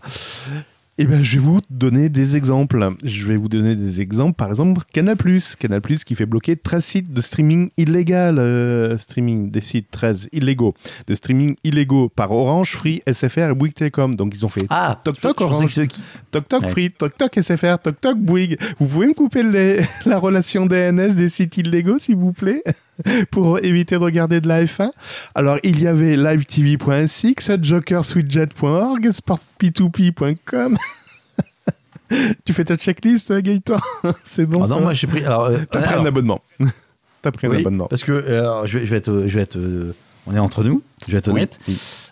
[0.97, 2.87] Eh ben, je vais vous donner des exemples.
[3.03, 4.35] Je vais vous donner des exemples.
[4.35, 5.15] Par exemple, Canal+.
[5.57, 8.37] Canal+, qui fait bloquer 13 sites de streaming illégal.
[8.37, 10.75] euh, streaming, des sites 13 illégaux.
[11.07, 14.15] De streaming illégaux par Orange, Free, SFR et Bouygues Telecom.
[14.15, 15.73] Donc, ils ont fait Ah, Toc, toc, Orange.
[15.73, 16.01] ceux qui...
[16.29, 16.69] Toc Toc Ouais.
[16.69, 18.59] Free, Toc Toc SFR, Toc Toc Bouygues.
[18.77, 22.61] Vous pouvez me couper les- la relation DNS des sites illégaux, s'il vous plaît,
[23.31, 24.89] pour éviter de regarder de la F1.
[25.35, 30.77] Alors, il y avait livetv.sx, jokersweetjet.org, sportp2p.com.
[32.45, 33.77] tu fais ta checklist, Gaëtan
[34.25, 35.23] C'est bon Ah non, moi j'ai pris.
[35.23, 36.41] Alors, euh, T'as pris alors, un abonnement.
[37.21, 37.87] T'as pris un abonnement.
[37.87, 39.93] Parce que euh, alors, je, vais, je vais être, je vais être, euh,
[40.27, 40.81] on est entre nous.
[41.07, 41.33] Je vais être Oui.
[41.33, 41.59] honnête.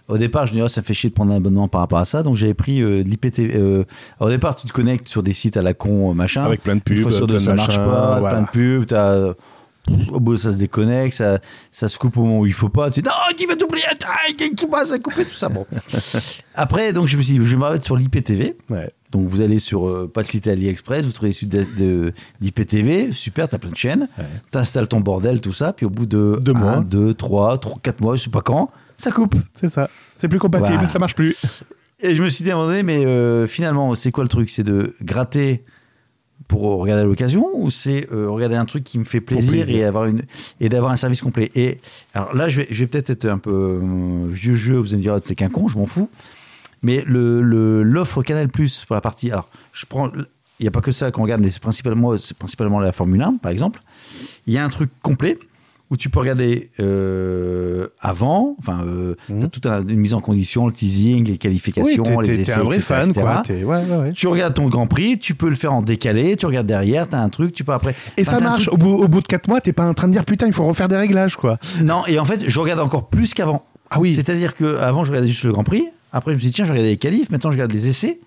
[0.08, 1.82] Au départ, je me disais, oh, ça me fait chier de prendre un abonnement par
[1.82, 3.56] rapport à ça, donc j'avais pris euh, l'IPTV.
[3.56, 3.84] euh,
[4.20, 6.44] au départ, tu te connectes sur des sites à la con, machin.
[6.44, 8.38] Avec plein de Une pubs, fois sur deux, ça marche pas, voilà.
[8.38, 9.34] plein de pubs, t'as-
[10.12, 11.40] Au bout, ça se déconnecte, ça,
[11.72, 12.90] ça se coupe au moment où il faut pas.
[12.92, 13.84] Tu dis, non, qui va t'oublier?
[14.06, 15.50] Ah, qui qui passe à couper tout ça?
[15.50, 15.66] Bon.
[16.56, 18.56] Après, donc, je me suis dit, je vais m'arrêter sur l'IPTV.
[18.70, 18.90] Ouais.
[19.12, 22.12] Donc, vous allez sur, euh, pas de site AliExpress, vous trouvez de-
[22.42, 24.26] d'IPTV, super, t'as plein de chaînes, Ouais.
[24.52, 26.78] t'installes ton bordel, tout ça, puis au bout de Deux mois.
[26.78, 29.36] 1, 2, 3, 4 mois, je sais pas quand, ça coupe.
[29.60, 29.90] C'est ça.
[30.16, 30.88] C'est plus compatible, Voilà.
[30.90, 31.36] ça marche plus.
[32.02, 34.30] Et je me suis dit à un moment donné, mais euh, finalement, c'est quoi le
[34.30, 34.50] truc?
[34.50, 35.64] C'est de gratter
[36.48, 39.78] pour regarder à l'occasion ou c'est euh, regarder un truc qui me fait plaisir, plaisir.
[39.78, 40.24] et avoir une
[40.60, 41.52] et d'avoir un service complet?
[41.56, 41.78] Et
[42.14, 44.98] alors là, je vais, je vais peut-être être un peu euh, vieux jeu, vous allez
[44.98, 46.10] me dire c'est qu'un con, je m'en fous.
[46.82, 47.42] Mais le
[47.84, 50.10] l'offre Canal Plus pour la partie, alors je prends,
[50.60, 53.22] il n'y a pas que ça qu'on regarde, mais c'est principalement c'est principalement la Formule
[53.22, 53.82] 1 par exemple.
[54.48, 55.38] Il y a un truc complet
[55.90, 57.69] où tu peux regarder euh,
[58.02, 59.50] avant, enfin, euh, Mhm.
[59.50, 62.88] toute un- une mise en condition, le teasing, les qualifications, les essais, un vrai etc.,
[62.94, 63.22] fan, etc.
[63.26, 63.44] quoi.
[63.56, 64.14] Ouais, ouais.
[64.14, 67.20] Tu regardes ton Grand Prix, tu peux le faire en décalé, tu regardes derrière, t'as
[67.20, 67.96] un truc, tu peux après.
[68.18, 68.66] Et Enfin, ça marche.
[68.68, 70.48] truc- Au bout, au bout de 4 mois, t'es pas en train de dire putain,
[70.48, 71.58] il faut refaire des réglages, quoi.
[71.84, 73.64] Non, et en fait, je regarde encore plus qu'avant.
[73.90, 74.14] Ah oui.
[74.14, 75.84] C'est-à-dire qu'avant, je regardais juste le Grand Prix.
[76.14, 77.30] Après, je me suis dit, tiens, je regardais les qualifs.
[77.30, 78.20] Maintenant, je regarde les essais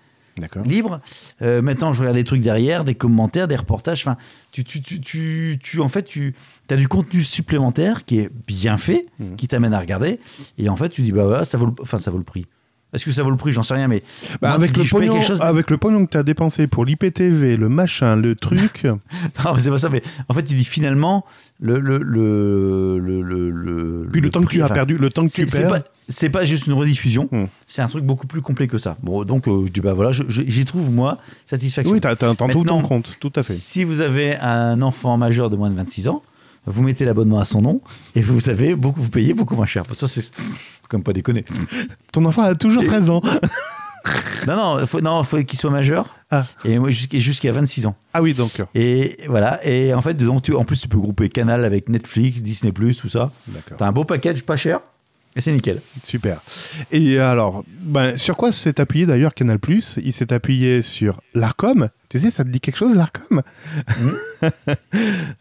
[0.65, 0.99] Libres.
[1.41, 4.01] Euh, maintenant, je regarde des trucs derrière, des commentaires, des reportages.
[4.01, 4.17] Enfin,
[4.51, 6.33] tu, tu, tu, tu, tu- en fait, tu
[6.69, 9.35] as du contenu supplémentaire qui est bien fait, Mhm.
[9.35, 10.19] qui t'amène à regarder.
[10.57, 12.45] Et en fait, tu dis, bah voilà, ça vaut le, enfin, ça vaut le prix.
[12.93, 14.03] Est-ce que ça vaut le prix J'en sais rien, mais.
[14.41, 16.67] Bah, moi, avec, le dis, pognon, quelque chose- avec le pognon que tu as dépensé
[16.67, 18.83] pour l'IPTV, le machin, le truc.
[19.43, 19.89] Non, mais c'est pas ça.
[19.89, 21.25] Mais en fait, tu dis finalement,
[21.59, 21.79] le.
[21.79, 25.47] le, le, le, le, puis le, temps que tu as perdu, le temps que tu
[25.47, 25.69] c'est perds.
[25.69, 25.79] pas,
[26.09, 27.45] c'est pas juste une rediffusion, Hmm.
[27.67, 28.97] c'est un truc beaucoup plus complet que ça.
[29.01, 31.93] Bon, donc euh, je dis bah voilà, j'y trouve moi satisfaction.
[31.93, 33.53] Oui, t'as t'en tout ton compte, tout à fait.
[33.53, 36.21] Si vous avez un enfant majeur de moins de 26 ans,
[36.65, 37.81] vous mettez l'abonnement à son nom
[38.15, 39.83] et vous savez beaucoup, vous payez beaucoup moins cher.
[39.93, 40.29] Ça c'est
[40.93, 41.43] même pas déconner.
[42.11, 43.21] Ton enfant a toujours 13 ans.
[44.47, 46.45] non non, faut, non, faut qu'il soit majeur Ah.
[46.65, 47.95] et moi jusqu'à jusqu'à 26 ans.
[48.13, 48.61] Ah oui, donc.
[48.75, 49.65] Et voilà.
[49.65, 53.09] Et en fait, dedans, tu, en plus, tu peux grouper Canal avec Netflix, Disney+, tout
[53.09, 53.31] ça.
[53.47, 53.77] D'accord.
[53.77, 54.79] T'as un beau package pas cher.
[55.35, 55.81] Et c'est nickel.
[56.03, 56.41] Super.
[56.91, 59.95] Et alors, ben, sur quoi s'est appuyé d'ailleurs Canal Plus?
[60.03, 61.89] Il s'est appuyé sur l'Arcom.
[62.09, 63.41] Tu sais, ça te dit quelque chose, l'Arcom?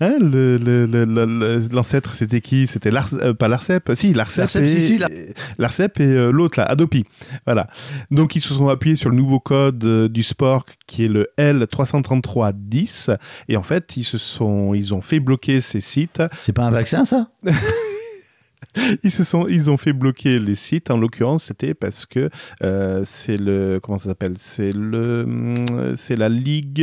[0.01, 2.67] Hein, le- le- le- le- le- L'ancêtre, c'était qui?
[2.67, 5.09] C'était euh, pas l'Arcep Si, l'Arcep L'Arcep, et, si, si, la-
[5.59, 7.05] l'Arcep et euh, l'autre, là, Adopi.
[7.45, 7.67] Voilà.
[8.11, 11.29] Donc, ils se sont appuyés sur le nouveau code euh, du sport qui est le
[11.39, 13.17] L33310.
[13.49, 16.71] Et en fait, ils, se sont, ils ont fait bloquer ces sites C'est pas un
[16.71, 17.29] vaccin, ça?
[19.03, 20.91] ils se sont, ils ont fait bloquer les sites.
[20.91, 22.31] En l'occurrence, c'était parce que
[22.63, 24.35] euh, c'est le, comment ça s'appelle?
[24.39, 26.83] C'est le, hum, c'est la ligue,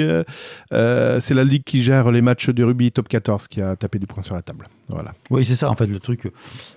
[0.74, 4.00] euh, c'est la ligue qui gère les matchs de rugby top 14 qui a tapé
[4.00, 4.68] du poing sur la table.
[4.88, 6.32] Voilà, Oui, c'est ça, en fait, le truc.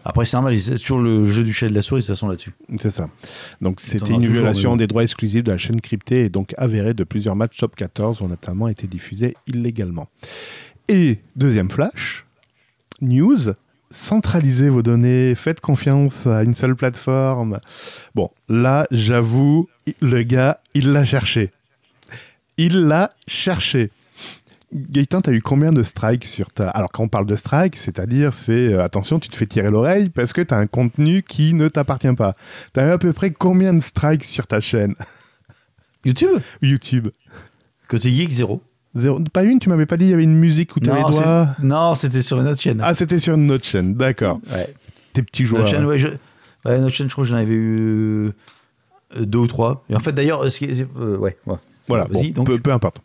[0.05, 2.15] Après, c'est normal, c'est toujours le jeu du chat et de la souris, de toute
[2.15, 2.53] façon, là-dessus.
[2.81, 3.09] c'est ça.
[3.61, 7.05] Donc c'était une violation des droits exclusifs de la chaîne cryptée et donc avérée de
[7.05, 10.09] plusieurs matchs top 14 ont notamment été diffusés illégalement.
[10.89, 12.27] Et deuxième flash,
[13.01, 13.55] news.
[13.93, 17.61] Centralisez vos données, faites confiance à une seule plateforme.
[18.15, 19.69] Bon, là, j'avoue,
[20.01, 21.53] le gars, il l'a cherché.
[22.57, 23.91] Il l'a cherché.
[24.73, 26.71] Gaëtan, t'as eu combien de strikes sur ta...
[26.71, 28.73] Alors, quand on parle de strike, c'est-à-dire, c'est...
[28.73, 32.15] euh, attention, tu te fais tirer l'oreille parce que t'as un contenu qui ne t'appartient
[32.15, 32.35] pas.
[32.73, 34.95] T'as eu à peu près combien de strikes sur ta chaîne?
[36.07, 36.41] YouTube?
[36.63, 37.09] YouTube
[37.89, 38.63] Côté geek, zéro.
[38.95, 39.21] Zéro.
[39.33, 41.49] Pas une, tu m'avais pas dit il y avait une musique où tu Non, doigts...
[41.63, 42.81] non, c'était sur une autre chaîne.
[42.85, 44.39] Ah, c'était sur une autre chaîne, d'accord.
[44.53, 44.75] ouais.
[45.15, 45.63] Tes petits joueurs.
[45.63, 46.09] Notre chaîne, ouais, je...
[46.65, 48.33] ouais, notre chaîne, je crois que j'en avais eu
[49.17, 49.85] euh, deux ou trois.
[49.89, 51.57] Et en fait, d'ailleurs, ce qui euh, ouais, ouais.
[51.89, 52.47] Voilà, bon, donc.
[52.47, 52.99] peu, peu importe.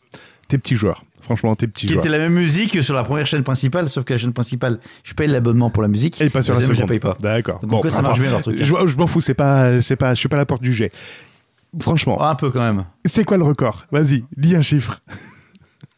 [0.47, 1.03] Tes petits joueurs.
[1.21, 2.05] Franchement, tes petits Qui joueurs.
[2.05, 4.79] était la même musique que sur la première chaîne principale, sauf que la chaîne principale,
[5.03, 6.21] je paye l'abonnement pour la musique.
[6.21, 6.75] Et pas sur la seconde.
[6.77, 7.17] je paye pas.
[7.19, 7.59] D'accord.
[7.59, 8.63] Donc, pourquoi ça marche bien, leur truc, hein.
[8.63, 10.91] Je, je m'en fous, c'est pas, c'est pas, je suis pas la porte du jet.
[11.81, 12.85] Franchement, Ah, un peu quand même.
[13.05, 13.85] c'est quoi le record?
[13.91, 15.01] Vas-y, dis un chiffre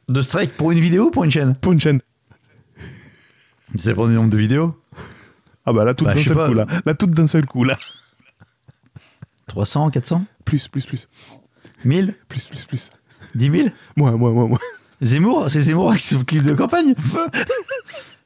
[0.09, 2.01] De strike pour une vidéo ou pour une chaîne pour une chaîne.
[3.77, 4.75] C'est pour le nombre de vidéos
[5.65, 6.47] Ah bah là, tout Bah, d'un seul pas.
[6.47, 6.65] coup là.
[6.85, 7.77] Là, tout d'un seul coup là.
[9.47, 11.07] 300, 400 Plus, plus, plus,
[11.85, 12.89] 1000 plus, plus, plus.
[13.35, 14.59] 10 000 Moi, moi, moi, moi.
[15.01, 16.93] Zemmour C'est Zemmour avec son clip de campagne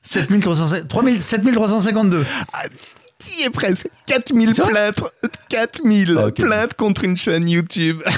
[0.04, 2.26] 7350 3000 7352
[3.20, 4.72] Qui est presque 4000 C'est vrai?
[4.72, 5.04] plaintes.
[5.50, 6.36] 4000 Ah, ok.
[6.36, 8.02] plaintes contre une chaîne YouTube.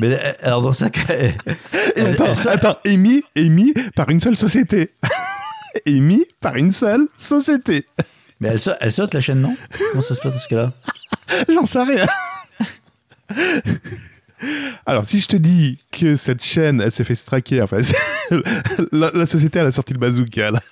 [0.00, 1.34] Mais euh, alors dans ça, Elle-
[2.06, 4.90] attends, elle sort- attends, émis, émis par une seule société.
[5.86, 7.86] émis par une seule société.
[8.40, 9.54] mais elle, saute, elle saute la chaîne, non?
[9.90, 10.72] Comment ça se passe dans ce cas-là?
[11.48, 12.06] J'en sais rien.
[14.86, 17.80] Alors, si je te dis que cette chaîne, elle s'est fait striker, enfin,
[18.92, 20.62] la, la société, elle a sorti le bazooka, là.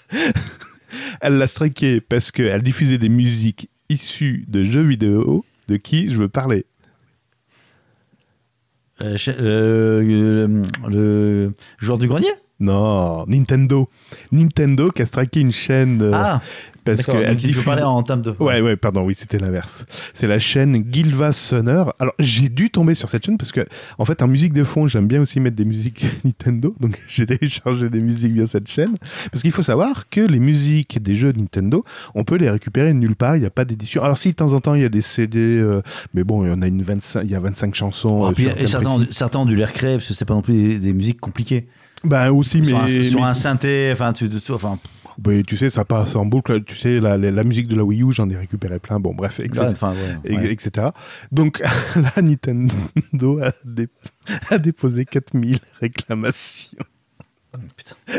[1.20, 6.10] Elle l'a striké parce qu'elle diffusait des musiques issues de jeux vidéo de qui?
[6.10, 6.64] Je veux parler.
[9.00, 12.32] Euh, euh, euh, Le joueur du grenier?
[12.60, 13.88] Non, Nintendo.
[14.32, 16.40] Nintendo qui a striké une chaîne euh, Ah
[16.96, 17.64] parce il faut diffuse...
[17.64, 18.34] parler en termes de...
[18.40, 19.84] Ouais, ouais, pardon, oui, c'était l'inverse.
[20.14, 21.84] C'est la chaîne Gilva Sonner.
[21.98, 23.66] Alors, j'ai dû tomber sur cette chaîne parce que,
[23.98, 26.74] en fait, en musique de fond, j'aime bien aussi mettre des musiques Nintendo.
[26.80, 28.96] Donc, j'ai téléchargé des musiques via cette chaîne.
[29.30, 31.84] Parce qu'il faut savoir que les musiques des jeux Nintendo,
[32.14, 33.36] on peut les récupérer nulle part.
[33.36, 34.02] Il n'y a pas d'édition.
[34.02, 35.82] Alors, si, de temps en temps, il y a des CD, euh,
[36.14, 38.26] mais bon, il y en a une 25, il y a 25 chansons.
[38.26, 40.54] Euh, puis, et certains, certains ont dû les recréer parce que c'est pas non plus
[40.54, 41.66] des, des musiques compliquées.
[42.04, 42.66] Ben, aussi, mais.
[42.66, 44.78] sur un, sur mais- un synthé, enfin, tu, tu- enfin,
[45.18, 46.62] ben, tu sais, ça passe en boucle.
[46.64, 49.00] Tu sais, la, la, la musique de la Wii U, j'en ai récupéré plein.
[49.00, 49.62] Bon, bref, etc.
[49.64, 50.52] ouais, enfin, ouais, et- ouais.
[50.52, 50.88] etc.
[51.32, 51.58] Donc
[51.96, 53.88] là, Nintendo a, dé-
[54.50, 56.78] a déposé 4000 réclamations.
[57.76, 57.96] Putain.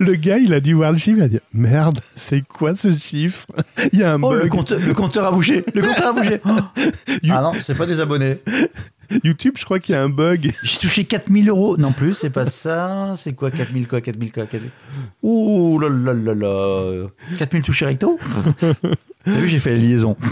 [0.00, 2.92] Le gars, il a dû voir le chiffre, il a dit Merde, c'est quoi ce
[2.92, 3.46] chiffre?
[3.92, 4.48] Il y a un Oh, le, bug.
[4.50, 6.58] compteur, le compteur a bougé Le compteur a bougé Oh.
[7.30, 8.38] Ah non, c'est pas des abonnés.
[9.22, 10.50] YouTube, je crois qu'il y a un bug.
[10.62, 11.76] J'ai touché 4000 euros.
[11.76, 13.14] Non plus, c'est pas ça.
[13.16, 14.70] C'est quoi 4000 quoi 4000 quoi 4000
[15.22, 17.06] Ouh là là là là.
[17.38, 18.18] 4000 touchés recto
[19.26, 20.16] T'as vu, j'ai fait la liaison.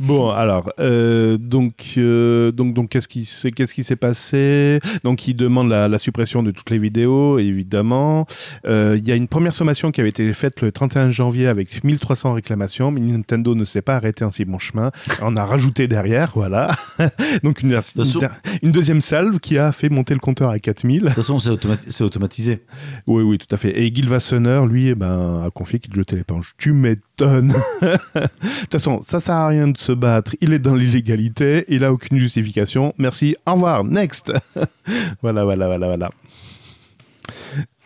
[0.00, 4.80] Bon, alors, euh, donc, euh, donc, donc, qu'est-ce qui, s'est- qu'est-ce qui s'est passé?
[5.04, 8.26] Donc, il demande la, la suppression de toutes les vidéos, évidemment.
[8.66, 11.84] Euh, Il y a une première sommation qui avait été faite le 31 janvier avec
[11.84, 14.90] 1300 réclamations, mais Nintendo ne s'est pas arrêté en si bon chemin.
[15.22, 16.74] On a rajouté derrière, voilà.
[17.44, 18.28] donc, une, façon- une,
[18.62, 21.02] une deuxième salve qui a fait monter le compteur à 4000.
[21.02, 22.62] De toute façon, c'est automati- c'est automatisé.
[23.06, 23.80] Oui, oui, tout à fait.
[23.80, 26.54] Et Gil Wassener, lui, eh ben, a confié qu'il jetait l'éponge.
[26.58, 27.54] Tu m'étonnes.
[28.14, 28.20] De
[28.60, 30.36] toute façon, ça sert à rien de se battre.
[30.40, 31.64] Il est dans l'illégalité.
[31.68, 32.94] Il a aucune justification.
[32.98, 33.36] Merci.
[33.46, 33.84] Au revoir.
[33.84, 34.32] Next.
[35.22, 36.10] voilà, voilà, voilà, voilà.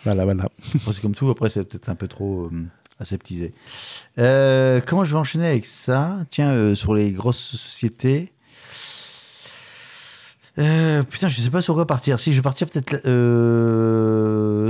[0.05, 0.49] Voilà, voilà.
[0.61, 2.65] C'est comme tout, après, c'est peut-être un peu trop euh,
[3.01, 3.53] aseptisé.
[4.19, 6.19] Euh, comment je vais enchaîner avec ça?
[6.31, 8.33] Tiens, euh, sur les grosses sociétés.
[10.57, 12.19] Putain, je sais pas sur quoi partir.
[12.19, 12.97] Si je vais partir peut-être.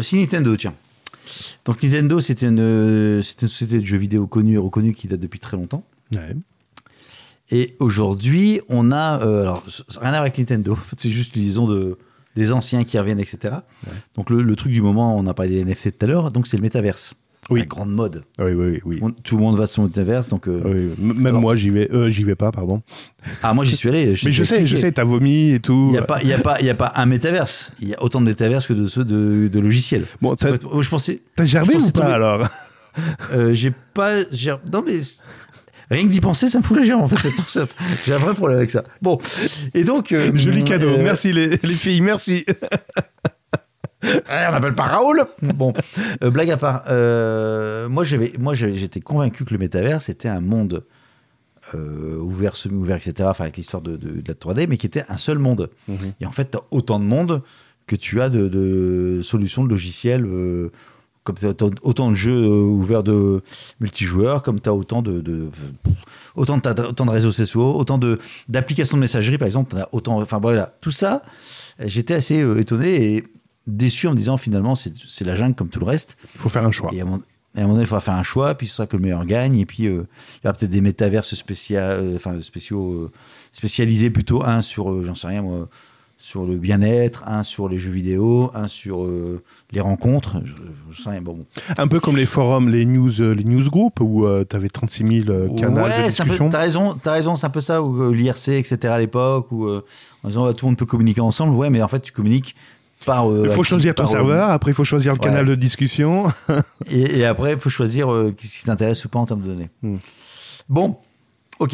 [0.02, 0.74] Si Nintendo, tiens.
[1.64, 5.08] Donc Nintendo, c'était une, euh, c'était une société de jeux vidéo connue et reconnue qui
[5.08, 5.84] date depuis très longtemps.
[6.12, 6.34] Ouais.
[7.50, 9.20] Et aujourd'hui, on a.
[9.22, 9.64] euh, alors,
[10.00, 10.78] rien à voir avec Nintendo.
[10.96, 11.98] C'est juste l'utilisation de,
[12.36, 13.56] des anciens qui reviennent, etc.
[14.14, 16.46] Donc, le, le truc du moment, on a parlé des NFT tout à l'heure, donc
[16.46, 17.14] c'est le métaverse.
[17.50, 17.60] Oui.
[17.60, 18.24] La grande mode.
[18.40, 18.98] Oui, oui, oui.
[19.00, 20.28] On- Tout le monde va sur le métaverse.
[20.28, 21.90] Donc, euh, Oui, Même Alors- moi, j'y vais.
[21.92, 22.82] Euh, j'y vais pas, pardon.
[23.42, 24.14] Ah, moi, j'y suis allé.
[24.24, 25.86] Mais je sais, je sais, t'as vomi et tout.
[25.88, 27.72] Il n'y a, pas- il y a, pas- il y a pas un métaverse.
[27.80, 30.04] Il y a autant de métaverses que de ceux de, de logiciels.
[30.20, 31.20] Bon, t'as je pensais.
[31.36, 32.48] t'as gerbé ou pas tomber- alors
[33.32, 34.16] euh, j'ai pas.
[34.72, 34.98] Non, mais.
[35.90, 37.30] Rien que d'y penser, ça me fout la gerbe en fait.
[38.04, 38.84] J'ai un vrai problème avec ça.
[39.00, 39.16] Bon,
[39.72, 40.14] et donc.
[40.34, 40.98] Joli cadeau.
[41.02, 42.44] Merci les, les filles, merci.
[44.04, 45.72] Eh, on n'appelle pas Raoul Bon,
[46.22, 46.84] euh, blague à part.
[46.88, 50.84] euh, moi, j'étais convaincu que le métavers c'était un monde
[51.74, 53.28] euh, ouvert, semi-ouvert, etc.
[53.30, 55.68] Enfin, avec l'histoire de, de- de la 3D, mais qui était un seul monde.
[56.20, 57.42] Et en fait, tu as autant de monde
[57.86, 60.24] que tu as de, de solutions de logiciels.
[60.24, 60.70] euh,
[61.24, 61.50] comme tu as
[61.82, 63.42] autant de jeux ouverts de
[63.80, 65.22] multijoueurs, comme tu as autant de,
[66.36, 68.00] autant de, autant de réseaux sociaux, autant
[68.48, 70.22] d'applications de messagerie, par exemple, as autant.
[70.22, 71.20] Enfin voilà, tout ça,
[71.84, 73.24] j'étais assez étonné et
[73.68, 76.16] déçu en me disant finalement c'est la jungle comme tout le reste.
[76.34, 76.90] Il faut faire un choix.
[76.92, 77.22] Et à un moment,
[77.54, 79.02] et à un moment donné, il faudra faire un choix, puis ce sera que le
[79.02, 79.58] meilleur gagne.
[79.58, 81.34] Et puis, euh, il y aura peut-être des métaverses
[81.72, 83.10] euh, enfin, spéciaux, euh,
[83.52, 84.44] spécialisés plutôt.
[84.44, 85.68] Un sur, j'en sais rien moi,
[86.18, 89.42] sur le bien-être, un sur les jeux vidéo, un sur euh,
[89.72, 90.36] les rencontres.
[90.44, 90.52] Je,
[90.92, 91.20] je sais.
[91.20, 91.38] Bon.
[91.78, 95.48] Un peu comme les forums, les news, les newsgroups où euh, t'avais 36 000 euh,
[95.56, 96.50] canaux de ouais, peu- discussion.
[96.50, 98.78] t'as raison, t'as raison, c'est un peu ça, ou l'IRC, etc.
[98.92, 101.54] à l'époque, où en disant ouais, tout le monde peut communiquer ensemble.
[101.56, 102.54] Ouais, mais en fait, tu communiques
[103.08, 103.30] par.
[103.30, 105.24] euh, Il faut choisir ton euh, serveur, après il faut choisir le Ouais.
[105.26, 106.24] canal de discussion.
[106.88, 109.46] Et, et après, il faut choisir euh, ce qui t'intéresse ou pas en termes de
[109.48, 109.70] données.
[109.82, 109.96] Hmm.
[110.68, 110.98] Bon,
[111.58, 111.72] ok.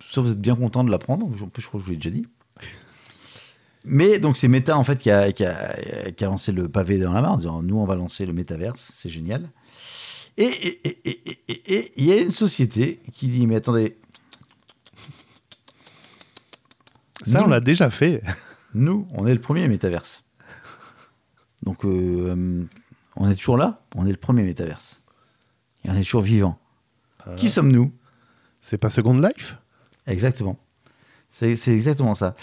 [0.00, 1.26] Ça, vous êtes bien content de l'apprendre.
[1.26, 2.26] En plus, je crois que je vous l'ai déjà dit.
[3.86, 6.98] Mais donc, c'est Meta, en fait, qui a, qui, a, qui a lancé le pavé
[6.98, 9.48] dans la mare en disant Nous, on va lancer le métaverse, c'est génial.
[10.36, 10.80] Et
[11.96, 13.96] il y a une société qui dit Mais attendez,
[17.26, 18.22] Ça, Nous- on l'a déjà fait.
[18.74, 20.24] Nous, on est le premier métaverse.
[21.62, 22.64] Donc, euh, euh,
[23.16, 25.00] on est toujours là, on est le premier métaverse.
[25.84, 26.58] Et on est toujours vivant.
[27.36, 27.92] Qui sommes-nous?
[28.60, 29.56] C'est pas Second Life?
[30.06, 30.58] Exactement.
[31.34, 32.34] C'est exactement ça.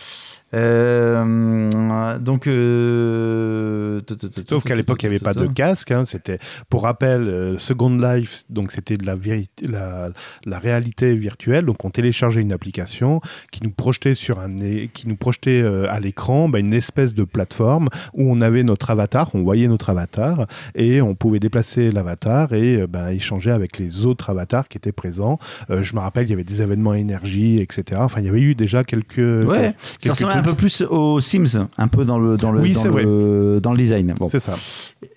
[0.53, 4.01] Euh, donc, euh,
[4.49, 5.91] Sauf qu'à l'époque, il n'y avait pas de casque.
[5.91, 6.39] hein, C'était,
[6.69, 9.15] pour rappel, euh, Second Life, donc c'était de la,
[9.61, 10.09] la,
[10.45, 11.65] la réalité virtuelle.
[11.65, 14.53] Donc on téléchargeait une application qui nous projetait sur un,
[14.93, 19.33] qui nous projetait à l'écran bah, une espèce de plateforme où on avait notre avatar,
[19.33, 24.29] on voyait notre avatar et on pouvait déplacer l'avatar et bah, échanger avec les autres
[24.29, 25.39] avatars qui étaient présents.
[25.69, 28.01] Je me rappelle, il y avait des événements énergie, etc.
[28.03, 29.17] Enfin, il y avait eu déjà quelques.
[29.17, 32.61] Ouais, quelques ça ressemble un peu plus aux Sims, un peu dans le, dans le,
[32.61, 34.13] Oui, dans le, dans le design.
[34.17, 34.27] Bon.
[34.27, 34.55] C'est ça.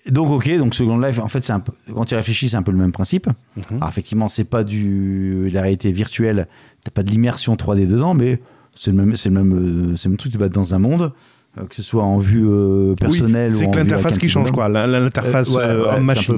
[0.09, 2.63] Donc ok, donc Second Life, en fait, c'est un peu, quand tu réfléchis, c'est un
[2.63, 3.27] peu le même principe.
[3.27, 3.77] Mhm.
[3.77, 6.47] Alors effectivement, c'est pas du la réalité virtuelle,
[6.83, 8.39] t'as pas de l'immersion 3D dedans, mais
[8.75, 10.79] c'est le même, c'est le même, euh, c'est le même truc de battre dans un
[10.79, 11.11] monde,
[11.57, 14.67] euh, que ce soit en vue euh, personnelle Oui, c'est que l'interface qui change, quoi.
[14.69, 16.33] L'interface Euh, ouais, euh, ouais, ça.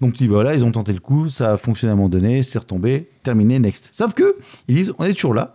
[0.00, 2.08] Donc tu dis, voilà, ils ont tenté le coup, ça a fonctionné à un moment
[2.08, 3.90] donné, c'est retombé, terminé, next.
[3.92, 4.36] Sauf que
[4.66, 5.52] ils disent, on est toujours là.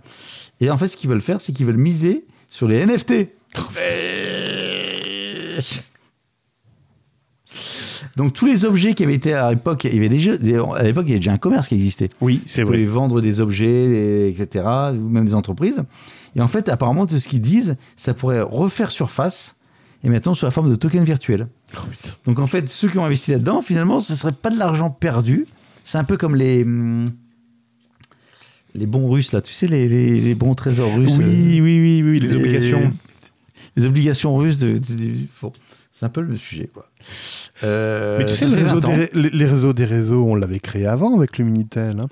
[0.61, 3.29] Et en fait, ce qu'ils veulent faire, c'est qu'ils veulent miser sur les NFT.
[8.17, 11.03] Donc tous les objets qui avaient été à l'époque, il y avait déjà, à l'époque
[11.05, 12.09] il y avait déjà un commerce qui existait.
[12.21, 12.93] Oui, c'est Vous pouvez vrai.
[12.93, 15.83] vendre des objets, et- etc., ou même des entreprises.
[16.35, 19.55] Et en fait, apparemment, de ce qu'ils disent, ça pourrait refaire surface,
[20.03, 21.47] et maintenant sous la forme de tokens virtuels.
[22.25, 25.45] Donc en fait, ceux qui ont investi là-dedans, finalement, ce serait pas de l'argent perdu.
[25.83, 27.05] C'est un peu comme les hum,
[28.75, 31.17] les bons russes là, tu sais les, les- les bons trésors russes.
[31.17, 31.23] Oui,
[31.59, 32.91] euh, oui, oui, oui, les obligations.
[33.75, 34.73] Les obligations russes de.
[34.73, 35.51] de- de- bon,
[35.93, 36.87] c'est un peu le sujet quoi.
[37.63, 38.95] Euh, Mais tu sais, ça le fait réseau 20 ans.
[38.97, 41.95] des, ré- les, réseaux des réseaux, on l'avait créé avant avec le Minitel.
[42.01, 42.07] hein.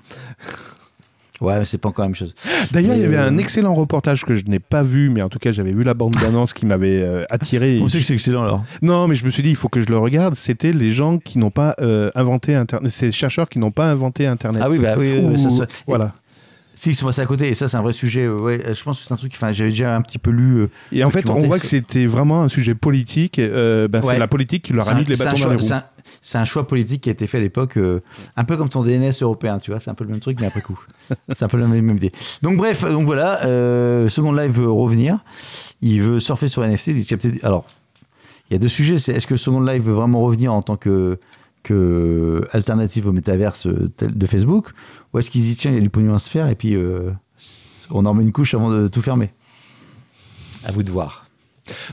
[1.40, 2.34] Ouais, mais c'est pas encore la même chose.
[2.70, 5.28] D'ailleurs, il y avait Euh, un excellent reportage que je n'ai pas vu, mais en
[5.28, 7.80] tout cas, j'avais vu la bande d'annonce qui m'avait euh, attiré.
[7.82, 8.64] On sait que c'est excellent alors.
[8.82, 10.36] Non, mais je me suis dit, il faut que je le regarde.
[10.36, 12.90] C'était les gens qui n'ont pas euh, inventé Internet.
[12.90, 14.62] Ces chercheurs qui n'ont pas inventé Internet.
[14.64, 16.14] Ah oui, bah oui, oui, Ou- oui, ça, ça- Voilà.
[16.76, 18.22] Si, ils sont passés à côté, et ça, c'est un vrai sujet.
[18.22, 19.32] euh, ouais, je pense que c'est un truc.
[19.36, 20.56] Enfin, j'avais déjà un petit peu lu.
[20.56, 23.38] euh, Et en fait, on voit que c'était vraiment un sujet politique.
[23.38, 24.14] euh, ben, Ouais.
[24.14, 25.62] C'est la politique qui leur a un- mis les un bâtons dans les roues.
[26.20, 28.00] c'est un- choix politique qui a été fait à l'époque, euh,
[28.36, 29.78] un peu comme ton DNS européen, tu vois.
[29.80, 30.78] C'est un peu le même truc, mais après coup.
[31.34, 32.12] c'est un peu la même, même idée.
[32.42, 33.40] Donc, bref, donc voilà.
[34.08, 35.18] Second Life veut revenir.
[35.80, 36.62] Il veut surfer sur
[37.18, 37.66] peut-être- Alors,
[38.50, 38.98] il y a deux sujets.
[38.98, 41.18] C'est est-ce que Second Life veut vraiment revenir en tant que,
[41.64, 44.70] que alternative au métaverse euh, de Facebook
[45.12, 46.54] Ou est-ce qu'il se dit, tiens, il y a du pognon à se faire et
[46.54, 47.10] puis euh,
[47.90, 49.32] on en met une couche avant de tout fermer
[50.64, 51.23] À vous de voir.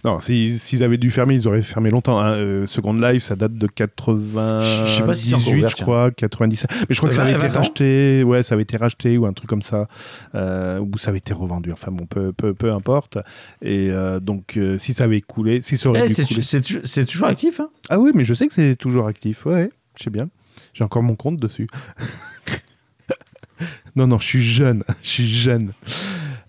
[0.03, 2.19] Non, si- s'ils avaient dû fermer, ils auraient fermé longtemps.
[2.19, 2.33] hein.
[2.33, 5.75] Euh, Second Life, ça date de 98, Je sais pas si c'est encore ouvert, je
[5.75, 5.83] tiens.
[5.85, 6.69] crois, 97.
[6.89, 9.25] Mais je crois que ça Euh, avait été racheté, ouais, ça avait été racheté ou
[9.25, 9.87] un truc comme ça,
[10.35, 11.71] euh, ou ça avait été revendu.
[11.71, 13.17] Enfin bon, peu, peu, peu importe.
[13.61, 13.89] Et
[14.21, 17.59] donc, si ça avait coulé, si ça aurait Eh, dû c'est toujours- actif.
[17.59, 19.45] hein Ah oui, mais je sais que c'est toujours actif.
[19.45, 20.29] Ouais, je sais bien.
[20.73, 21.67] J'ai encore mon compte dessus.
[23.95, 24.83] non, non, je suis jeune.
[25.03, 25.73] Je suis jeune.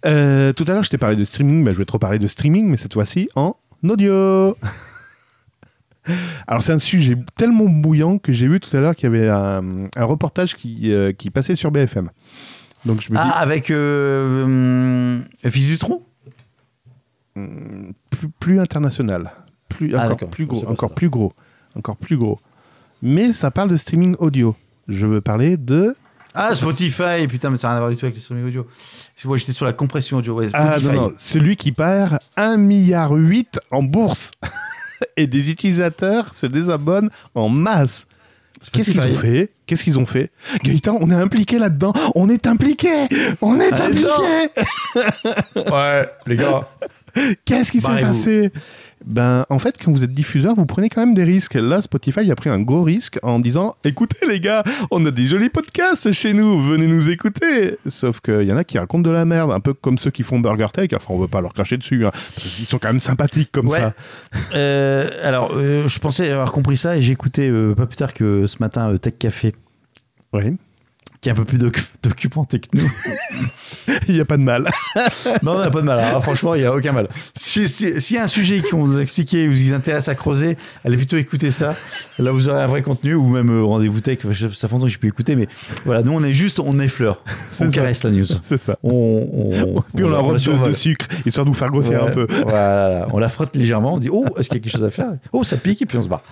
[0.05, 1.65] Euh, tout à l'heure, je t'ai parlé de streaming.
[1.65, 3.57] Bah, je vais te reparler de streaming, mais cette fois-ci en
[3.89, 4.57] audio.
[6.49, 9.29] Alors, c'est un sujet tellement bouillant que j'ai vu tout à l'heure qu'il y avait
[9.29, 12.11] un, un reportage qui, euh, qui passait sur BFM.
[12.85, 16.03] Donc, je me Ah, avec euh, hum, Fils du Tronc
[17.37, 17.43] dis,
[18.11, 19.31] plus, plus international.
[19.69, 20.69] Plus, Ah, encore plus gros.
[20.69, 21.33] Encore plus gros.
[21.77, 22.41] Encore plus gros.
[23.01, 24.57] Mais ça parle de streaming audio.
[24.89, 25.95] Je veux parler de
[26.35, 28.67] Ah, Spotify, putain, mais ça n'a rien à voir du tout avec le streaming audio.
[29.25, 30.35] Moi, j'étais sur la compression audio.
[30.35, 33.13] Ouais, Ah non, non, celui qui perd 1,8 milliard
[33.71, 34.31] en bourse.
[35.17, 38.07] Et des utilisateurs se désabonnent en masse.
[38.71, 39.53] Qu'est-ce qu'ils ont fait?
[39.67, 40.31] Qu'est-ce qu'ils ont fait?
[40.63, 41.93] Gaëtan, on est impliqué là-dedans.
[42.15, 43.09] On est impliqué
[43.41, 44.11] On est Allez, impliqué
[45.71, 46.69] Ouais, les gars.
[47.45, 48.53] Qu'est-ce qui s'est passé?
[49.05, 51.55] Ben, en fait, quand vous êtes diffuseur, vous prenez quand même des risques.
[51.55, 55.27] Là, Spotify a pris un gros risque en disant Écoutez, les gars, on a des
[55.27, 57.77] jolis podcasts chez nous, venez nous écouter.
[57.89, 60.23] Sauf qu'il y en a qui racontent de la merde, un peu comme ceux qui
[60.23, 60.91] font Burger Tech.
[60.95, 62.07] Enfin, on veut pas leur cracher dessus.
[62.07, 63.81] Hein, qu'ils sont quand même sympathiques comme Ouais.
[63.81, 63.95] ça.
[64.55, 68.15] Euh, alors, euh, je pensais avoir compris ça et j'ai écouté euh, pas plus tard
[68.15, 69.53] que ce matin Tech Café,
[70.33, 70.57] Oui,
[71.21, 72.89] qui est un peu plus doc- documenté que nous.
[74.09, 74.69] il n'y a pas de mal.
[75.43, 75.99] non, on n'a pas de mal.
[76.01, 77.09] Alors, franchement, il n'y a aucun mal.
[77.35, 80.09] Si- si- S'il y a un sujet qu'on vous a expliqué ou qui vous intéresse
[80.09, 81.75] à creuser, allez plutôt écouter ça.
[82.19, 84.19] Là, vous aurez un vrai contenu ou même euh, rendez-vous tech.
[84.23, 85.49] Ça fait longtemps que je peux écouter, mais
[85.85, 87.23] voilà, nous, on est juste, on effleure.
[87.61, 87.69] On ça.
[87.69, 88.27] caresse la news.
[88.43, 88.77] C'est ça.
[88.83, 92.09] On, on, Puis on, la rote de, de sucre, histoire de nous faire grossir Ouais,
[92.09, 92.27] un peu.
[92.43, 94.91] Voilà, on la frotte légèrement, on dit oh, est-ce qu'il y a quelque chose à
[94.91, 95.09] faire?
[95.33, 96.23] Oh, ça pique et puis on se barre.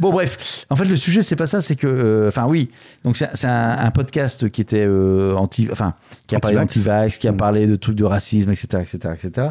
[0.00, 2.70] Bon, bref, en fait, le sujet, c'est pas ça, c'est que, euh, enfin, oui,
[3.04, 5.94] donc c'est un, un podcast qui était euh, anti, enfin,
[6.26, 7.11] qui a parlé Anti-vax.
[7.18, 7.36] Qui a Mm.
[7.36, 9.48] parlé de trucs de racisme, etc., etc., etc.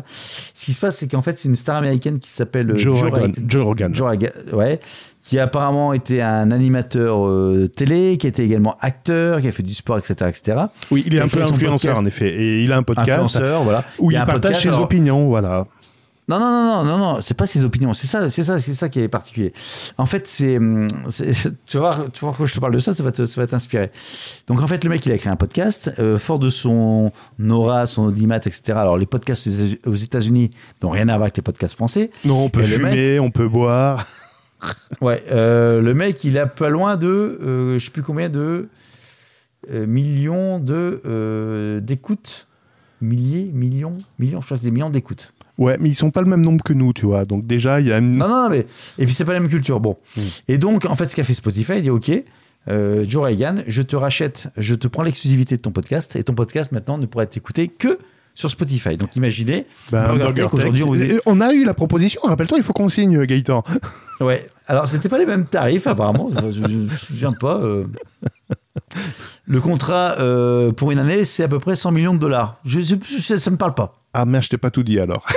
[0.54, 3.02] Ce qui se passe, c'est qu'en fait, c'est une star américaine qui s'appelle euh, Joe
[3.02, 3.34] Rogan.
[3.48, 3.96] Joe Rogan.
[3.96, 4.80] Joe Rogan, ouais,
[5.22, 9.64] qui a apparemment été un animateur euh, télé, qui était également acteur, qui a fait
[9.64, 10.58] du sport, etc., etc.
[10.92, 11.98] Oui, il est un peu influenceur podcast.
[12.00, 12.30] en effet.
[12.34, 13.84] Et il a un podcast Influenceur, voilà.
[14.00, 15.28] où il, partage podcast, ses alors- opinions.
[15.28, 15.68] Voilà.
[16.40, 18.74] Non, non, non, non, non, non, c'est pas ses opinions, c'est ça, c'est ça, c'est
[18.74, 19.52] ça qui est particulier.
[19.98, 20.88] En fait, c'est, hum,
[21.66, 23.48] tu voir, tu voir quand je te parle de ça, ça va te- ça va
[23.48, 23.92] t'inspirer.
[24.48, 27.12] Donc en fait, le mec, il a créé un podcast, euh, fort de son
[27.50, 28.62] aura, son audimat, etc.
[28.78, 30.52] Alors les podcasts aux États- aux États-Unis
[30.82, 32.12] n'ont rien à voir avec les podcasts français.
[32.26, 34.08] Non, on peut fumer, on peut boire.
[35.02, 38.70] Ouais, euh, le mec, il a pas loin de, euh, je sais plus combien de
[39.72, 42.46] euh, millions de d'écoutes,
[43.02, 45.34] milliers, millions, millions, je crois que c'est des millions d'écoutes.
[45.58, 47.26] Ouais, mais ils sont pas le même nombre que nous, tu vois.
[47.26, 48.18] Donc déjà, il y a une...
[48.18, 48.66] Non, non, mais.
[48.98, 49.80] Et puis, c'est pas la même culture.
[49.80, 49.98] Bon.
[50.16, 50.22] Mm.
[50.48, 52.12] Et donc, en fait, ce qu'a fait Spotify, il dit OK,
[52.70, 56.34] euh, Joe Reagan, je te rachète, je te prends l'exclusivité de ton podcast, et ton
[56.34, 57.98] podcast, maintenant, ne pourra être écouté que
[58.34, 58.96] sur Spotify.
[58.96, 60.54] Donc, imaginez, Ben, Burger Tech.
[60.54, 63.64] aujourd'hui, on a eu la proposition, rappelle-toi, il faut qu'on signe, Gaëtan.
[64.22, 64.48] ouais.
[64.68, 66.30] Alors, c'était pas les mêmes tarifs, apparemment.
[66.50, 67.58] Je ne me souviens pas.
[67.62, 67.84] euh.
[69.46, 72.58] Le contrat euh, pour une année, c'est à peu près 100 millions de dollars.
[72.64, 72.80] Je,
[73.38, 74.01] ça me parle pas.
[74.14, 75.26] Ah merde, je t'ai pas tout dit alors.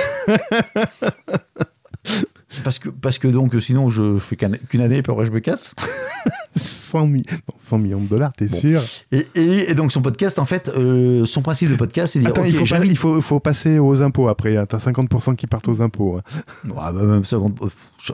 [2.63, 5.39] Parce que, parce que donc, sinon, je fais qu'un- qu'une année, puis après, je me
[5.39, 5.73] casse.
[6.55, 8.55] 100, mi- non, 100 millions de dollars, t'es Bon.
[8.57, 8.81] sûr?
[9.11, 12.29] Et, et- et donc, son podcast, en fait, euh, son principe de podcast, c'est dire
[12.29, 14.55] Attends, OK, il, faut pas- il faut, faut passer aux impôts après.
[14.55, 14.65] hein.
[14.65, 16.17] T'as 50% qui partent aux impôts.
[16.17, 16.21] hein.
[16.65, 17.59] Ouais, bah, même ça, compte-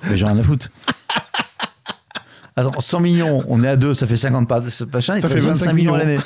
[0.10, 0.70] mais j'en ai rien à foutre.
[2.56, 4.62] Attends, 100 millions, on est à 2, ça fait 50 par
[4.92, 6.10] machin, il Ça fait reste 25 25 millions à millions.
[6.16, 6.24] l'année.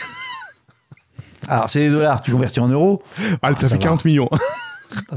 [1.48, 3.02] Alors, c'est des dollars, tu convertis en euros.
[3.20, 3.82] Ah, Ah, ça, ça fait va.
[3.84, 4.30] 40 millions.
[4.32, 5.16] Ah,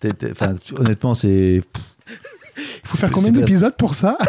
[0.00, 1.62] t'es- t'es- enfin, tu- honnêtement, c'est.
[2.56, 4.16] Il faut faire combien d'épisodes pour ça?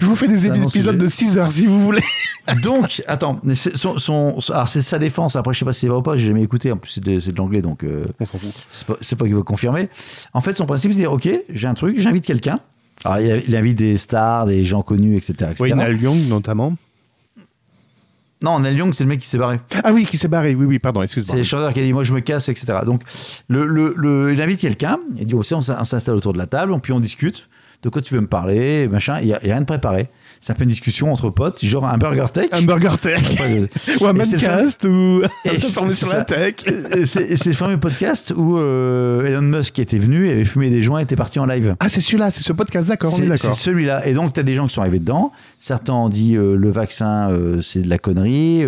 [0.00, 1.04] Je vous fais des C'est un long épisodes sujet.
[1.04, 2.00] de 6 heures si vous voulez.
[2.62, 5.36] Donc, attends, mais c'est- son, son- son- alors c'est sa défense.
[5.36, 6.72] Après, je sais pas si c'est vrai ou pas, j'ai jamais écouté.
[6.72, 8.52] En plus, c'est de, c'est de l'anglais, donc euh, On s'en fout.
[8.72, 9.88] c'est pas, c'est pas qu'il va confirmer.
[10.32, 12.58] En fait, son principe, c'est de dire Ok, j'ai un truc, j'invite quelqu'un.
[13.04, 15.50] Alors, il, il invite des stars, des gens connus, etc.
[15.52, 15.74] etc.
[15.74, 16.74] Neil Young notamment.
[18.42, 19.60] Non, Neil Young, c'est le mec qui s'est barré.
[19.82, 20.54] Ah oui, qui s'est barré.
[20.54, 21.32] Oui, oui, pardon, excuse-moi.
[21.34, 22.80] C'est le chanteur qui a dit moi je me casse, etc.
[22.84, 23.02] Donc
[23.48, 26.38] le, le, le- il invite quelqu'un, il dit aussi on s'in- on s'installe autour de
[26.38, 27.48] la table, puis on discute
[27.82, 29.18] de quoi tu veux me parler, machin.
[29.20, 30.10] Il n'y a rien de préparé.
[30.40, 32.48] C'est un peu une discussion entre potes, genre un burger tech.
[32.52, 33.20] Un burger tech.
[33.32, 33.68] Après,
[34.00, 35.58] ou un Mamcast ou c'est
[35.94, 36.54] sur la tech.
[37.04, 41.02] C'est le fameux podcast où euh, Elon Musk était venu, avait fumé des joints et
[41.02, 41.74] était parti en live.
[41.80, 43.54] Ah, c'est celui-là, c'est ce podcast, d'accord, on est C'est d'accord.
[43.54, 44.06] c'est celui-là.
[44.06, 45.32] Et donc, tu as des gens qui sont arrivés dedans.
[45.58, 48.64] Certains ont dit euh, le vaccin, euh, c'est de la connerie.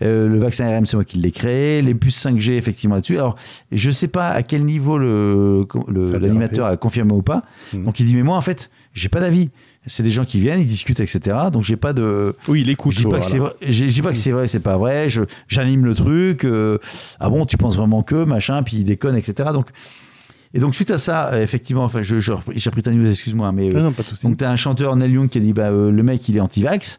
[0.00, 1.82] Le vaccin RM, c'est moi qui l'ai créé.
[1.82, 3.16] Les puces 5G, effectivement, là-dessus.
[3.16, 3.36] Alors,
[3.72, 7.42] je sais pas à quel niveau le- le- l'animateur a confirmé ou pas.
[7.72, 7.84] Mhm.
[7.84, 9.50] Donc, il dit Mais moi, en fait, j'ai pas d'avis.
[9.86, 11.36] C'est des gens qui viennent, ils discutent, etc.
[11.52, 12.36] Donc, j'ai pas de.
[12.48, 12.92] Oui, il écoute.
[12.92, 13.50] Je dis pas voilà.
[14.02, 15.08] pas que c'est vrai, c'est pas vrai.
[15.48, 16.44] J'anime le truc.
[16.44, 16.78] euh,
[17.18, 19.50] ah bon, tu penses vraiment que machin, puis il déconne, etc.
[19.52, 19.70] Donc
[20.52, 23.70] et donc suite à ça, euh, effectivement, enfin, je, j'ai repris ta news, excuse-moi, mais
[23.74, 26.02] Ah non, pas donc t'as un chanteur Neil Young qui a dit bah euh, le
[26.02, 26.98] mec il est anti-vax.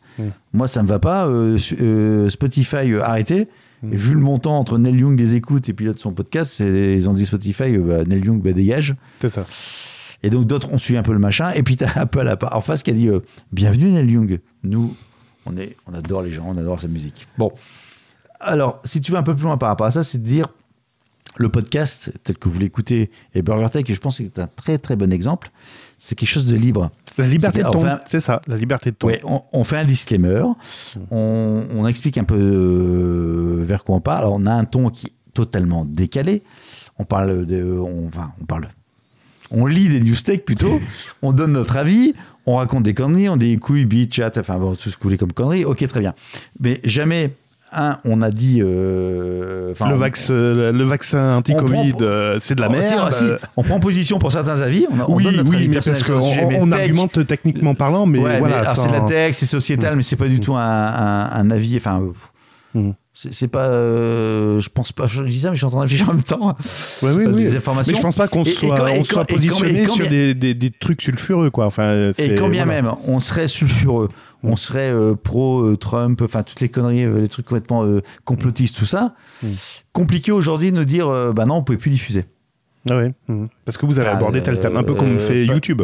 [0.53, 1.27] Moi ça me va pas.
[1.27, 3.49] euh, Spotify arrêtez.
[3.83, 3.93] Mm.
[3.93, 6.59] Et vu le montant entre Neil Young des écoutes et puis là de son podcast,
[6.59, 8.95] ils ont dit Spotify, bah, Neil Young bah, dégage.
[9.19, 9.45] C'est ça.
[10.23, 11.51] Et donc d'autres ont suivi un peu le machin.
[11.51, 13.19] Et puis t'as Apple à part- en face qui a dit euh,
[13.51, 14.39] Bienvenue Neil Young.
[14.63, 14.95] Nous,
[15.45, 17.27] on, est, on adore les gens, on adore sa musique.
[17.37, 17.51] Bon.
[18.39, 20.47] Alors, si tu vas un peu plus loin par rapport à ça, c'est de dire
[21.37, 24.47] le podcast tel que vous l'écoutez et Burger Tech, et je pense que c'est un
[24.47, 25.51] très très bon exemple,
[25.97, 26.91] c'est quelque chose de libre.
[27.17, 29.07] La liberté de ton, Enfin- c'est ça, la liberté de ton.
[29.07, 30.43] Ouais, on, on fait un disclaimer,
[31.11, 34.19] on, on explique un peu euh, vers quoi on parle.
[34.21, 36.43] Alors, on a un ton qui est totalement décalé.
[36.97, 38.69] On parle de, on, enfin, on parle,
[39.51, 40.79] on lit des news tech plutôt.
[41.21, 42.13] on donne notre avis,
[42.45, 45.09] on raconte des conneries, on dit couilles, bits, chat, enfin bon, tout ce que vous
[45.09, 45.65] voulez comme conneries.
[45.65, 46.13] Ok, très bien.
[46.59, 47.31] Mais jamais
[47.73, 49.85] un, on a dit, euh, on-
[50.31, 52.99] euh, le vaccin anti-Covid, on euh, c'est de la Oh, merde.
[53.07, 53.25] ah, si,
[53.55, 54.85] on prend position pour certains avis.
[54.91, 58.05] On, on oui, donne notre oui, avis mais parce qu'on on tech, argumente techniquement parlant,
[58.05, 58.65] mais Ouais, voilà.
[58.67, 61.77] sans- c'est la tech, c'est sociétal, mais c'est pas du tout un, un- un avis.
[61.77, 62.01] Enfin,
[62.73, 62.93] Mhm.
[63.31, 63.65] C'est pas.
[63.65, 65.05] euh, je pense pas.
[65.07, 66.55] Je dis ça, mais je suis en train de en même temps.
[67.03, 67.43] Ouais, oui, oui.
[67.43, 67.91] des informations.
[67.91, 70.53] Mais je pense pas qu'on soit, quand- on quand- soit positionné quand sur des, des,
[70.53, 71.65] des trucs sulfureux, quoi.
[71.65, 72.81] Enfin, Et quand bien voilà.
[72.81, 74.09] même, on serait sulfureux,
[74.43, 78.01] on serait euh, pro euh, Trump, enfin toutes les conneries, euh, les trucs complètement euh,
[78.25, 79.13] complotistes, tout ça.
[79.43, 79.51] Mhm.
[79.93, 82.25] Compliqué aujourd'hui de nous dire, bah non, on pouvait plus diffuser.
[82.89, 83.47] Ah ouais, mhm.
[83.65, 85.83] Parce que vous avez Ah, abordé tel thème, un peu comme fait pas- YouTube.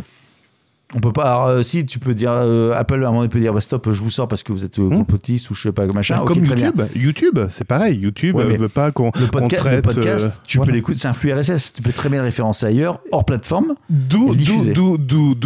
[0.95, 1.23] On peut pas.
[1.23, 3.59] Alors, euh, si tu peux dire, euh, Apple à un moment il peut dire, bah
[3.59, 6.21] stop, je vous sors parce que vous êtes euh, complotiste ou je sais pas machin.
[6.21, 6.55] Ok, comme bien.
[6.55, 6.81] YouTube.
[6.95, 7.97] YouTube, c'est pareil.
[7.97, 9.83] YouTube Ouais, euh, mais veut pas qu'on Le, podca- le traite.
[9.83, 10.71] podcast, euh, tu voilà.
[10.71, 11.73] peux l'écouter, c'est un flux RSS.
[11.73, 13.75] Tu peux très bien le référencer ailleurs, hors plateforme.
[13.89, 14.33] D'où,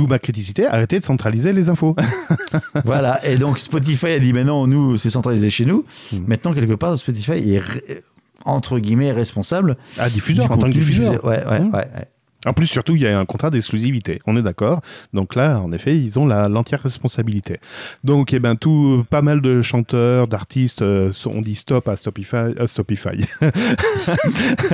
[0.08, 0.68] ma criticité.
[0.68, 1.96] Arrêtez de centraliser les infos.
[2.86, 3.20] voilà.
[3.26, 5.86] Et donc Spotify a dit, mais non, nous, c'est centralisé chez nous.
[6.12, 6.26] Mhm.
[6.28, 8.04] Maintenant, quelque part, Spotify est
[8.46, 9.76] entre guillemets responsable.
[9.98, 11.24] Ah, diffuseur, en tant que diffuseur.
[11.26, 11.70] Ouais, ouais, Mhm.
[11.74, 12.08] ouais, ouais.
[12.46, 14.20] En plus, surtout, il y a un contrat d'exclusivité.
[14.26, 14.82] On est d'accord.
[15.14, 17.60] Donc là, en effet, ils ont la, l'entière responsabilité.
[18.04, 22.54] Donc, eh ben, tout, pas mal de chanteurs, d'artistes euh, ont dit stop à Stopify,
[22.58, 23.10] à Stopify.
[23.42, 23.46] à,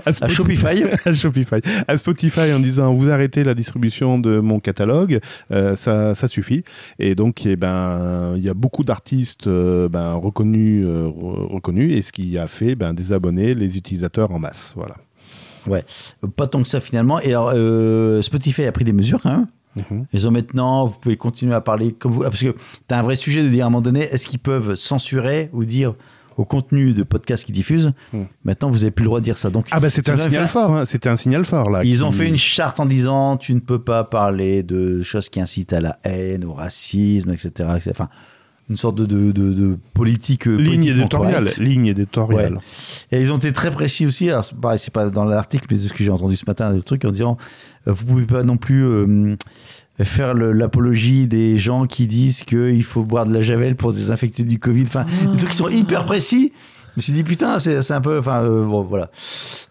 [0.06, 0.84] À Spotify- Shopify.
[1.06, 1.56] à Shopify,
[1.88, 5.20] à Spotify en disant vous arrêtez la distribution de mon catalogue,
[5.52, 6.64] euh, ça, ça suffit.
[7.00, 11.94] Et donc, eh ben, il y a beaucoup d'artistes euh, ben, reconnus, euh, re- reconnus,
[11.96, 14.74] et ce qui a fait ben, désabonner les utilisateurs en masse.
[14.76, 14.96] Voilà.
[15.68, 15.84] Ouais.
[16.36, 17.20] Pas tant que ça finalement.
[17.20, 19.48] Et alors, euh, Spotify a pris des mesures quand même.
[19.76, 20.06] Mhm.
[20.14, 22.24] Ils ont maintenant, vous pouvez continuer à parler comme vous.
[22.24, 22.50] ah, Parce que
[22.88, 25.50] tu as un vrai sujet de dire à un moment donné, est-ce qu'ils peuvent censurer
[25.54, 25.94] ou dire
[26.36, 28.24] au contenu de podcasts qu'ils diffusent, Hmm.
[28.44, 29.50] maintenant vous n'avez plus le droit de dire ça.
[29.50, 30.86] Donc, Ah bah c'était un signal fort, hein.
[30.86, 31.82] c'était un signal fort là.
[31.84, 35.42] Ils ont fait une charte en disant tu ne peux pas parler de choses qui
[35.42, 37.50] incitent à la haine, au racisme, etc.
[37.76, 37.90] etc.
[37.92, 38.10] Enfin,
[38.70, 42.60] une sorte de, de, de- de politique euh, ligne éditoriale, ligne éditoriale.
[43.12, 44.30] Et ils ont été très précis aussi.
[44.30, 46.72] Alors, c'est pareil, c'est pas dans l'article, mais c'est ce que j'ai entendu ce matin,
[46.72, 47.38] le truc en disant
[47.88, 49.36] euh, vous pouvez pas non plus euh,
[50.04, 53.98] faire le- l'apologie des gens qui disent qu'il faut boire de la javel pour se
[53.98, 54.84] désinfecter du Covid.
[54.84, 56.52] Enfin, des trucs qui sont hyper précis.
[56.98, 58.18] Je me suis dit putain, c'est un peu.
[58.18, 59.12] Enfin, euh, bon, voilà.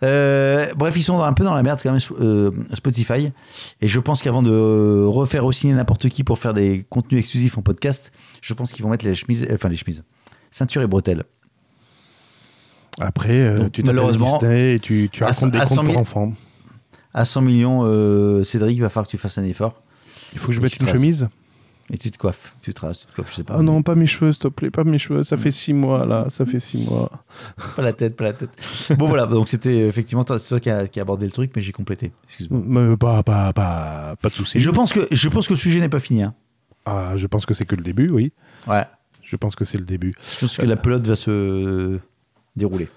[0.04, 3.32] Euh, bref, ils sont un peu dans la merde quand même, euh, Spotify.
[3.80, 7.62] Et je pense qu'avant de refaire aussi n'importe qui pour faire des contenus exclusifs en
[7.62, 8.12] podcast,
[8.42, 10.04] je pense qu'ils vont mettre les chemises, enfin les chemises,
[10.52, 11.24] ceinture et bretelles.
[13.00, 15.98] Après, Donc, tu malheureusement, Disney et tu, tu à racontes des contes 100 000 pour
[15.98, 16.32] enfants.
[17.12, 19.82] À 100 millions, Cédric, il va falloir que tu fasses un effort.
[20.32, 21.28] Il faut que je Et mette une chemise?
[21.92, 22.52] Et tu te coiffes.
[22.62, 23.54] Tu te traces, tu te coiffes, je sais pas.
[23.58, 25.22] Ah non, pas mes cheveux, s'il te plaît, pas mes cheveux.
[25.22, 27.10] Ça fait six mois là, ça fait six mois.
[27.76, 28.50] Pas la tête, pas la tête.
[28.98, 29.26] bon, voilà.
[29.26, 32.10] Donc, c'était effectivement, toi, qui a, qui a abordé le truc, mais j'ai complété.
[32.24, 32.60] Excuse-moi.
[32.66, 34.58] Mais pas, pas, pas, pas de souci.
[34.58, 36.24] Je pense que, je pense que le sujet n'est pas fini.
[36.24, 36.34] hein.
[36.86, 38.32] Ah, je pense que c'est que le début, oui.
[38.66, 38.84] Ouais.
[39.22, 40.14] Je pense que c'est le début.
[40.34, 41.98] Je pense que la pelote va se
[42.56, 42.88] dérouler.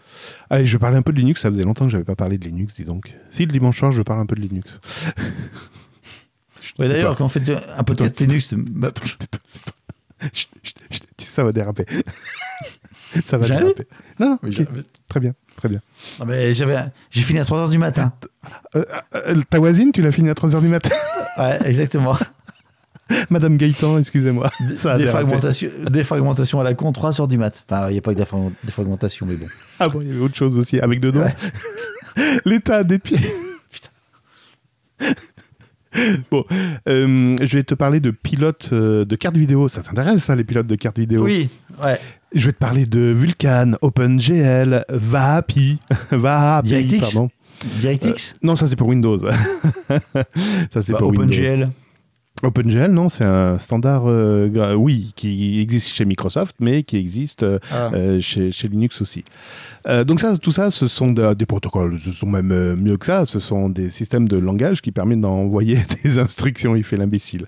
[0.49, 1.41] Allez, je vais parler un peu de Linux.
[1.41, 3.15] Ça faisait longtemps que j'avais pas parlé de Linux, dis donc.
[3.29, 4.79] Si, le dimanche soir, je parle un peu de Linux.
[6.79, 7.41] Ouais, D'ailleurs, quand on fait
[7.77, 8.19] un podcast.
[8.19, 8.89] Linux, bah,
[11.17, 11.85] ça va déraper.
[13.25, 13.87] ça va déraper.
[14.19, 14.37] Non,
[15.07, 15.81] très bien, très bien.
[16.19, 16.77] non, mais j'avais,
[17.11, 18.13] j'ai fini à 3h du matin.
[18.75, 18.85] Euh,
[19.15, 20.89] euh, ta voisine, tu l'as fini à 3h du matin
[21.37, 22.17] Ouais, exactement.
[23.29, 24.51] Madame Gaëtan, excusez-moi.
[24.97, 27.63] Défragmentation, défragmentation à la con, 3 heures du mat.
[27.67, 29.47] Enfin, il n'y a pas que défrag- défragmentation, mais bon.
[29.79, 31.21] Ah bon, il y avait autre chose aussi, avec dedans.
[31.21, 31.33] Ouais.
[32.45, 33.17] L'état des pieds.
[36.31, 36.43] bon,
[36.87, 39.69] euh, je vais te parler de pilotes euh, de cartes vidéo.
[39.69, 41.23] Ça t'intéresse, ça, les pilotes de cartes vidéo?
[41.23, 41.49] Oui,
[41.83, 41.97] ouais.
[42.33, 45.79] Je vais te parler de Vulkan, OpenGL, Vahapi.
[46.11, 46.99] Vahapi, DirectX?
[46.99, 47.29] pardon.
[47.79, 48.35] DirectX?
[48.43, 49.17] Non, ça c'est pour Windows.
[50.71, 51.23] ça c'est Bah, pour Windows.
[51.25, 51.69] OpenGL.
[52.43, 57.59] OpenGL, non, c'est un standard, euh, oui, qui existe chez Microsoft, mais qui existe euh,
[57.71, 57.91] Ah.
[57.93, 59.23] euh, chez, chez Linux aussi.
[60.05, 63.25] Donc ça, tout ça, ce sont de- des protocoles, ce sont même mieux que ça,
[63.25, 67.45] ce sont des systèmes de langage qui permettent d'envoyer des instructions, il fait l'imbécile,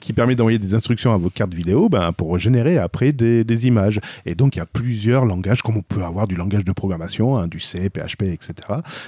[0.00, 3.66] qui permet d'envoyer des instructions à vos cartes vidéo ben, pour générer après des, des
[3.66, 4.00] images.
[4.26, 7.36] Et donc il y a plusieurs langages, comme on peut avoir du langage de programmation,
[7.36, 8.52] hein, du C, PHP, etc.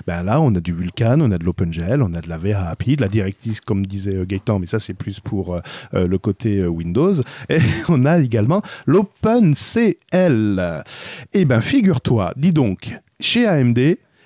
[0.07, 2.97] Ben là, on a du Vulkan, on a de l'OpenGL, on a de la VAPI,
[2.97, 5.61] de la DirectX, comme disait Gaëtan, mais ça c'est plus pour euh,
[5.95, 7.15] euh, le côté euh, Windows.
[7.49, 10.85] Et on a également l'OpenCL.
[11.33, 13.79] Eh ben, figure-toi, dis donc, chez AMD,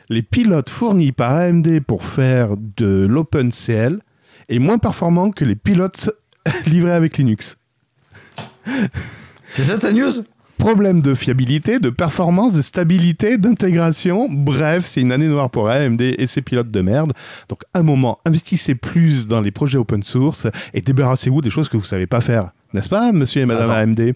[0.09, 4.01] les pilotes fournis par AMD pour faire de l'OpenCL
[4.49, 6.11] est moins performant que les pilotes
[6.67, 7.57] livrés avec Linux.
[9.45, 10.25] C'est ça ta news?
[10.67, 14.27] Problème de fiabilité, de performance, de stabilité, d'intégration.
[14.29, 17.13] Bref, c'est une année noire pour AMD et ses pilotes de merde.
[17.49, 21.77] Donc, un moment, investissez plus dans les projets open source et débarrassez-vous des choses que
[21.77, 22.51] vous savez pas faire.
[22.75, 23.79] N'est-ce pas, monsieur et madame Attends.
[23.93, 24.15] AMD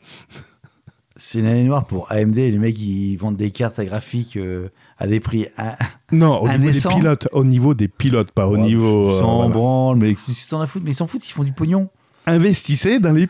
[1.15, 2.35] C'est une année noire pour AMD.
[2.35, 5.47] Les mecs, ils vendent des cartes à graphiques euh, à des prix.
[5.57, 5.79] à-
[6.11, 9.11] Non, au niveau des pilotes, au niveau des pilotes, pas au Ouais, niveau.
[9.11, 9.51] Ils euh, s'en voilà.
[9.51, 10.83] branlent, mais ils s'en foutent.
[10.85, 11.89] Mais ils s'en foutent, ils font du pognon.
[12.27, 13.29] Investissez dans les,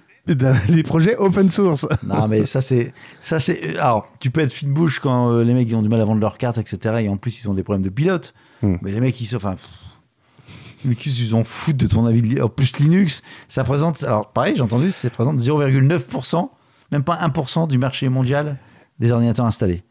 [0.68, 1.86] les projets open source.
[2.04, 2.92] Non, mais ça, c'est.
[3.20, 3.76] ça c'est.
[3.78, 6.04] Alors, tu peux être fit bouche quand euh, les mecs ils ont du mal à
[6.04, 7.04] vendre leurs cartes, etc.
[7.04, 8.34] Et en plus, ils ont des problèmes de pilote.
[8.62, 8.76] Hmm.
[8.82, 9.36] Mais les mecs, ils sont.
[9.36, 9.54] Enfin.
[9.54, 14.02] pff, Mais qu'est-ce qu'ils en foutent de ton avis de En plus, Linux, ça présente.
[14.04, 16.48] Alors, pareil, j'ai entendu, ça présente 0,9%,
[16.92, 18.58] même pas 1% du marché mondial
[18.98, 19.82] des ordinateurs installés.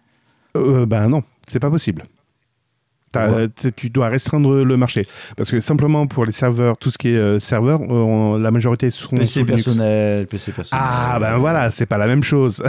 [0.56, 2.04] Euh, ben non, c'est pas possible.
[3.16, 3.48] Ouais.
[3.76, 5.04] Tu dois restreindre le marché.
[5.38, 8.92] Parce que simplement pour les serveurs, tout ce qui est euh, serveur, on- la majorité
[8.92, 10.84] sont PC personnel, PC personnel.
[10.88, 12.64] Ah ben voilà, c'est pas la même chose.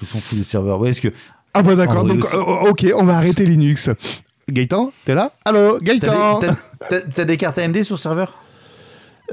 [0.00, 0.80] Ils s'en foutent des serveurs.
[0.80, 1.08] Ouais, est-ce que.
[1.54, 3.90] Ah bah d'accord, donc euh, ok, on va arrêter Linux.
[4.50, 5.32] Gaëtan, t'es là?
[5.44, 6.40] Allô, Gaëtan?
[6.88, 8.34] t'as- des cartes AMD sur serveur?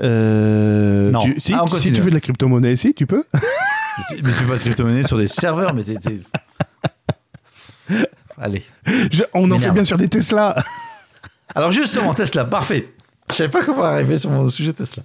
[0.02, 1.22] Euh, Non.
[1.24, 3.24] tu- si, Ah, on si tu fais de la crypto-monnaie, si, tu peux.
[4.22, 5.96] Mais c'est pas de crypto-monnaie sur des serveurs, mais t'es.
[8.38, 8.64] Allez.
[9.12, 10.56] Je- on en fait bien sur des Tesla.
[11.56, 12.94] Alors justement, Tesla, parfait.
[13.32, 15.04] Je savais pas comment arriver sur mon sujet Tesla.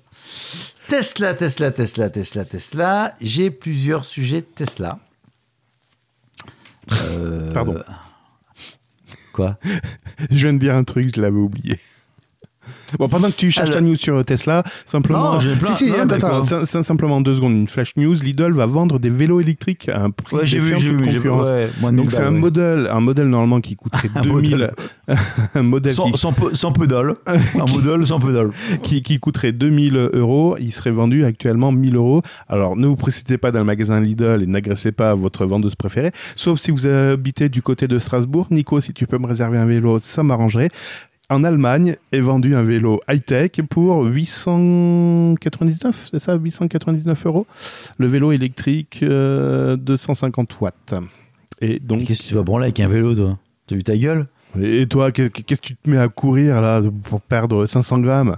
[0.89, 3.15] Tesla, Tesla, Tesla, Tesla, Tesla.
[3.20, 4.98] J'ai plusieurs sujets Tesla.
[6.93, 7.82] Euh, Pardon.
[9.32, 9.59] Quoi?
[10.31, 11.78] Je viens de dire un truc, je l'avais oublié.
[12.98, 15.34] Bon, pendant que tu cherches Alors- ta news sur Tesla, simplement.
[15.34, 16.44] Non, j'ai plein- Si, si, non, attends,
[16.82, 18.14] simplement deux secondes, une flash news.
[18.14, 21.05] Lidl va vendre des vélos électriques à un prix Ouais, j'ai vu, j'ai vu.
[21.05, 21.47] j'ai vu, concurrence.
[21.48, 22.38] ouais, moins de Donc 1000 c'est un ouais.
[22.40, 24.70] modèle, un modèle normalement qui coûterait Un 2000, modèle.
[25.55, 27.14] un modèle Sans, qui, sans, pe- sans pédale.
[27.26, 28.51] Un modèle sans pédale.
[28.82, 32.22] qui, qui coûterait 2000 euros, il serait vendu actuellement 1000 euros.
[32.48, 36.12] Alors ne vous précipitez pas dans le magasin Lidl et n'agressez pas votre vendeuse préférée,
[36.36, 38.47] sauf si vous habitez du côté de Strasbourg.
[38.51, 40.70] Nico, si tu peux me réserver un vélo, ça m'arrangerait.
[41.31, 47.47] En Allemagne est vendu un vélo high-tech pour 899, c'est ça 899 euros.
[47.98, 50.94] Le vélo électrique euh, 250 watts.
[51.61, 53.39] Et donc, Qu'est-ce que tu vas branler avec un vélo, toi?
[53.69, 54.27] T'as vu ta gueule?
[54.61, 58.36] Et toi, qu'est- qu'est-ce que tu te mets à courir là pour perdre 500 grammes?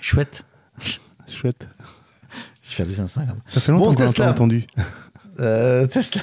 [0.00, 0.44] Chouette.
[1.26, 1.66] Chouette.
[2.62, 3.40] Je fais du 500 grammes.
[3.48, 4.64] Ça fait longtemps Bon, qu'on entendu.
[5.40, 6.20] Euh, Tesla.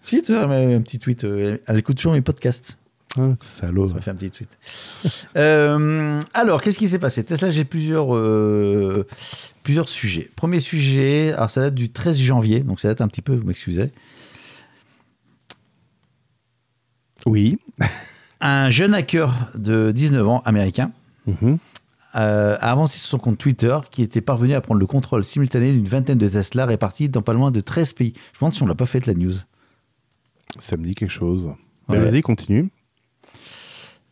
[0.00, 1.24] Si, tu as un petit tweet.
[1.24, 2.77] euh, Elle écoute toujours mes podcasts.
[3.16, 3.86] Ah, salaud.
[3.86, 4.48] Ça m'a fait un petit tweet.
[5.36, 7.24] Euh, alors, qu'est-ce qui s'est passé?
[7.24, 9.06] Tesla, j'ai plusieurs, euh,
[9.62, 10.30] plusieurs sujets.
[10.36, 13.46] Premier sujet, alors ça date du 13 janvier, donc ça date un petit peu, vous
[13.46, 13.92] m'excusez.
[17.26, 17.58] Oui.
[18.40, 20.92] Un jeune hacker de 19 ans, américain,
[21.26, 21.58] Mhm.
[22.14, 25.72] euh, a avancé sur son compte Twitter qui était parvenu à prendre le contrôle simultané
[25.72, 28.12] d'une vingtaine de Tesla répartis dans pas loin de 13 pays.
[28.14, 29.34] Je me demande si on l'a pas fait la news.
[30.60, 31.48] Ça me dit quelque chose.
[31.88, 32.04] Mais Ouais.
[32.04, 32.70] Vas-y, continue.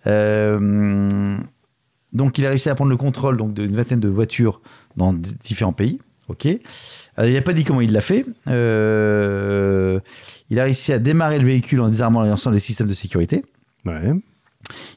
[0.06, 1.36] Euh,
[2.12, 4.60] donc, il a réussi à prendre le contrôle donc d'une vingtaine de voitures
[4.96, 5.98] dans différents pays.
[6.28, 6.46] Ok.
[6.46, 6.58] Euh,
[7.28, 8.24] il n'a pas dit comment il l'a fait.
[8.48, 10.00] Euh,
[10.50, 13.44] il a réussi à démarrer le véhicule en désarmant l'ensemble des systèmes de sécurité.
[13.84, 14.12] Ouais.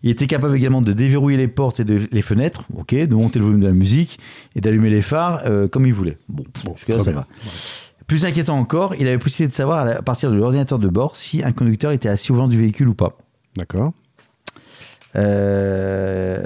[0.02, 3.38] Il était capable également de déverrouiller les portes et de- les fenêtres, ok, de monter
[3.38, 4.20] le volume de la musique
[4.56, 6.18] et d'allumer les phares euh, comme il voulait.
[6.28, 6.44] Bon,
[6.78, 7.28] ça.
[8.08, 11.44] Plus inquiétant encore, il avait possibilité de savoir à partir de l'ordinateur de bord si
[11.44, 13.16] un conducteur était assis au volant du véhicule ou pas.
[13.56, 13.94] D'accord.
[15.16, 16.42] Euh,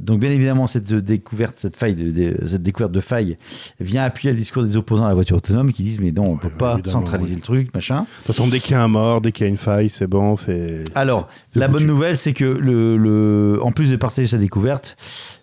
[0.00, 3.38] donc bien évidemment cette découverte, cette faille, de, de- cette découverte de faille
[3.80, 6.36] vient appuyer le discours des opposants à la voiture autonome qui disent mais non on
[6.36, 8.00] peut Ouais, pas évidemment, centraliser le truc machin.
[8.02, 9.90] De toute façon, dès qu'il y a un mort, dès qu'il y a une faille,
[9.90, 10.84] c'est bon, c'est.
[10.94, 11.78] Alors la foutu.
[11.78, 14.96] bonne nouvelle c'est que le, le- en plus de partager sa découverte,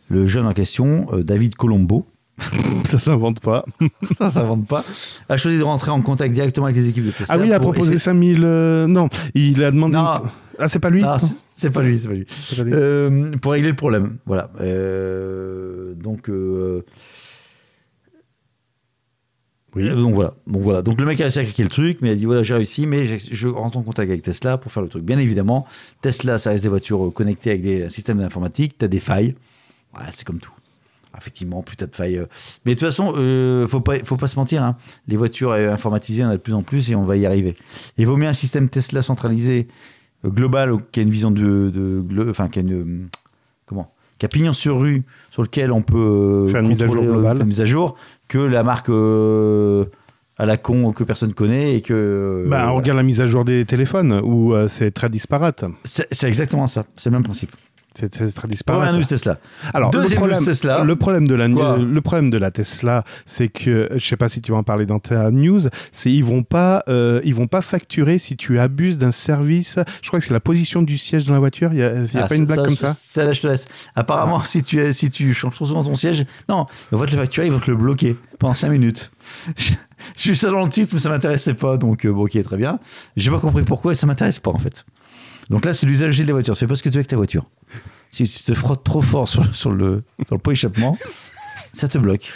[0.09, 2.05] le jeune en question, euh, David Colombo,
[2.85, 3.63] Ça s'invente pas.
[4.17, 4.83] ça s'invente pas,
[5.29, 7.27] a choisi de rentrer en contact directement avec les équipes de Tesla.
[7.29, 8.41] Ah oui, il a proposé essayer- 5000.
[8.43, 9.95] euh, Non, il a demandé.
[9.95, 10.05] Non.
[10.59, 11.17] Ah, c'est pas lui Ah,
[11.55, 12.25] c'est- pas lui, c'est pas lui.
[12.29, 12.71] C'est pas lui.
[12.75, 14.17] Euh, pour régler le problème.
[14.25, 14.49] Voilà.
[14.61, 16.83] Euh, donc, euh,
[19.75, 19.89] Oui.
[19.89, 20.33] donc voilà.
[20.47, 20.81] Bon voilà.
[20.81, 22.53] Donc le mec a réussi à craquer le truc, mais il a dit voilà j'ai
[22.53, 25.03] réussi, mais je rentre en contact avec Tesla pour faire le truc.
[25.03, 25.67] Bien évidemment,
[26.01, 28.77] Tesla ça reste des voitures connectées avec des systèmes d'informatique.
[28.77, 29.35] T'as des failles.
[29.93, 30.53] Voilà, c'est comme tout.
[31.17, 32.21] Effectivement, plus t'as de failles.
[32.65, 33.13] Mais de toute façon,
[33.69, 34.63] faut pas, faut pas se mentir.
[34.63, 34.75] hein.
[35.07, 37.55] Les voitures informatisées, on en a de plus en plus et on va y arriver.
[37.97, 39.67] Il vaut mieux un système Tesla centralisé,
[40.29, 43.07] global, qui a une vision de, enfin, qui a une,
[43.65, 46.85] comment, qui a pignon sur rue, sur lequel on peut euh, Faire une mise à
[46.85, 47.37] jour contrôler, euh, globale.
[47.37, 47.95] faire une mise à jour,
[48.27, 49.85] que la marque euh,
[50.37, 52.45] à la con que personne connaît et que.
[52.47, 55.65] Bah, on regarde la mise à jour des téléphones où euh, c'est très disparate.
[55.83, 56.85] c'est exactement ça.
[56.95, 57.51] C'est le même principe.
[57.97, 58.93] C'est très Première disparate.
[58.95, 59.39] news Tesla.
[59.73, 60.83] Alors, le Deuxième problème, news Tesla.
[60.83, 64.27] le problème de la Quoi le problème de la Tesla, c'est que je sais pas
[64.29, 65.61] si tu vas en parler dans ta news,
[65.91, 69.79] c'est ils vont pas euh, ils vont pas facturer si tu abuses d'un service.
[70.01, 71.71] Je crois que c'est la position du siège dans la voiture.
[71.71, 72.95] Il y a, il y a Ah, pas une blague ça, comme je- ça.
[72.99, 73.67] Ça, là, je te laisse.
[73.95, 77.17] Apparemment, si tu, si tu changes trop souvent ton siège, non, on va te le
[77.17, 79.11] facturer, ils vont te le bloquer pendant 5 minutes.
[80.17, 82.57] J'ai vu ça dans le titre, mais ça m'intéressait pas, donc euh, bon, ok, très
[82.57, 82.79] bien.
[83.15, 84.85] J'ai pas compris pourquoi et ça m'intéresse pas en fait.
[85.49, 86.53] Donc là, c'est l'usage de la voiture.
[86.55, 87.45] Tu fais pas ce que tu veux avec ta voiture.
[88.11, 90.97] Si tu te frottes trop fort sur, sur le, sur le pot échappement,
[91.73, 92.31] ça te bloque.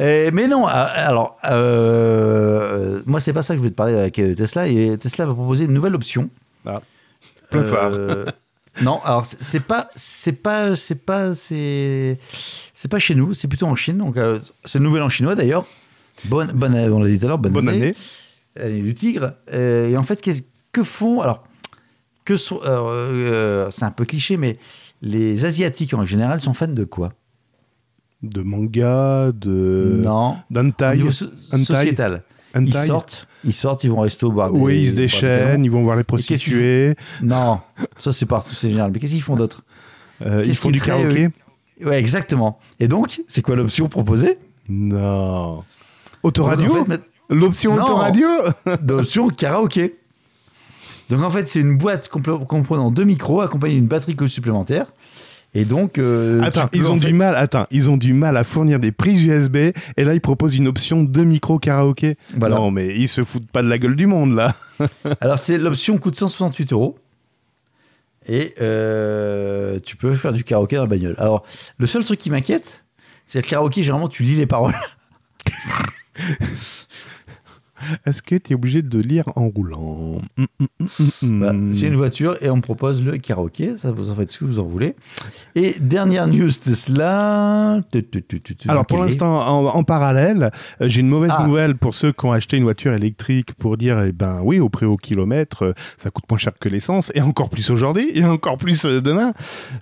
[0.00, 4.18] Mais non, euh, alors, euh, moi, c'est pas ça que je voulais te parler avec
[4.18, 4.66] euh, Tesla.
[4.68, 6.30] Et Tesla va proposer une nouvelle option.
[6.66, 6.80] Ah.
[7.50, 7.90] Plein phare.
[7.92, 8.24] Euh,
[8.82, 12.18] non, alors c'est- pas, c'est pas, c'est pas, c'est,
[12.72, 13.34] c'est pas chez nous.
[13.34, 13.98] C'est plutôt en Chine.
[13.98, 15.64] Donc euh, c'est le nouvel an chinois d'ailleurs.
[16.24, 17.38] Bonne, bonne, on l'a dit tout à l'heure.
[17.38, 17.94] Bonne, Bonne année.
[18.58, 19.34] Année du tigre.
[19.52, 20.42] Euh, et en fait, qu'est-ce
[20.74, 21.44] que font alors
[22.26, 22.34] que
[22.64, 24.56] alors, euh, c'est un peu cliché, mais
[25.02, 27.12] les asiatiques en général sont fans de quoi?
[28.22, 30.36] De manga, de Non.
[30.50, 30.98] D'hentai.
[31.10, 31.26] so-
[31.58, 32.22] sociétal.
[32.56, 34.52] Ils sortent, ils sortent, ils vont rester au bar.
[34.52, 37.60] des- Oui, ils se déchaînent, ils vont voir les prostituées, Non,
[37.98, 38.90] ça c'est partout, c'est général.
[38.94, 39.64] Mais qu'est-ce qu'ils font d'autre?
[40.24, 41.28] Euh, ils font du karaoké.
[41.84, 42.60] Ouais, exactement.
[42.80, 44.38] Et donc, c'est quoi l'option proposée?
[44.68, 45.64] Non.
[46.22, 46.72] Autoradio?
[46.72, 48.28] En fait, met- L'option autoradio?
[48.80, 49.96] D'option karaoké.
[51.14, 54.86] Donc en fait, c'est une boîte comprenant deux micros accompagnée d'une batterie supplémentaire.
[55.54, 55.98] Et donc.
[55.98, 57.36] euh, Attends, ils ont fait- du mal.
[57.36, 60.66] Attends, ils ont du mal à fournir des prises USB et là ils proposent une
[60.66, 62.16] option de micro karaoké.
[62.36, 62.56] Voilà.
[62.56, 64.54] Non, mais ils se foutent pas de la gueule du monde là.
[65.20, 66.98] Alors, c'est l'option coûte 168 euros.
[68.26, 71.14] Et euh, tu peux faire du karaoké dans la bagnole.
[71.18, 71.44] Alors,
[71.78, 72.84] le seul truc qui m'inquiète,
[73.26, 74.74] c'est le karaoké, généralement, tu lis les paroles.
[78.06, 80.68] Est-ce que tu es obligé de lire en roulant Hum, hum,
[81.22, 81.40] hum.
[81.40, 83.76] Bah, J'ai une voiture et on me propose le karaoké.
[83.76, 84.94] Ça, vous en faites ce que vous en voulez.
[85.54, 87.80] Et dernière news Tesla.
[88.68, 90.50] Alors pour l'instant, en, en parallèle,
[90.80, 91.46] euh, j'ai une mauvaise Ah.
[91.46, 94.68] nouvelle pour ceux qui ont acheté une voiture électrique pour dire, eh ben oui, au
[94.68, 98.24] prix au kilomètre, euh, ça coûte moins cher que l'essence, et encore plus aujourd'hui, et
[98.24, 99.32] encore plus euh, demain.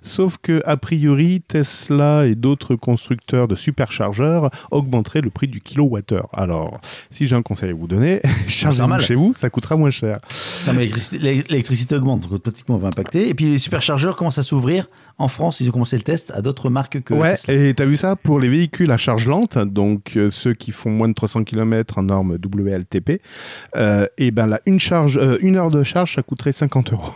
[0.01, 6.29] Sauf que a priori, Tesla et d'autres constructeurs de superchargeurs augmenteraient le prix du kilowattheure.
[6.33, 6.79] Alors,
[7.11, 7.87] si j'ai un conseil à vous
[8.47, 9.01] chargez-vous normal.
[9.01, 10.19] chez vous, ça coûtera moins cher.
[10.67, 10.89] Non, mais
[11.19, 13.29] l'électricité augmente, donc automatiquement on va impacter.
[13.29, 14.87] Et puis les superchargeurs commencent à s'ouvrir
[15.17, 15.59] en France.
[15.59, 17.53] Ils ont commencé le test à d'autres marques que Ouais, Tesla.
[17.53, 20.89] et t'as vu ça pour les véhicules à charge lente, donc euh, ceux qui font
[20.91, 23.21] moins de 300 km en norme WLTP,
[23.75, 27.11] euh, et ben là, une charge, euh, une heure de charge, ça coûterait 50 euros.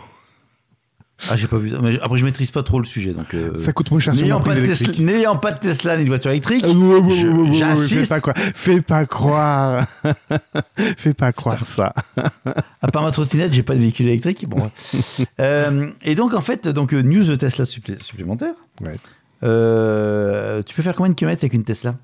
[1.28, 1.78] Ah, j'ai pas vu ça.
[1.82, 3.12] Mais après, je maîtrise pas trop le sujet.
[3.12, 5.04] Donc, euh, Ça coûte moins cher n'ayant pas, de Tesla, électrique.
[5.06, 7.96] n'ayant pas de Tesla ni de voiture électrique, ouais, j'insiste.
[7.96, 9.86] Fais pas croire, fais pas croire,
[10.96, 11.92] fais pas croire ça.
[12.82, 14.48] à part ma trottinette, j'ai pas de véhicule électrique.
[14.48, 14.70] Bon.
[15.40, 18.54] Euh, et donc, en fait, donc, euh, news de Tesla supplé- supplémentaire.
[18.82, 18.96] Ouais.
[19.44, 21.94] Euh, tu peux faire combien de kilomètres avec une Tesla?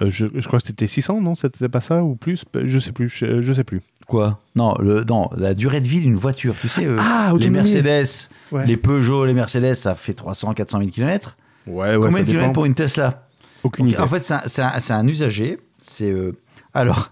[0.00, 2.44] Je, je crois que c'était 600, non C'était pas ça ou plus?
[2.54, 3.82] Je sais plus, je, je sais plus.
[4.06, 4.40] Quoi?
[4.56, 6.54] Non, le, non, la durée de vie d'une voiture.
[6.58, 7.50] Tu sais, euh, Ah, les.
[7.50, 8.66] Mercedes, Ouais.
[8.66, 11.36] les Peugeot, les Mercedes, ça fait 300, 400 000 km.
[11.66, 13.26] Ouais, ouais, combien de kilomètres pour une Tesla?
[13.62, 14.02] Aucune Donc, idée.
[14.02, 15.58] En fait, c'est un, usager.
[15.82, 16.32] C'est euh,
[16.72, 17.10] alors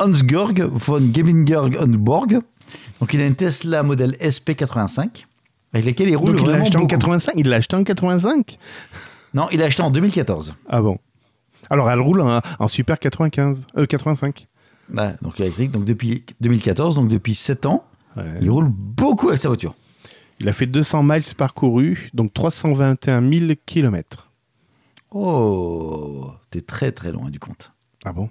[0.00, 2.40] Hans-Georg von Gebinger Borg.
[3.00, 5.26] Donc, il a une Tesla modèle SP85
[5.72, 6.90] avec laquelle il roule Donc il l'a acheté en beaucoup.
[6.90, 8.58] 85 Il l'a acheté en 85
[9.34, 10.54] Non, il l'a acheté en 2014.
[10.68, 10.98] Ah bon
[11.70, 14.46] Alors elle roule en, en Super 95, euh, 85.
[14.94, 15.70] Ouais, donc électrique.
[15.70, 17.84] Donc depuis 2014, donc depuis 7 ans,
[18.16, 18.24] Ouais.
[18.40, 19.74] il roule beaucoup avec sa voiture.
[20.40, 24.30] Il a fait 200 miles parcourus, donc 321 000 kilomètres.
[25.10, 27.72] Oh, t'es très très loin du compte.
[28.04, 28.30] Ah bon?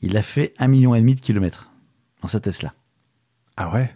[0.00, 1.70] Il a fait un million et demi de kilomètres
[2.22, 2.72] dans sa Tesla.
[3.56, 3.90] Ah ouais?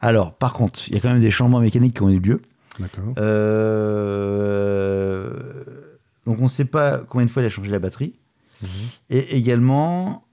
[0.00, 2.40] Alors, par contre, il y a quand même des changements mécaniques qui ont eu lieu.
[2.78, 3.14] D'accord.
[4.72, 5.32] Euh,
[6.26, 8.14] Donc, on ne sait pas combien de fois il a changé la batterie.
[8.62, 8.68] Mhm.
[9.10, 10.24] Et également.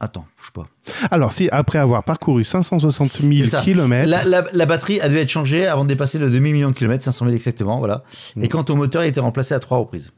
[0.00, 0.68] Attends, bouge pas.
[1.10, 3.60] Alors, si après avoir parcouru 560 C'est 000 ça.
[3.62, 6.74] kilomètres, La, la- la batterie a dû être changée avant de dépasser le demi-million de
[6.76, 8.04] kilomètres, 500 000 exactement, voilà.
[8.40, 10.12] Et quant au moteur, il a été remplacé à trois reprises.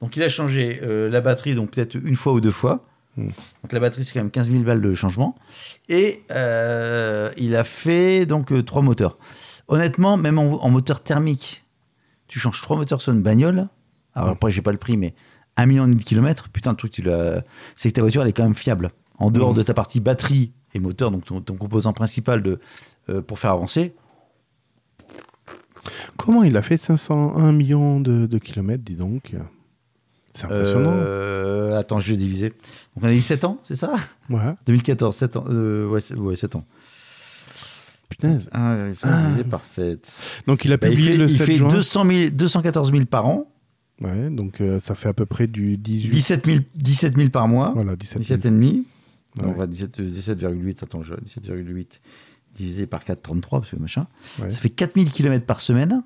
[0.00, 2.84] Donc il a changé euh, la batterie, donc peut-être une fois ou deux fois.
[3.16, 3.24] Mm.
[3.62, 5.34] Donc la batterie, c'est quand même 15 000 balles de changement.
[5.88, 9.18] Et euh, il a fait donc euh, trois moteurs.
[9.66, 11.64] Honnêtement, même en, en moteur thermique,
[12.28, 13.66] tu changes trois moteurs sur une bagnole.
[14.14, 15.14] Alors après, j'ai pas le prix, mais
[15.56, 17.42] un million de kilomètres, putain, le truc, tu l'as.
[17.76, 18.90] C'est que ta voiture, elle est quand même fiable.
[19.18, 19.56] En dehors Mm.
[19.56, 22.58] de ta partie batterie et moteur, donc ton, ton composant principal de,
[23.08, 23.94] euh, pour faire avancer,
[26.16, 29.34] comment il a fait 501 millions de, de kilomètres, dis donc?
[30.34, 30.90] C'est impressionnant.
[30.92, 32.48] Euh, attends, je vais diviser.
[32.48, 33.92] Donc on a dit 7 ans, c'est ça?
[34.30, 35.44] Ouais, 2014, 7 ans.
[35.48, 36.64] Euh, ouais, ouais, 7 ans.
[38.08, 38.50] punaise.
[38.52, 40.42] 1,5 divisé par 7.
[40.48, 41.68] Donc il a Bah, il publié fait, le il 7 fait juin.
[41.68, 43.46] 200 000 214 000 par an,
[44.00, 46.10] Ouais, donc euh, ça fait à peu près du 18.
[46.10, 48.38] 17 000, 17 000 par mois, Voilà, 17 000.
[48.38, 48.84] 17 et demi.
[49.40, 49.46] Ouais.
[49.48, 50.82] On va 17 17,8.
[50.84, 52.00] Attends, je 17,8
[52.56, 54.06] divisé par 4, 33, parce que machin.
[54.40, 54.50] Ouais.
[54.50, 56.02] Ça fait 4000 km par semaine.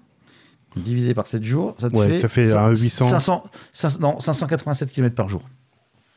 [0.77, 3.09] Divisé par 7 jours, ça te Ouais, fait, ça fait, cin- un 800.
[3.09, 5.43] 500, 500 non, 587 km par jour.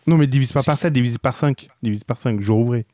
[0.07, 1.68] Non, mais divise pas par 7, divise par 5.
[1.81, 2.85] Divise par 5, jour ouvré.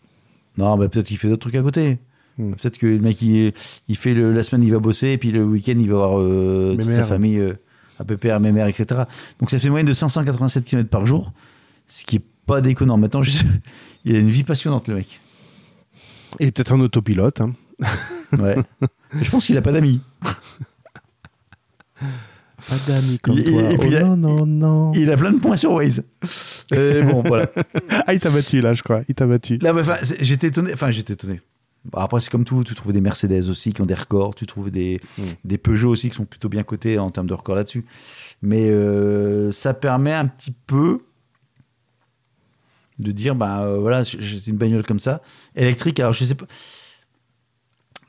[0.57, 1.97] Non, bah, peut-être qu'il fait d'autres trucs à côté.
[2.37, 2.51] Hmm.
[2.53, 3.53] Peut-être que le mec, il,
[3.87, 6.19] il fait le- la semaine, il va bosser, et puis le week-end, il va voir
[6.19, 7.07] euh, toute sa Mémère.
[7.07, 7.53] famille, euh,
[7.99, 9.03] à PPR, mémère, etc.
[9.39, 11.31] Donc ça fait une moyenne de 587 km par jour,
[11.87, 12.97] ce qui est pas déconnant.
[12.97, 13.43] Maintenant, je-
[14.05, 15.19] il a une vie passionnante, le mec.
[16.39, 17.41] Et peut-être un autopilote.
[17.41, 17.51] hein.
[18.37, 18.57] Ouais.
[19.21, 20.01] je pense qu'il a pas d'amis.
[22.67, 23.61] Pas d'amis comme Et- toi.
[23.71, 24.91] et puis oh, il a- non, non, non.
[24.93, 26.03] Il a plein de points sur Waze.
[26.73, 27.47] Et bon, voilà.
[28.07, 29.01] Ah, il t'a battu là, je crois.
[29.07, 29.57] Il t'a battu.
[29.59, 30.73] Là, bah, j'étais étonné.
[30.73, 31.39] Enfin, j'étais étonné.
[31.91, 32.63] Bon, après, c'est comme tout.
[32.63, 34.35] Tu trouves des Mercedes aussi qui ont des records.
[34.35, 35.23] Tu trouves des, Mm.
[35.45, 37.85] des Peugeot aussi qui sont plutôt bien cotés en termes de records là-dessus.
[38.41, 40.99] Mais euh, ça permet un petit peu
[42.99, 45.21] de dire, bah euh, voilà, j'ai une bagnole comme ça,
[45.55, 45.99] électrique.
[45.99, 46.45] Alors, je sais pas.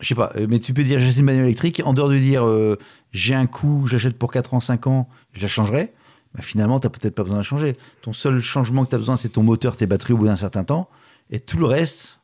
[0.00, 2.46] Je sais pas, mais tu peux dire j'ai une bagnole électrique, en dehors de dire
[2.46, 2.78] euh,
[3.10, 5.92] j'ai un coup, j'achète pour 4 ans, 5 ans, je la changerai,
[6.34, 7.76] bah, finalement, tu n'as peut-être pas besoin de la changer.
[8.02, 10.36] Ton seul changement que tu as besoin, c'est ton moteur, tes batteries au bout d'un
[10.36, 10.88] certain temps,
[11.30, 12.17] et tout le reste,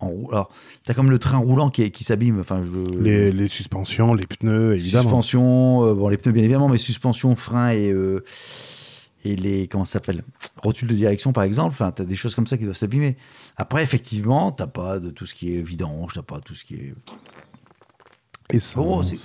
[0.00, 0.50] en alors,
[0.84, 4.26] tu as comme le train roulant qui, qui s'abîme, enfin, je- Les, les suspensions, les
[4.26, 5.02] pneus, évidemment.
[5.02, 8.24] suspension, euh, bon, les pneus bien évidemment, mais suspension, frein et, euh,
[9.24, 10.22] et les, comment ça s'appelle
[10.62, 13.16] Rotule de direction, par exemple, enfin, as des choses comme ça qui doivent s'abîmer.
[13.56, 16.74] Après, effectivement, t'as pas de tout ce qui est vidange, t'as pas tout ce qui
[16.74, 16.94] est.
[18.50, 19.10] Essence.
[19.10, 19.18] C'est-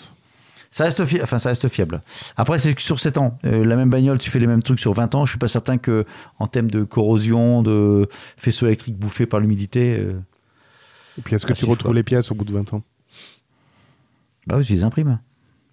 [0.71, 2.01] Ça reste, fi- enfin, ça reste fiable.
[2.35, 3.37] Après, c'est que sur 7 ans.
[3.45, 5.23] Euh, la même bagnole, tu fais les mêmes trucs sur 20 ans.
[5.25, 6.03] Je suis pas certain que,
[6.37, 10.19] en termes de corrosion, de faisceau électrique bouffé par l'humidité, euh,
[11.17, 11.95] Et puis, est-ce que Ah, tu retrouves quoi.
[11.95, 12.81] les pièces au bout de 20 ans
[14.47, 15.17] bah oui, tu les imprimes.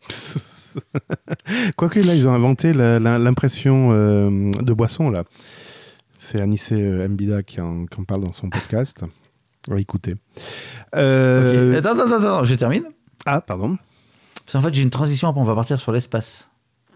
[1.77, 5.25] Quoique là, ils ont inventé l'impression euh, de boisson, là.
[6.17, 9.03] C'est Anissé euh, Mbida qui en, qui en parle dans son podcast.
[9.71, 10.15] On va écouter.
[10.97, 11.77] Euh.
[11.79, 12.85] Attends, attends, attends, je termine.
[13.27, 13.77] Ah, pardon.
[14.47, 15.29] Parce qu'en fait, j'ai une transition.
[15.29, 16.49] Après, on va partir sur l'espace.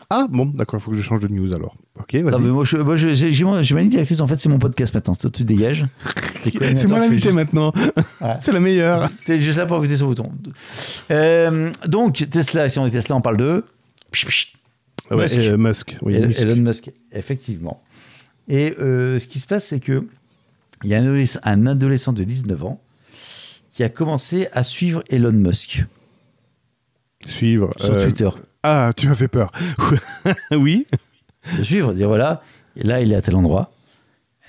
[0.08, 1.76] Ah, bon, d'accord, il faut que je change de news alors.
[1.98, 2.40] Ok, Non, vas-y.
[2.40, 2.76] mais moi, je,
[3.14, 4.20] je- j'ai ma ligne directrice.
[4.20, 5.14] En fait, c'est mon podcast maintenant.
[5.14, 5.84] Toi, tu dégages.
[6.50, 7.72] C'est moi l'invité juste- maintenant.
[8.20, 8.34] Ouais.
[8.40, 9.10] C'est la meilleure.
[9.24, 10.32] T'es juste là pour appuyer sur le bouton.
[11.10, 13.64] Euh, donc, Tesla, si on est Tesla, on parle de.
[14.12, 14.52] Psh,
[15.10, 15.38] Ouais, Musk.
[15.38, 15.96] euh, Musk.
[16.02, 16.40] Oui, Elon Musk.
[16.40, 17.82] Elon Musk, effectivement.
[18.48, 20.04] Et euh, ce qui se passe, c'est que
[20.82, 22.80] il y a un adolescent, un adolescent de 19 ans
[23.70, 25.84] qui a commencé à suivre Elon Musk
[27.26, 27.70] Suivre.
[27.78, 28.28] sur euh, Twitter.
[28.62, 29.50] Ah, tu m'as fait peur.
[30.52, 30.86] oui.
[31.58, 32.42] De suivre, dire voilà,
[32.76, 33.70] et là, il est à tel endroit.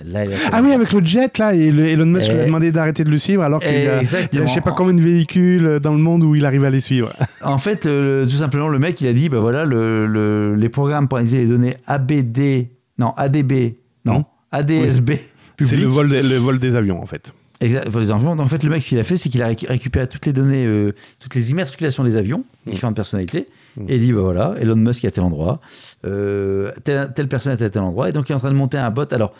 [0.04, 0.20] Là,
[0.52, 3.18] Ah oui, avec le jet là, et Elon Musk lui a demandé d'arrêter de le
[3.18, 5.92] suivre alors qu'il y a, il y a je sais pas combien de véhicules dans
[5.92, 7.12] le monde où il arrive à les suivre.
[7.42, 10.68] En fait, euh, tout simplement, le mec, il a dit, bah voilà, le, le- les
[10.68, 12.68] programmes pour analyser les données ABD,
[12.98, 14.24] non, ADB, non, Hmm.
[14.52, 15.10] ADSB,
[15.60, 17.34] C'est le vol, des- le vol des avions en fait.
[17.60, 18.30] Exact, pour les avions.
[18.38, 20.32] En fait, le mec, ce qu'il a fait, c'est qu'il a récu- récupéré toutes les
[20.32, 23.84] données, euh, toutes les immatriculations des avions, différentes personnalités, Mm.
[23.88, 25.60] et dit, bah voilà, Elon Musk est à tel endroit,
[26.06, 28.56] euh, telle, telle personne est à tel endroit, et donc il est en train de
[28.56, 29.12] monter un bot.
[29.12, 29.34] Alors,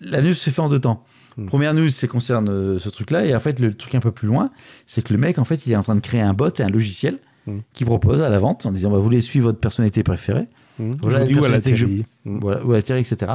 [0.00, 1.04] la news se fait en deux temps.
[1.36, 1.46] Mm.
[1.46, 4.28] Première news, c'est concerne euh, ce truc-là, et en fait, le truc un peu plus
[4.28, 4.50] loin,
[4.86, 6.62] c'est que le mec, en fait, il est en train de créer un bot et
[6.62, 7.58] un logiciel Mm.
[7.74, 10.46] qui propose à la vente, en disant, bah, vous voulez suivre votre personnalité préférée,
[10.78, 10.90] Mmh.
[11.02, 11.86] Voilà, Aujourd'hui, ou à la que je-.
[11.86, 12.38] Mmh.
[12.40, 13.32] voilà, ou à la etc.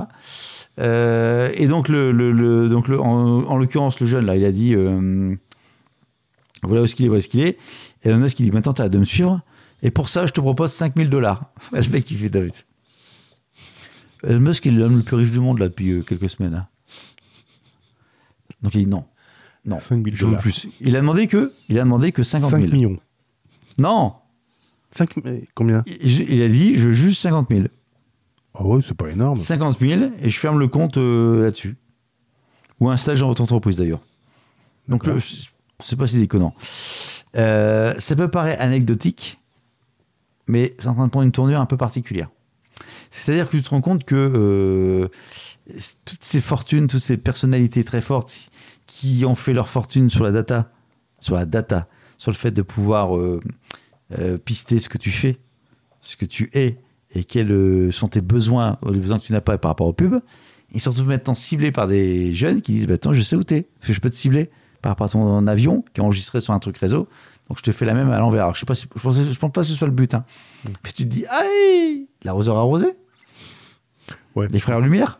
[0.79, 4.43] Euh, et donc, le, le- le- donc le, en, en l'occurrence, le jeune, là, il
[4.43, 5.33] a dit euh,
[6.63, 7.57] Voilà où est-ce qu'il est, voilà où est-ce qu'il est.
[8.03, 9.41] Et Elon Musk, il dit Maintenant, tu as de me suivre.
[9.83, 11.53] Et pour ça, je te propose 5000 dollars.
[11.71, 12.53] Le mec, il fait David.
[14.23, 16.53] Elon Musk, est l'homme le plus riche du monde, là, depuis euh, quelques semaines.
[16.55, 16.67] hein.
[18.61, 19.05] Donc, il dit non.
[19.65, 20.41] Non, 5 000 je veux dollars.
[20.41, 20.67] plus.
[20.81, 22.71] Il a demandé que, il a demandé que 50 5 000.
[22.73, 22.97] millions.
[23.77, 24.13] Non,
[24.91, 25.13] 5,
[25.53, 25.83] combien?
[25.85, 27.63] Il il a dit je juge 50 000.
[28.55, 29.37] Ah ouais, c'est pas énorme.
[29.39, 31.75] 50 000 et je ferme le compte euh, là-dessus.
[32.79, 34.01] Ou un stage dans votre entreprise d'ailleurs.
[34.87, 35.15] Donc D'accord.
[35.21, 35.47] le-
[35.81, 36.55] c'est pas si déconnant.
[37.35, 39.39] Euh, ça peut paraître anecdotique,
[40.47, 42.29] mais c'est en train de prendre une tournure un peu particulière.
[43.11, 45.07] C'est-à-dire que tu te rends compte que euh,
[46.05, 48.49] toutes ces fortunes, toutes ces personnalités très fortes
[48.85, 50.71] qui ont fait leur fortune sur la data,
[51.19, 51.87] sur la data,
[52.17, 53.39] sur le fait de pouvoir euh,
[54.17, 55.37] euh, pister ce que tu fais,
[56.01, 56.77] ce que tu es
[57.15, 60.21] et quels sont tes besoins, les besoins que tu n'as pas par rapport aux pubs,
[60.71, 63.43] ils sont tous maintenant ciblés par des jeunes qui disent bah, Attends, je sais où
[63.43, 66.41] t'es, parce que je peux te cibler par rapport à ton avion qui est enregistré
[66.41, 67.07] sur un truc réseau.
[67.49, 68.43] Donc je te fais la même à l'envers.
[68.43, 70.13] Alors, Je sais pas si, je pense, je pense pas que ce soit le but.
[70.13, 70.23] Hein.
[70.83, 72.87] Mais tu te dis Aïe L'arroseur arrosé
[74.35, 74.47] Ouais.
[74.49, 75.19] Les frères Lumière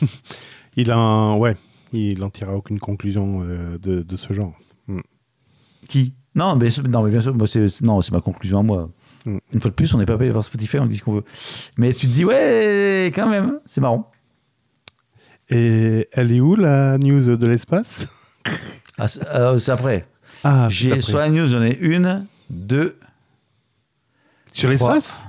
[0.76, 1.56] Il a un- ouais,
[1.92, 4.54] il en tirera aucune conclusion euh, de, de ce genre.
[5.86, 6.14] Qui?
[6.34, 8.88] Non mais, non, mais bien sûr, moi, c'est, c'est- non, c'est ma conclusion à moi.
[9.26, 9.38] Mm.
[9.52, 11.24] Une fois de plus, on n'est pas payé par Spotify, on dit ce qu'on veut.
[11.76, 14.10] Mais tu te dis Ouais, quand même, c'est marrant.
[15.50, 18.06] Et elle est où la news de l'espace?
[18.98, 20.06] Ah, c'est, euh, c'est après.
[20.44, 22.96] Ah, J'ai, sur la news, j'en ai une, deux,
[24.52, 25.22] sur l'espace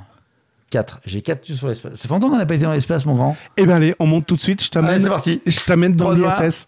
[0.70, 1.00] Quatre.
[1.06, 1.94] J'ai quatre news sur l'espace.
[2.00, 3.38] Ça fait longtemps qu'on n'a pas été dans l'espace, mon grand.
[3.58, 4.60] Eh ben allez, on monte tout de suite.
[4.64, 5.02] Je Allez, t'amène.
[5.04, 5.42] c'est parti.
[5.46, 6.68] Je t'amène dans l'ISS.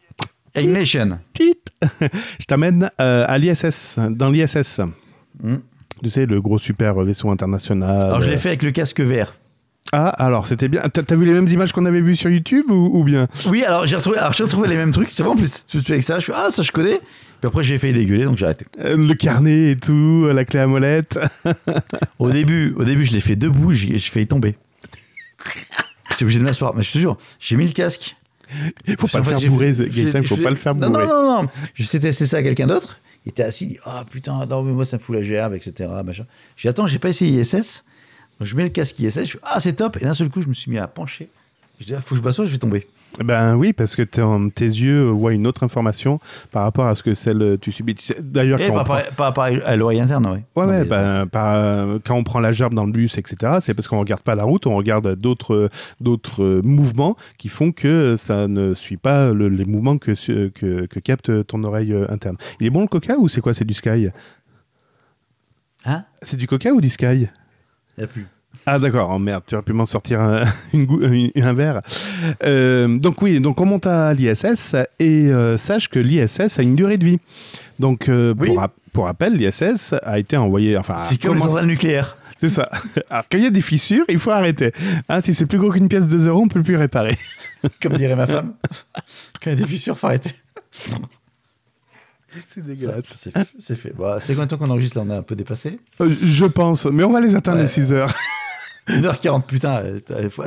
[0.60, 1.18] Ignition.
[1.34, 1.58] Tit.
[2.40, 4.80] Je t'amène euh, à l'ISS, dans l'ISS.
[5.42, 5.56] Hmm.
[6.02, 7.90] Tu sais, le gros super vaisseau international.
[8.04, 9.34] Alors, je l'ai fait avec le casque vert.
[9.92, 10.82] Ah, alors c'était bien.
[10.90, 13.28] T'as vu les mêmes images qu'on avait vues sur YouTube ou, ou bien?
[13.48, 15.10] Oui, alors j'ai retrouvé, alors, j'ai retrouvé les mêmes trucs.
[15.10, 17.00] C'est bon, en plus, tout avec ça, je suis Ah, ça, je connais.
[17.40, 18.66] Puis après, j'ai failli dégueuler, donc j'ai arrêté.
[18.80, 21.20] Euh, Le carnet et tout, la clé à molette.
[22.20, 24.56] Au début, au début je l'ai fait debout, j'ai failli tomber.
[26.12, 26.74] J'étais obligé de m'asseoir.
[26.76, 28.16] Mais je te jure, j'ai mis le casque.
[28.98, 31.06] Faut pas le faire bourrer, Gaëtan, faut pas le faire non, bourrer.
[31.06, 31.50] Non, non, non.
[31.74, 33.00] J'essaie de tester ça à quelqu'un d'autre.
[33.26, 35.56] Il était assis, il dit Ah putain, non, mais moi ça me fout la gerbe,
[35.56, 35.90] etc.
[36.06, 36.26] Machin.
[36.56, 37.84] J'ai Attends, j'ai pas essayé ISS.
[38.40, 39.98] Donc je mets le casque ISS, je suis Ah, c'est top.
[39.98, 41.28] Et d'un seul coup, je me suis mis à pencher.
[41.80, 42.88] Je dis Ah, faut que je m'assoie, je vais tomber.
[43.24, 46.20] Ben oui, parce que t'es en- tes yeux voient une autre information
[46.52, 47.96] par rapport à ce que celle tu subis.
[47.96, 50.44] Tu sais, D'ailleurs, quand, pas, on prend- pas à l'oreille interne, ouais.
[50.56, 53.74] Ouais, ouais, ben, par- euh, quand on prend la gerbe dans le bus, etc., c'est
[53.74, 55.70] parce qu'on regarde pas la route, on regarde d'autres
[56.02, 60.12] d'autres euh, mouvements qui font que ça ne suit pas le- les mouvements que,
[60.50, 62.36] que, que capte ton oreille euh, interne.
[62.60, 63.54] Il est bon le coca ou c'est quoi?
[63.54, 64.10] C'est du sky?
[65.86, 66.04] Hein?
[66.22, 67.28] C'est du coca ou du sky?
[67.98, 68.28] Il a plus.
[68.68, 70.44] Ah d'accord, oh, merde, tu aurais pu m'en sortir un,
[70.74, 71.82] une gou- une- un verre.
[72.44, 76.76] Euh, donc oui, donc on monte à l'ISS et euh, sache que l'ISS a une
[76.76, 77.20] durée de vie.
[77.80, 78.48] Donc euh, Oui.
[78.48, 82.18] pour, rap- pour rappel, l'ISS a été envoyé, enfin, C'est comme les comment- centrales nucléaires.
[82.38, 82.70] c'est ça.
[83.10, 84.72] Alors quand il y a des fissures, il faut arrêter.
[85.10, 87.16] Hein, si c'est plus gros qu'une pièce de 2 euros, on peut plus réparer.
[87.84, 88.54] Comme dirait ma femme.
[89.44, 90.32] Quand il y a des fissures, faut arrêter.
[92.54, 93.48] C'est fait.
[93.62, 93.94] C'est fait.
[93.98, 95.04] Bah, c'est combien de temps qu'on enregistre là?
[95.08, 95.80] On a un peu dépassé.
[96.02, 97.64] Euh, je pense, mais on va les atteindre Ouais.
[97.64, 98.14] les 6 heures.
[98.88, 99.82] 1h40, putain.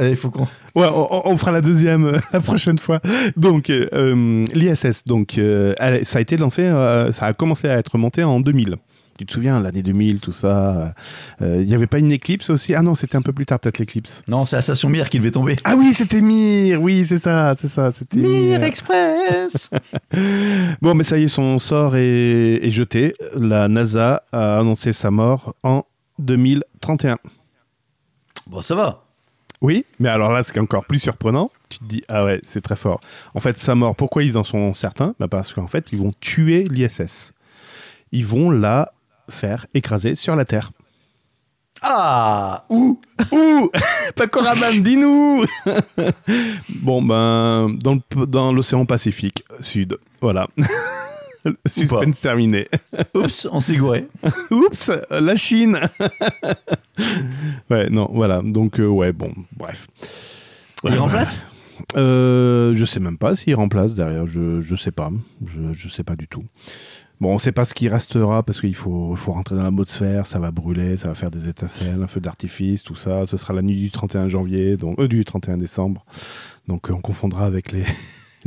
[0.01, 0.43] Il faut, qu'on.
[0.75, 3.01] Ouais, on, on fera la deuxième euh, la prochaine fois.
[3.37, 7.69] Donc, euh, euh, l'ISS, donc, euh, elle- ça a été lancé, euh, ça a commencé
[7.69, 8.77] à être monté en 2000.
[9.19, 10.95] Tu te souviens, l'année 2000, tout ça.
[11.43, 12.73] euh, Il n'y avait pas une éclipse aussi?
[12.77, 14.23] Ah non, c'était un peu plus tard, peut-être l'éclipse.
[14.29, 15.57] Non, c'est la station Mir qui devait tomber.
[15.65, 17.91] Ah oui, c'était Mir Oui, c'est ça, c'est ça.
[17.91, 19.71] C'était Mir Express
[20.81, 23.13] Bon, mais ça y est, son sort est, est jeté.
[23.35, 25.83] La NASA a annoncé sa mort en
[26.21, 27.17] 2031.
[28.49, 29.05] Bon, ça va.
[29.61, 32.41] Oui, mais alors là, ce qui est encore plus surprenant, tu te dis, ah ouais,
[32.45, 33.01] c'est très fort.
[33.35, 35.15] En fait, sa mort, pourquoi ils en sont certains?
[35.19, 37.33] Bah Parce qu'en fait, ils vont tuer l'ISS.
[38.13, 38.93] Ils vont la
[39.29, 40.71] faire écraser sur la Terre.
[41.83, 43.01] Ah Où
[43.33, 43.71] Ouh
[44.17, 45.45] Pacoraman, dis-nous
[46.83, 47.69] Bon, ben,
[48.29, 49.99] dans l'océan Pacifique Sud.
[50.21, 50.49] Voilà.
[51.67, 52.69] Suspense terminé.
[53.15, 54.07] Oups, on s'est gouré.
[54.51, 55.79] Oups, la Chine
[57.71, 58.43] Ouais, non, voilà.
[58.43, 59.87] Donc, euh, ouais, bon, bref.
[60.85, 61.45] Il remplace
[61.97, 65.11] Euh, je sais même pas s'il remplace derrière, je, je sais pas.
[65.47, 66.45] Je, je sais pas du tout.
[67.21, 70.39] Bon, on sait pas ce qui restera parce qu'il faut, faut rentrer dans l'atmosphère, ça
[70.39, 73.27] va brûler, ça va faire des étincelles, un feu d'artifice, tout ça.
[73.27, 76.05] Ce sera la nuit du 31 janvier, donc, euh, du 31 décembre.
[76.69, 77.85] Donc euh, on confondra avec les.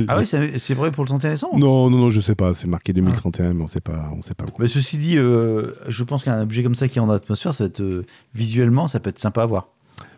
[0.08, 0.26] Ah oui,
[0.58, 2.54] c'est vrai pour le 31 décembre Non, non, non, je sais pas.
[2.54, 4.48] C'est marqué 2031, mais on sait pas, on sait pas où.
[4.58, 7.64] Mais ceci dit, euh, je pense qu'un objet comme ça qui est en atmosphère, ça
[7.64, 8.04] va être euh,
[8.34, 9.68] visuellement, ça peut être sympa à voir.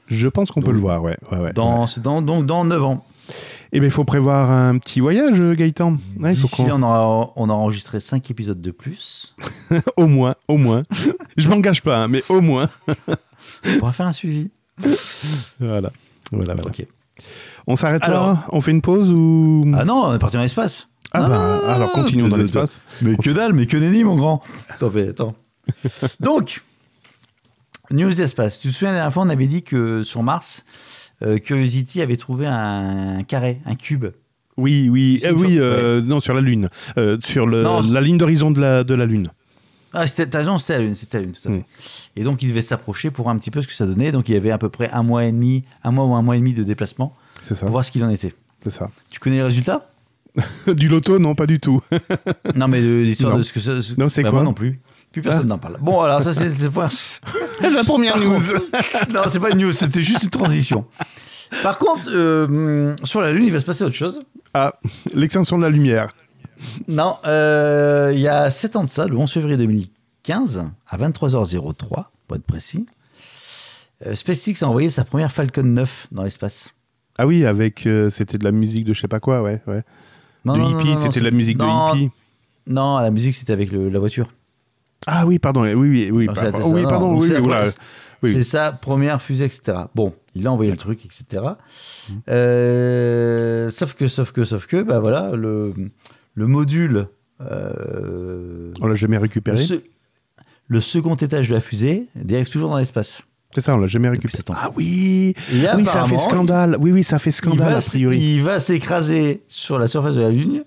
[0.07, 1.17] Je pense qu'on peut le voir, ouais.
[1.33, 2.03] ouais, ouais, Dans, ouais.
[2.03, 3.05] dans, donc dans 9 ans.
[3.73, 5.97] Eh bien, il faut prévoir un petit voyage, Gaëtan.
[6.21, 9.35] Ouais, D'ici on aura, on aura enregistré 5 épisodes de plus.
[9.97, 10.83] Au moins, au moins.
[11.37, 12.69] Je m'engage pas, hein, mais au moins.
[13.67, 14.51] On pourra faire un suivi.
[15.59, 15.91] Voilà.
[16.31, 16.67] Voilà, voilà.
[16.67, 16.87] Ok.
[17.67, 20.89] On s'arrête là On fait une pause ou Ah non, on est parti dans l'espace.
[21.13, 22.81] Ah non, bah, non, alors continuons dans l'espace.
[23.01, 24.43] Mais que dalle, mais que nenni, mon grand.
[24.69, 25.35] Attends, mais attends.
[26.21, 26.63] Donc,
[27.91, 28.59] news d'espace.
[28.59, 30.65] Tu te souviens, la dernière fois, on avait dit que sur Mars,
[31.23, 34.07] euh, Curiosity avait trouvé un carré, un cube.
[34.57, 36.69] Oui, oui, une oui, euh, non, sur la Lune.
[36.99, 39.31] Euh, sur le, Non, la ligne d'horizon de la, de la Lune.
[39.93, 41.59] Ah, c'était- t'as raison, c'était la Lune, c'était la Lune, tout à fait.
[41.59, 41.65] Mm.
[42.17, 44.11] Et donc, il devait s'approcher pour voir un petit peu ce que ça donnait.
[44.11, 46.23] Donc, il y avait à peu près un mois et demi, un mois ou un
[46.23, 47.17] mois et demi de déplacement
[47.47, 48.35] C'est ça, pour voir ce qu'il en était.
[48.63, 48.89] c'est ça.
[49.11, 49.87] Tu connais les résultats
[50.67, 51.81] du loto, non, pas du tout.
[52.57, 53.81] Non, mais de l'histoire de ce que ça.
[53.83, 54.81] ce- Non, c'est Bah, quoi Moi non plus.
[55.13, 55.77] Plus personne n'en parle.
[55.81, 56.49] Bon, alors, ça, c'est
[57.71, 58.41] la première news.
[59.13, 60.87] non, c'est pas une news, c'était juste une transition.
[61.63, 64.23] Par contre, euh, sur la Lune, il va se passer autre chose.
[64.55, 64.73] Ah,
[65.13, 66.09] l'extinction de la lumière.
[66.89, 72.05] Non, euh, il y a 7 ans de ça, le 11 février 2015, à 23h03,
[72.27, 72.87] pour être précis,
[74.07, 76.71] euh, SpaceX a envoyé sa première Falcon 9 dans l'espace.
[77.19, 79.83] Ah oui, avec euh, c'était de la musique de je sais pas quoi, ouais, ouais.
[80.45, 81.65] Non, de non, hippie, c'était de la musique de
[81.95, 82.11] hippie.
[82.67, 84.33] Non, la musique, c'était avec le- la voiture.
[85.07, 87.29] Ah oui, pardon, oui, oui, oui, Non, par- oui, pardon, oui,
[88.23, 88.33] oui.
[88.33, 89.79] C'est sa première fusée, etc.
[89.95, 91.43] Bon, il a envoyé le truc, etc.
[92.29, 95.75] Euh, sauf que, sauf que, sauf que, bah voilà, le,
[96.35, 97.07] le module.
[97.41, 99.59] euh, On l'a jamais le, récupéré.
[99.63, 99.83] se-
[100.69, 103.23] le second étage de la fusée dérive toujours dans l'espace.
[103.55, 104.43] C'est ça, on l'a jamais récupéré.
[104.55, 106.77] Ah oui, là, oui, ça a fait scandale.
[106.81, 108.19] Oui, oui, ça a fait Il scandale va, a priori.
[108.19, 110.65] il va s'écraser sur la surface de la Lune,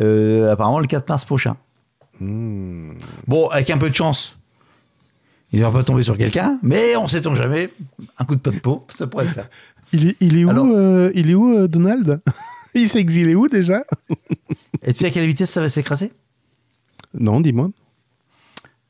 [0.00, 1.56] euh, apparemment le 4 mars prochain.
[2.18, 2.94] Hmm.
[3.28, 4.36] Bon, avec un peu de chance,
[5.52, 7.70] il ne va pas tomber sur quelqu'un, mais on sait-on jamais.
[8.18, 9.48] Un coup de pas de peau, ça pourrait le faire.
[9.94, 12.22] Il est, il est où, Alors- euh, il est où, euh, Donald
[12.74, 13.84] Il s'est exilé où déjà
[14.82, 16.10] Et tu sais à quelle vitesse ça va s'écraser?
[17.12, 17.68] Non, dis-moi.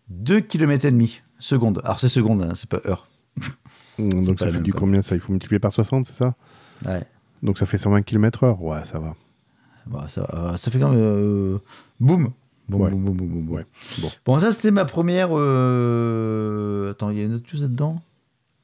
[0.09, 1.81] 2 km et demi seconde.
[1.85, 3.07] Alors c'est seconde, hein, c'est pas heure.
[3.99, 6.35] Hmm, Donc ça fait du combien ça Il faut multiplier par 60, c'est ça?
[6.87, 7.05] Ouais.
[7.43, 8.63] Donc ça fait 120 km heure.
[8.63, 9.15] Ouais, ça va.
[9.87, 11.59] Bon, ça, euh, ça fait quand même euh,
[12.01, 12.31] boum.
[12.69, 12.91] Boum, Ouais.
[12.91, 13.57] boum, boum, boum, boum, boum.
[13.57, 13.67] Ouais.
[14.01, 14.09] Bon.
[14.25, 15.29] Bon, ça c'était ma première.
[15.33, 17.97] euh, Attends, il y a une autre chose là-dedans?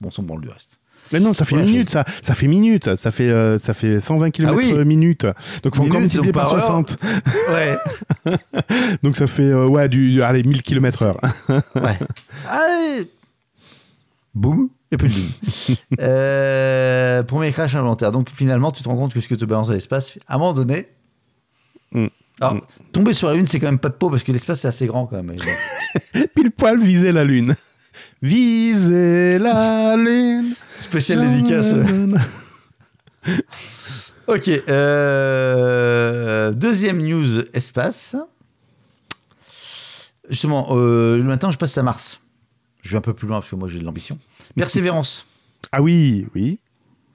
[0.01, 0.78] Bon, on s'en branle du reste.
[1.13, 2.05] Mais non, ça fait Ouais, minutes, ça.
[2.23, 2.97] Ça fait minutes.
[2.97, 4.85] Ça fait, euh, ça fait 120 km Ah oui.
[4.85, 5.27] minutes.
[5.63, 6.63] Donc faut encore multiplier par par heure.
[6.63, 6.97] 60.
[7.51, 8.35] Ouais.
[9.03, 11.21] Donc ça fait, euh, ouais, du, allez, 1000 km heure.
[11.77, 11.99] ouais.
[12.49, 13.09] Allez
[14.35, 15.77] Boum et plus de boum.
[16.01, 18.13] Euh, premier crash involontaire.
[18.13, 20.39] Donc finalement, tu te rends compte que ce que te balance à l'espace, à un
[20.39, 20.89] moment donné.
[21.93, 22.07] Mm.
[22.41, 22.61] Alors, Mm.
[22.93, 24.87] tomber sur la Lune, c'est quand même pas de peau parce que l'espace, c'est assez
[24.87, 25.37] grand quand même.
[26.35, 27.55] Pile poil viser la lune.
[28.23, 30.55] Viser la lune.
[30.81, 31.75] Spécial dédicace.
[34.27, 34.49] Ok.
[34.49, 38.15] euh, deuxième news espace.
[40.29, 42.21] Justement, euh, maintenant, je passe à Mars.
[42.83, 44.19] Je vais un peu plus loin parce que moi, j'ai de l'ambition.
[44.55, 45.25] Persévérance.
[45.73, 46.61] Ah oui, oui.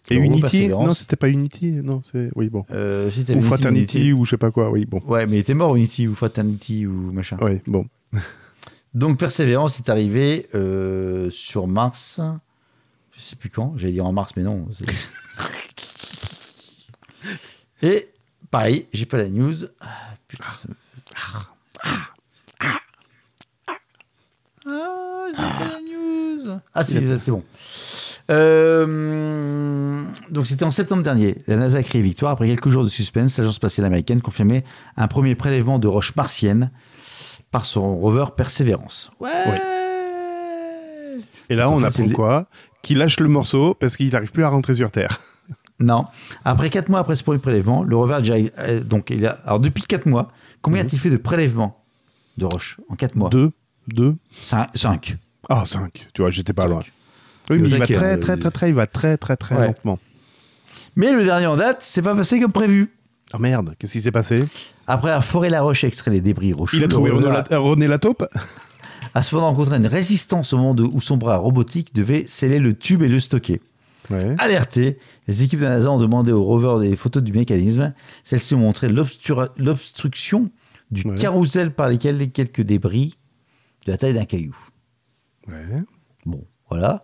[0.10, 0.68] Et Unity.
[0.68, 1.72] Non, c'était pas Unity.
[1.72, 2.65] Non, c'est oui bon.
[2.72, 4.14] Euh, Ou Unity, Fraternity Unity.
[4.14, 4.69] ou je sais pas quoi.
[4.69, 4.99] Oui bon.
[5.07, 7.38] Ouais, mais il était mort Unity ou Fraternity ou machin.
[7.41, 7.88] Oui bon.
[8.94, 12.19] Donc Persévérance est arrivé euh, sur Mars.
[13.15, 13.73] Je sais plus quand.
[13.77, 14.68] J'allais dire en mars, mais non.
[17.81, 18.10] Et
[18.52, 19.53] pareil, j'ai pas la news.
[19.81, 19.88] Ah,
[20.27, 20.80] putain, ça me fait-
[24.65, 26.60] Ah, j'ai pas la news.
[26.73, 27.44] Ah si, c'est bon.
[28.30, 31.35] Euh, donc c'était en septembre dernier.
[31.48, 32.31] La NASA a crié victoire.
[32.31, 34.64] Après quelques jours de suspense, l'agence spatiale américaine confirmait
[34.95, 36.72] un premier prélèvement de roches martiennes
[37.52, 39.11] par son rover Persévérance.
[39.19, 39.30] Ouais.
[41.49, 42.48] Et là, on apprend quoi
[42.84, 45.19] Qu'il lâche le morceau parce qu'il n'arrive plus à rentrer sur Terre.
[45.80, 46.05] Non.
[46.45, 49.60] Après 4 mois après ce premier prélèvement, le rover dirige- euh, donc il a alors
[49.60, 50.31] depuis 4 mois,
[50.61, 50.88] combien Mhm.
[50.88, 51.84] a-t-il fait de prélèvements
[52.38, 53.30] de roches en 4 mois?
[53.30, 53.51] Deux,
[53.88, 54.15] deux.
[54.31, 55.18] 5.
[55.49, 56.07] Ah, cinq.
[56.14, 56.69] Tu vois, j'étais pas Cinq.
[56.69, 56.80] loin.
[57.49, 59.57] Oui, Le mais il va très, très, le- très, très, il va très, très, très
[59.57, 59.65] Ouais.
[59.68, 59.99] lentement.
[60.95, 62.93] Mais le dernier en date, c'est pas passé comme prévu.
[63.34, 64.45] Ah merde, qu'est-ce qui s'est passé?
[64.88, 67.43] Après avoir foré la roche et extrait les débris rocheux, Il a trouvé René, la...
[67.51, 68.26] euh, René Lataupe
[69.14, 72.73] a cependant rencontré une résistance au moment de- où son bras robotique devait sceller le
[72.73, 73.61] tube et le stocker.
[74.10, 74.35] Ouais.
[74.38, 77.94] Alertés, les équipes de la NASA ont demandé au rover des photos du mécanisme.
[78.23, 80.49] Celles-ci ont montré l'obstruction
[80.91, 81.15] du Ouais.
[81.15, 83.18] carrousel par lesquels les quelques débris
[83.85, 84.56] de la taille d'un caillou.
[85.48, 85.84] Ouais.
[86.26, 87.02] Bon, voilà.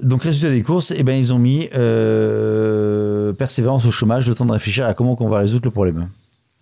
[0.00, 4.46] Donc, résultat des courses, eh ben, ils ont mis euh, persévérance au chômage, le temps
[4.46, 6.08] de réfléchir à comment on va résoudre le problème.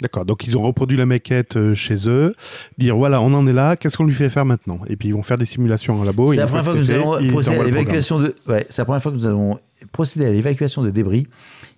[0.01, 2.35] D'accord, donc ils ont reproduit la maquette euh, chez eux,
[2.79, 4.81] dire voilà, on en est là, qu'est-ce qu'on lui fait faire maintenant?
[4.89, 6.33] Et puis ils vont faire des simulations en labo.
[6.33, 8.35] c'est la première fois que nous allons procéder à l'évacuation de.
[8.47, 9.61] Ouais, c'est la première fois que nous allons
[9.93, 11.27] procéder à l'évacuation de débris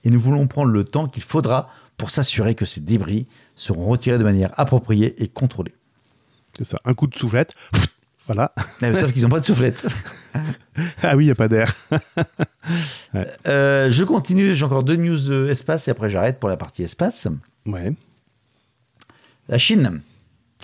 [0.04, 3.26] et nous voulons prendre le temps qu'il faudra pour s'assurer que ces débris
[3.56, 5.74] seront retirés de manière appropriée et contrôlée.
[6.56, 6.78] C'est ça.
[6.84, 7.54] Un coup de soufflette.
[8.26, 8.52] Voilà.
[8.80, 9.86] Mais Sauf qu'ils n'ont pas de soufflette.
[11.02, 11.74] Ah oui, il n'y a pas d'air.
[13.46, 16.82] Euh, je continue, j'ai encore deux news euh, espace et après j'arrête pour la partie
[16.82, 17.28] espace.
[17.66, 17.92] Ouais.
[19.52, 20.00] La Chine.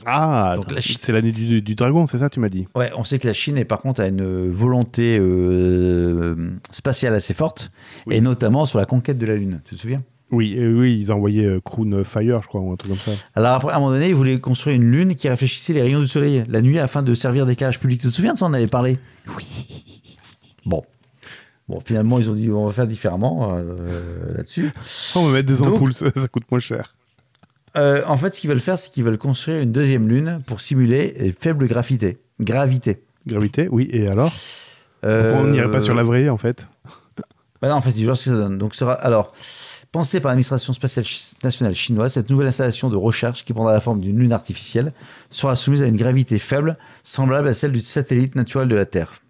[0.07, 2.91] Ah, Donc la Chine- c'est l'année du, du dragon, c'est ça, tu m'as dit Ouais,
[2.97, 6.35] on sait que la Chine, est, par contre, a une volonté euh,
[6.71, 7.71] spatiale assez forte,
[8.07, 8.15] Oui.
[8.17, 9.61] et notamment sur la conquête de la Lune.
[9.65, 9.99] Tu te souviens?
[10.31, 13.01] Oui, euh, oui, ils ont envoyé euh, Croon Fire, je crois, ou un truc comme
[13.01, 13.11] ça.
[13.35, 16.01] Alors, après, à un moment donné, ils voulaient construire une Lune qui réfléchissait les rayons
[16.01, 18.01] du Soleil la nuit afin de servir d'éclairage public.
[18.01, 18.47] Tu te souviens de ça?
[18.47, 18.99] On avait parlé
[19.37, 19.45] Oui.
[20.65, 20.83] Bon.
[21.69, 24.71] Bon, finalement, ils ont dit on va faire différemment euh, là-dessus.
[25.17, 26.95] On va mettre des Donc- ampoules, ça, ça coûte moins cher.
[27.79, 30.61] Euh, en fait, ce qu'ils veulent faire, c'est qu'ils veulent construire une deuxième Lune pour
[30.61, 32.19] simuler une faible gravité.
[32.41, 33.03] Gravité.
[33.27, 34.33] Gravité, oui, et alors?
[35.05, 36.67] Euh, Pourquoi on n'irait pas sur la vraie, en fait?
[37.61, 38.59] Bah non, en fait, veulent voir ce que ça donne.
[38.59, 39.33] Donc, sera, alors,
[39.93, 41.05] pensée par l'administration spatiale
[41.43, 44.93] nationale chinoise, cette nouvelle installation de recherche, qui prendra la forme d'une lune artificielle,
[45.31, 49.23] sera soumise à une gravité faible, semblable à celle du satellite naturel de la Terre.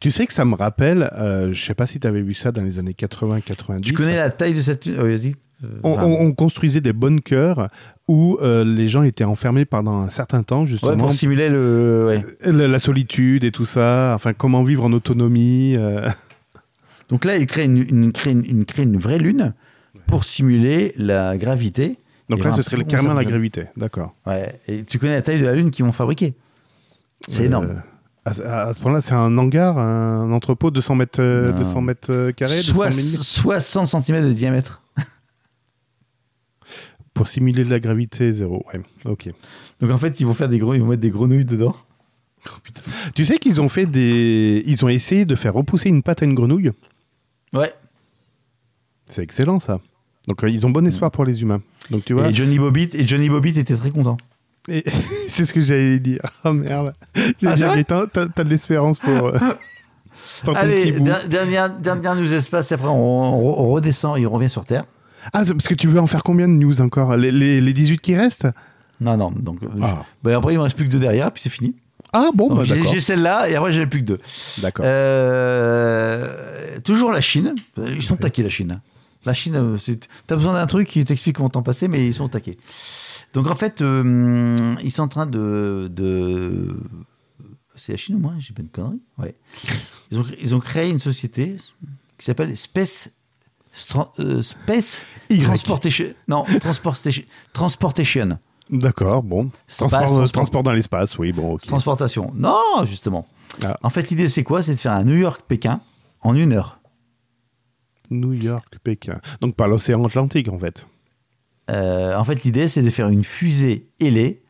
[0.00, 2.50] Tu sais que ça me rappelle, euh, je sais pas si tu avais vu ça
[2.50, 3.82] dans les années 80-90.
[3.82, 4.96] Tu connais la taille de cette lune?
[4.98, 5.28] Oh, Vas-y.
[5.28, 5.34] Euh,
[5.82, 7.68] on, enfin, on- on construisait des bunkers
[8.08, 10.96] où euh, les gens étaient enfermés pendant un certain temps, ouais, justement.
[10.96, 12.06] pour simuler le.
[12.08, 12.50] ouais.
[12.52, 15.74] la, la solitude et tout ça, enfin comment vivre en autonomie.
[15.76, 16.08] euh.
[17.08, 19.52] Donc là, ils créent une, une- créent une- une- créent une vraie lune
[20.06, 21.98] pour simuler la gravité.
[22.28, 24.14] Donc Et là, ce serait carrément la gravité, d'accord.
[24.26, 24.60] Ouais.
[24.68, 26.34] Et tu connais la taille de la lune qu'ils vont fabriquer
[27.28, 27.82] C'est Euh, énorme.
[28.24, 31.58] À, ce point-là, c'est un hangar, un entrepôt de 200 mètres, euh, Non.
[31.58, 34.82] 200 mètres euh, carrés, 200 Soix- millimètres, 60 cm de diamètre.
[37.20, 38.64] Pour simuler de la gravité zéro.
[38.72, 39.28] Ouais, ok.
[39.80, 41.76] Donc en fait, ils vont faire des gros, ils vont mettre des grenouilles dedans.
[43.14, 46.24] Tu sais qu'ils ont fait des, ils ont essayé de faire repousser une patte à
[46.24, 46.70] une grenouille?
[47.52, 47.74] Ouais.
[49.10, 49.80] C'est excellent ça.
[50.28, 51.60] Donc euh, ils ont bon espoir pour les humains.
[51.90, 54.16] Donc tu vois, Et Johnny Bobbitt et Johnny Bobbitt était très content.
[54.68, 54.84] Et-
[55.28, 56.22] c'est ce que j'allais dire.
[56.46, 56.94] Oh merde.
[57.42, 59.38] J'allais Ah, t'as, de l'espérance pour, euh,
[60.54, 60.92] Allez,
[61.28, 64.84] dernière, dernière news espace, et après on, on- on redescend et on revient sur Terre.
[65.32, 68.00] Ah, parce que tu veux en faire combien de news encore les, les, les 18
[68.00, 68.46] qui restent?
[69.00, 69.30] Non, non.
[69.30, 70.04] Donc, euh, Ah.
[70.22, 71.74] bah, après, il me reste plus que deux derrière, puis c'est fini.
[72.12, 72.92] Ah bon, bah, j'ai, d'accord.
[72.92, 74.20] j'ai celle-là et après, j'ai plus que deux.
[74.62, 74.84] D'accord.
[74.88, 77.54] Euh, toujours la Chine.
[77.78, 78.80] Ils sont taqués, la Chine.
[79.26, 79.76] La Chine, euh,
[80.26, 82.56] t'as besoin d'un truc qui t'explique comment t'en passer, mais ils sont taqués.
[83.34, 85.88] Donc en fait, euh, ils sont en train de.
[85.90, 86.76] de...
[87.76, 89.34] C'est la Chine au moins J'ai pas de conneries Ouais.
[90.10, 91.56] Ils ont, ils ont créé une société
[92.18, 93.10] qui s'appelle Space.
[94.18, 95.42] Euh, Space Y.
[95.42, 96.06] Transportation.
[96.28, 97.22] Non, Transportation.
[97.52, 98.38] Transportation.
[98.70, 99.50] D'accord, bon.
[99.68, 101.56] Space, Transport, dans l'espace, oui, bon.
[101.56, 102.32] Transportation.
[102.34, 103.26] Non, justement.
[103.62, 103.76] Ah.
[103.82, 104.62] En fait, l'idée, c'est quoi?
[104.62, 105.80] C'est de faire un New York-Pékin
[106.20, 106.80] en une heure.
[108.10, 109.20] New York, Pékin.
[109.40, 110.86] Donc par l'océan Atlantique, en fait.
[111.70, 114.42] Euh, en fait, l'idée, c'est de faire une fusée ailée,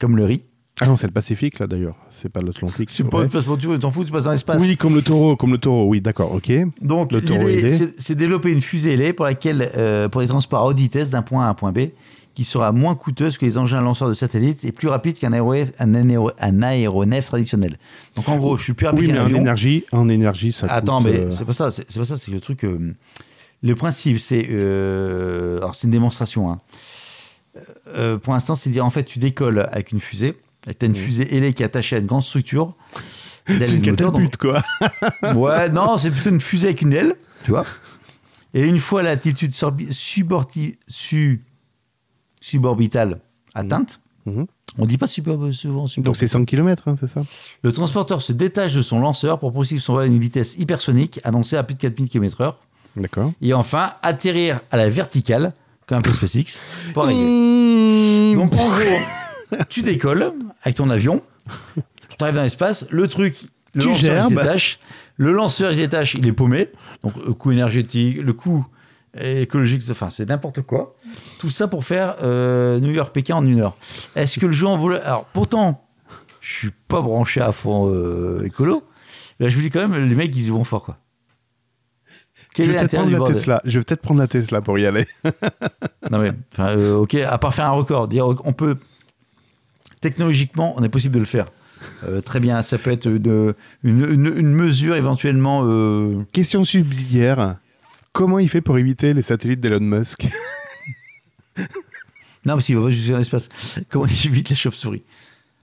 [0.00, 0.42] comme le riz.
[0.80, 1.96] Ah non, c'est le Pacifique, là, d'ailleurs.
[2.22, 2.88] C'est pas l'Atlantique.
[2.92, 3.28] Tu ouais.
[3.28, 4.60] passes pour tu t'en fous, tu passes dans l'espace.
[4.62, 6.52] Oui, comme le taureau, comme le taureau, oui, d'accord, ok.
[6.80, 7.10] Donc,
[7.98, 11.22] c'est- développer une fusée ailée pour laquelle, euh, pour les transports à haute vitesse d'un
[11.22, 11.88] point A à un point B,
[12.34, 15.72] qui sera moins coûteuse que les engins lanceurs de satellites et plus rapide qu'un aéronef,
[15.80, 17.76] un aéro- un aéronef traditionnel.
[18.16, 21.02] Donc, en gros, je suis plus rapide Oui, mais en énergie, en énergie, ça Attends,
[21.02, 21.70] coûte, mais euh, c'est pas ça.
[21.70, 22.16] C'est c'est pas ça.
[22.16, 22.64] C'est le truc.
[22.64, 22.94] euh,
[23.64, 24.46] le principe, c'est.
[24.50, 26.50] euh, alors, c'est une démonstration.
[26.50, 26.60] hein.
[27.94, 30.36] Euh, pour l'instant, c'est dire en fait, tu décolles avec une fusée.
[30.66, 32.74] As une fusée ailée qui est attachée à une grande structure.
[33.48, 35.32] C'est une moteur, donc- catapulte, quoi.
[35.34, 37.64] Ouais, non, c'est plutôt une fusée avec une aile, tu vois.
[38.54, 41.42] Et une fois l'altitude suborti- su-
[42.40, 43.20] suborbitale
[43.54, 44.46] atteinte, Mhm.
[44.78, 46.28] on dit pas super, souvent Donc suborbitale.
[46.28, 47.22] c'est 100 km, c'est ça?
[47.62, 51.18] Le transporteur se détache de son lanceur pour poursuivre son vol à une vitesse hypersonique
[51.24, 52.54] annoncée à plus de 4000 km/h.
[52.96, 53.32] D'accord.
[53.42, 55.52] Et enfin, atterrir à la verticale,
[55.86, 56.60] comme un peu SpaceX,
[56.94, 57.20] pour arriver.
[57.20, 58.34] Mmh.
[58.36, 58.98] Donc en gros,
[59.68, 61.22] tu décolles avec ton avion,
[61.76, 61.82] tu
[62.24, 63.36] arrives dans l'espace, le truc,
[63.74, 64.34] le Tu lanceur il se gerbes.
[64.34, 64.80] détache,
[65.16, 66.70] le lanceur il se détache, il est paumé,
[67.02, 68.66] donc le coût énergétique, le coût
[69.18, 70.96] écologique, enfin c'est n'importe quoi.
[71.38, 73.76] Tout ça pour faire euh, New York-Pékin en une heure.
[74.16, 75.86] Est-ce que le jeu en vaut Alors pourtant,
[76.40, 78.82] je suis pas branché à fond euh, écolo,
[79.38, 80.98] là je vous dis quand même, les mecs ils y vont fort quoi.
[82.54, 83.62] Quel Je vais peut-être prendre la Tesla.
[83.64, 85.06] Je vais peut-être prendre la Tesla pour y aller.
[86.10, 88.76] Non mais, euh, ok, à part faire un record, dire on peut
[90.02, 91.46] technologiquement, on est possible de le faire.
[92.06, 95.62] Euh, très bien, ça peut être une, une, une- une mesure éventuellement.
[95.64, 97.56] euh, Question subsidiaire.
[98.12, 100.26] Comment il fait pour éviter les satellites d'Elon Musk?
[102.44, 103.48] Non, parce qu'il va pas jusqu'à l'espace.
[103.88, 105.02] Comment il évite les chauves-souris?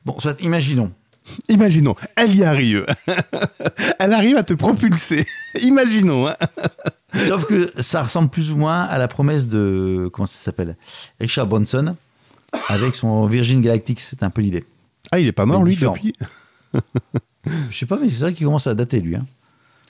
[0.05, 0.91] Bon, soit, imaginons.
[1.49, 2.85] Imaginons, elle y arrive.
[3.99, 5.27] elle arrive à te propulser.
[5.61, 6.27] Imaginons.
[6.27, 6.35] hein.
[7.13, 10.09] Sauf que ça ressemble plus ou moins à la promesse de.
[10.11, 10.75] Comment ça s'appelle?
[11.19, 11.95] Richard Branson
[12.67, 13.99] avec son Virgin Galactic.
[13.99, 14.63] C'est un peu l'idée.
[15.11, 15.93] Ah, il est pas mort, Mais lui, différent.
[15.93, 16.15] depuis?
[17.71, 19.15] Je sais pas, mais c'est vrai qu'il commence à dater, lui.
[19.15, 19.25] hein.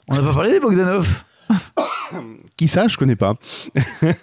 [0.08, 1.24] On n'a pas parlé des Bogdanov
[2.58, 2.88] Qui ça?
[2.88, 3.36] Je connais pas.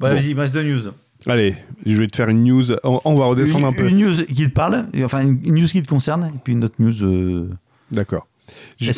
[0.00, 0.80] Bah, Vas-y, masse de news.
[1.26, 1.54] Allez,
[1.86, 2.72] je vais te faire une news.
[2.82, 3.88] On, on va redescendre une, un peu.
[3.88, 6.74] une news qui te parle, enfin une news qui te concerne, et puis une autre
[6.80, 7.04] news.
[7.04, 7.48] euh,
[7.92, 8.26] D'accord.
[8.80, 8.90] Je,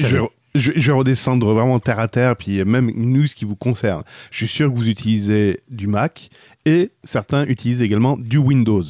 [0.55, 4.03] je- je vais redescendre vraiment terre à terre, puis même une news qui vous concerne.
[4.31, 6.29] Je suis sûr que vous utilisez du Mac
[6.67, 8.85] et certains utilisent également du Windows.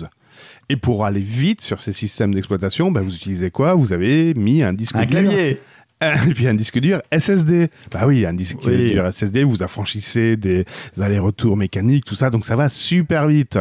[0.70, 3.74] Et pour aller vite sur ces systèmes d'exploitation, bah, vous utilisez quoi?
[3.74, 5.11] Vous avez mis un disque Un dur.
[5.11, 5.61] clavier
[6.28, 7.68] Et puis un disque dur SSD.
[7.90, 8.92] Bah oui, un disque Oui.
[8.92, 10.64] dur SSD, vous affranchissez des
[11.00, 13.58] allers-retours mécaniques, tout ça, donc ça va super vite.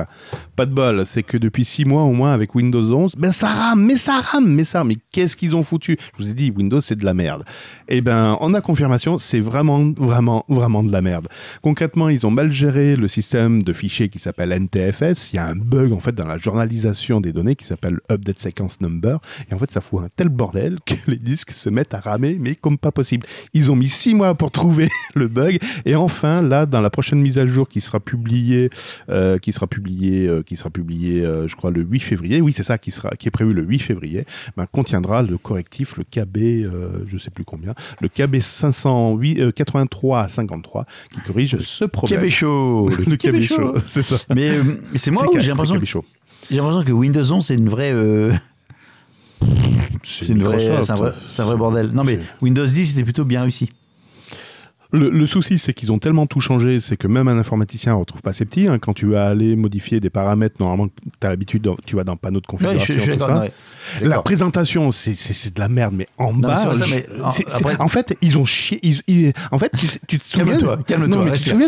[0.56, 3.50] Pas de bol, c'est que depuis six mois au moins avec Windows 11, ben ça
[3.50, 5.98] rame, mais ça rame, mais ça, mais qu'est-ce qu'ils ont foutu?
[6.18, 7.44] Je vous ai dit, Windows c'est de la merde.
[7.88, 11.28] Et ben, on a confirmation, c'est vraiment, vraiment, vraiment de la merde.
[11.62, 15.32] Concrètement, ils ont mal géré le système de fichiers qui s'appelle NTFS.
[15.34, 18.40] Il y a un bug en fait dans la journalisation des données qui s'appelle Update
[18.40, 19.20] Sequence Number.
[19.50, 22.23] Et en fait, ça fout un tel bordel que les disques se mettent à ramer,
[22.40, 23.26] mais comme pas possible.
[23.54, 25.60] Ils ont mis six mois pour trouver le bug.
[25.86, 28.70] Et enfin, là, dans la prochaine mise à jour qui sera publiée,
[29.10, 32.42] euh, qui sera publiée, euh, qui sera publiée, euh, je crois, le 8 février.
[32.42, 34.26] Oui, c'est ça qui sera, qui est prévu le 8 février.
[34.58, 39.52] Ben, contiendra le correctif, le KB, euh, je sais plus combien, le KB 508, euh,
[39.52, 42.20] 83 à 53, qui corrige ce problème.
[42.20, 44.18] Cabécho Le KB chaud, c'est ça.
[44.34, 44.64] Mais euh,
[44.96, 46.04] c'est moi j'ai l'impression KB chaud.
[46.50, 47.94] j'ai l'impression que Windows 11 c'est une vraie.
[50.04, 51.90] C'est une vraie- un, vrai- un vrai bordel.
[51.94, 53.72] Non mais Windows 10 c'était plutôt bien réussi.
[54.96, 57.98] Le, le souci, c'est qu'ils ont tellement tout changé, c'est que même un informaticien ne
[57.98, 58.68] retrouve pas ses petits.
[58.68, 58.78] hein.
[58.78, 62.20] Quand tu vas aller modifier des paramètres, normalement, tu as l'habitude, tu vas dans le
[62.20, 62.94] panneau de configuration.
[62.94, 63.38] je, je suis tout d'accord.
[63.38, 63.42] ça.
[63.42, 63.52] ouais.
[64.08, 65.16] La présentation, c'est-
[65.56, 66.56] de la merde, mais en bas.
[66.58, 68.80] ça, mais en- après- fait, ils ont chié.
[68.84, 70.46] ils- ils- en fait, tu, tu te souviens.
[70.46, 70.94] Calme-toi, tu te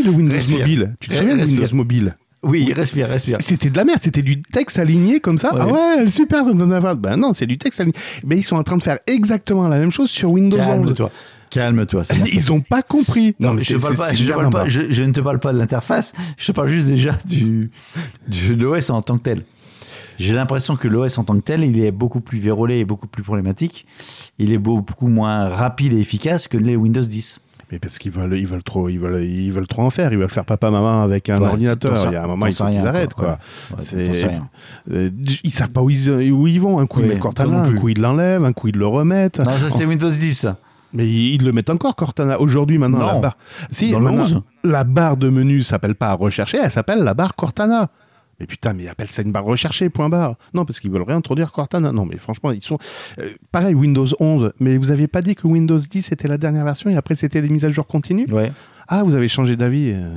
[0.03, 0.59] de Windows Respire.
[0.59, 0.95] Mobile?
[0.99, 1.41] Tu te souviens de.
[1.45, 2.15] Windows Mobile?
[2.45, 3.37] Oui, respire, respire.
[3.39, 5.53] C'était de la merde, c'était du texte aligné comme ça.
[5.53, 5.61] Ouais.
[5.63, 5.67] Ah
[6.03, 6.99] ouais, super, ça donne vague.
[6.99, 7.95] Ben non, c'est du texte aligné.
[8.23, 10.65] Ben ils sont en train de faire exactement la même chose sur Windows 11.
[10.65, 11.11] Calme-toi.
[11.49, 12.03] Calme-toi.
[12.33, 13.35] Ils ont pas compris.
[13.39, 14.69] Non, mais mais je, te c'est- parle pas, c'est je, te bien parle pas- là-bas.
[14.69, 17.71] je- je ne te parle pas de l'interface, je te parle juste déjà du,
[18.27, 19.43] du- de l'OS en tant que tel.
[20.17, 23.07] J'ai l'impression que l'OS en tant que tel, il est beaucoup plus vérolé et beaucoup
[23.07, 23.85] plus problématique.
[24.39, 27.39] Il est beaucoup moins rapide et efficace que les Windows 10.
[27.71, 30.11] Mais parce qu'ils veulent, ils veulent trop, ils veulent, ils veulent trop en faire.
[30.11, 32.05] Ils veulent faire papa maman avec un Ouais, ordinateur.
[32.07, 33.39] Il y a un moment, il faut qu'ils arrêtent quoi.
[33.71, 33.79] quoi.
[33.79, 34.39] Ouais.
[34.91, 35.09] Euh,
[35.43, 36.79] ils savent pas où ils, où ils vont.
[36.79, 39.39] Un coup Oui, ils mettent Cortana, un coup ils l'enlèvent, un coup ils le remettent.
[39.39, 40.33] Non, ça c'était Windows 10.
[40.37, 40.57] ça.
[40.93, 42.39] Mais ils, le mettent encore Cortana.
[42.39, 43.05] Aujourd'hui, maintenant, Non.
[43.15, 43.37] la barre.
[43.71, 44.41] Si, Dans le maintenant, 11.
[44.63, 47.89] la barre de menu s'appelle pas rechercher, elle s'appelle la barre Cortana.
[48.39, 50.35] Mais putain, mais ils appellent ça une barre recherchée, point barre.
[50.53, 51.91] Non, parce qu'ils veulent réintroduire Cortana.
[51.91, 52.77] Non, mais franchement, ils sont.
[53.19, 54.51] euh, pareil, Windows 11.
[54.59, 57.41] Mais vous aviez pas dit que Windows 10 était la dernière version et après c'était
[57.41, 58.27] des mises à jour continues?
[58.31, 58.51] Ouais.
[58.87, 59.91] Ah, vous avez changé d'avis.
[59.93, 60.09] euh.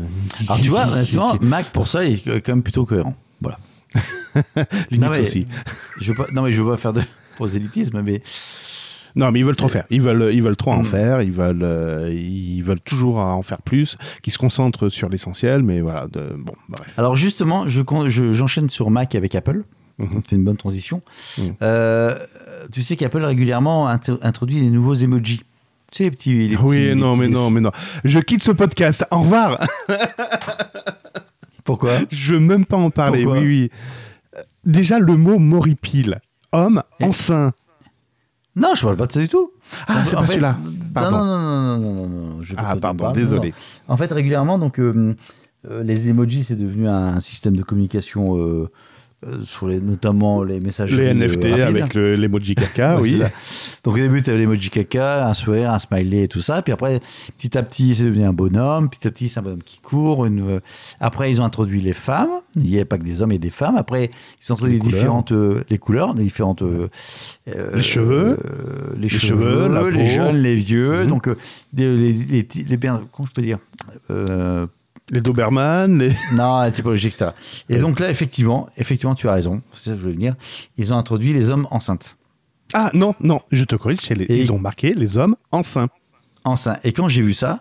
[0.47, 3.15] Alors tu vois, honnêtement, Mac pour ça, il est quand même plutôt cohérent.
[3.41, 3.59] Voilà.
[4.91, 5.47] Linux Non, mais- aussi.
[6.01, 7.03] Je veux pas, non mais je veux pas faire de
[7.37, 8.21] prosélytisme, mais
[9.17, 9.85] Non, mais ils veulent trop faire.
[9.91, 10.85] Ils veulent, ils veulent trop en Mm.
[10.85, 11.23] faire.
[11.23, 13.97] Ils veulent, euh, ils veulent toujours en faire plus.
[14.23, 15.63] Qui se concentrent sur l'essentiel.
[15.63, 16.07] Mais voilà.
[16.07, 16.93] De, bon, bref.
[16.99, 17.83] Alors justement, je
[18.33, 19.63] j'enchaîne sur Mac avec Apple.
[19.99, 20.09] Mhm.
[20.17, 21.03] On fait une bonne transition.
[21.39, 21.55] Mhm.
[21.63, 22.15] Euh,
[22.73, 25.39] tu sais qu'Apple régulièrement int- introduit les nouveaux emojis.
[25.91, 26.49] Tu sais les petits.
[26.49, 27.71] les oui, les non, petits mais non, mais non.
[28.05, 29.05] Je quitte ce podcast.
[29.11, 29.59] Au revoir.
[31.65, 31.99] Pourquoi?
[32.11, 33.25] Je veux même pas en parler.
[33.25, 33.41] Pourquoi?
[33.43, 33.71] Oui, oui.
[34.37, 36.21] Euh, Déjà, le mot moripile.
[36.53, 37.53] Homme, Et- enceint.
[38.59, 39.51] Non, je parle pas de ça du tout.
[39.87, 40.57] Ah, c'est pas fait- celui-là.
[40.63, 41.19] Non, Pardon.
[41.19, 43.55] non, non, non, non, non, je Ah, pardon, désolé.
[43.87, 45.15] En fait, régulièrement, donc, euh,
[45.71, 48.37] euh, les emojis, c'est devenu un système de communication
[49.27, 50.93] euh, euh, sur les, notamment les messages.
[50.95, 53.23] Les NFT avec le- l'emoji caca, Ouais, oui.
[53.85, 56.63] Donc au début, tu avais l'emoji caca, un sourire, un smiley et tout ça.
[56.63, 57.01] Puis après,
[57.37, 58.89] petit à petit, c'est devenu un bonhomme.
[58.89, 60.27] Petit à petit, c'est un bonhomme qui court.
[60.27, 60.49] Une...
[60.49, 60.61] euh,
[61.01, 62.29] Après, ils ont introduit les femmes.
[62.57, 63.77] Il n'y avait pas que des hommes et des femmes.
[63.77, 64.11] Après,
[64.43, 66.89] ils ont introduit Les les, différentes euh, les couleurs, les différentes euh,
[67.55, 68.39] euh, Les cheveux.
[68.45, 70.07] euh, les, cheveux, les peau.
[70.07, 71.03] jeunes, les vieux.
[71.03, 71.07] Mhm.
[71.09, 71.35] Donc euh,
[71.75, 73.59] les, les, les, bien- comment je peux dire
[74.11, 74.67] Euh,
[75.11, 76.13] Les Doberman, les...
[76.33, 77.31] non, la typologie, etc.
[77.69, 79.63] Et donc là, effectivement, effectivement, tu as raison.
[79.75, 80.35] C'est ça que je voulais dire.
[80.77, 82.17] Ils ont introduit les hommes enceintes.
[82.75, 85.89] Ah, non, non, je te corrige, les- Et- ils ont marqué les hommes enceints.
[86.45, 86.79] enceint.
[86.85, 87.61] Et quand j'ai vu ça,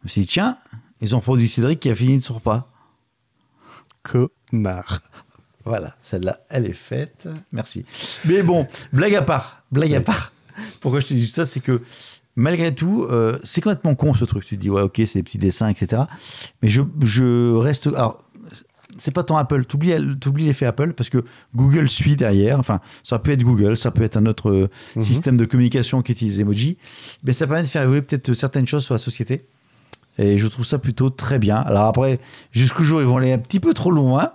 [0.00, 0.56] je me suis dit, tiens,
[1.00, 2.68] ils ont produit Cédric qui a fini de son repas.
[4.02, 5.00] Connard.
[5.64, 7.28] Voilà, celle-là, elle est faite.
[7.52, 7.84] Merci.
[8.26, 10.32] Mais bon, blague à part, blague à part.
[10.80, 11.82] Pourquoi je te dis ça C'est que
[12.38, 14.44] malgré tout, euh, c'est complètement con ce truc.
[14.46, 16.02] Tu te dis, ouais, ok, c'est des petits dessins, etc.
[16.62, 17.86] Mais je, je reste.
[17.88, 18.22] Alors,
[18.96, 19.64] c'est pas tant Apple.
[19.66, 21.24] T'oublies, t'oublies l'effet Apple parce que
[21.54, 22.58] Google suit derrière.
[22.58, 25.02] Enfin, ça peut être Google, ça peut être un autre euh, Mhm.
[25.02, 26.78] système de communication qui utilise emoji.
[27.24, 29.46] Mais ça permet de faire évoluer peut-être certaines choses sur la société.
[30.18, 31.56] Et je trouve ça plutôt très bien.
[31.56, 32.18] Alors après,
[32.50, 34.32] jusqu'au jour ils vont aller un petit peu trop loin.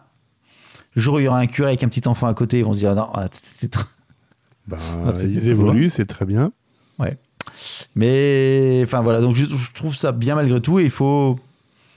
[0.96, 2.64] Le jour où il y aura un curé avec un petit enfant à côté, ils
[2.66, 3.10] vont se dire non,
[3.60, 3.84] c'est trop-
[4.68, 6.52] Ben, Ah, peut-être ils évoluent, c'est très bien.
[7.96, 11.40] Mais enfin voilà, donc je, je trouve ça bien malgré tout et il faut.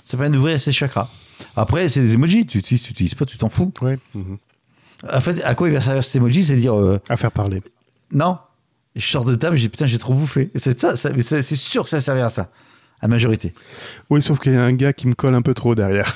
[0.05, 1.09] Ça permet d'ouvrir ses chakras.
[1.57, 3.73] Après, c'est des emojis, tu utilises, tu utilises pas, tu t'en fous.
[3.83, 3.99] Ouais.
[4.15, 4.39] Mhm.
[5.13, 7.63] En fait, à quoi il va servir cet emoji C'est dire euh, À faire parler.
[8.13, 8.39] non,
[8.95, 10.51] je sors de table, j'ai putain, j'ai trop bouffé.
[10.55, 12.51] C'est ça, ça- c'est sûr que ça va servir à ça,
[13.01, 13.53] à majorité.
[14.11, 16.15] Oui, sauf qu'il y a un gars qui me colle un peu trop derrière.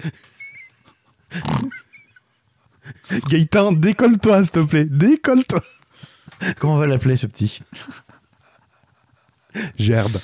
[3.28, 4.84] Gaëtan, décolle-toi, s'il te plaît.
[4.86, 5.62] Décolle-toi.
[6.58, 7.60] Comment on va l'appeler ce petit?
[9.78, 10.16] Gerbe.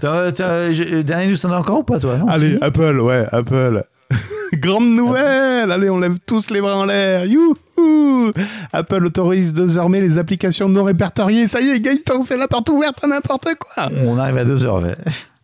[0.00, 2.16] Dernier news, t'en as encore ou pas toi?
[2.18, 3.84] Non, Allez, Apple, ouais, Apple.
[4.54, 7.26] Grande nouvelle Allez, on lève tous les bras en l'air.
[7.26, 8.32] Youhou
[8.72, 11.46] Apple autorise désormais les applications non répertoriées.
[11.48, 13.88] Ça y est, Gaëtan, c'est la porte ouverte à n'importe quoi.
[14.04, 14.82] On arrive à 2 heures.
[14.82, 14.96] ouais.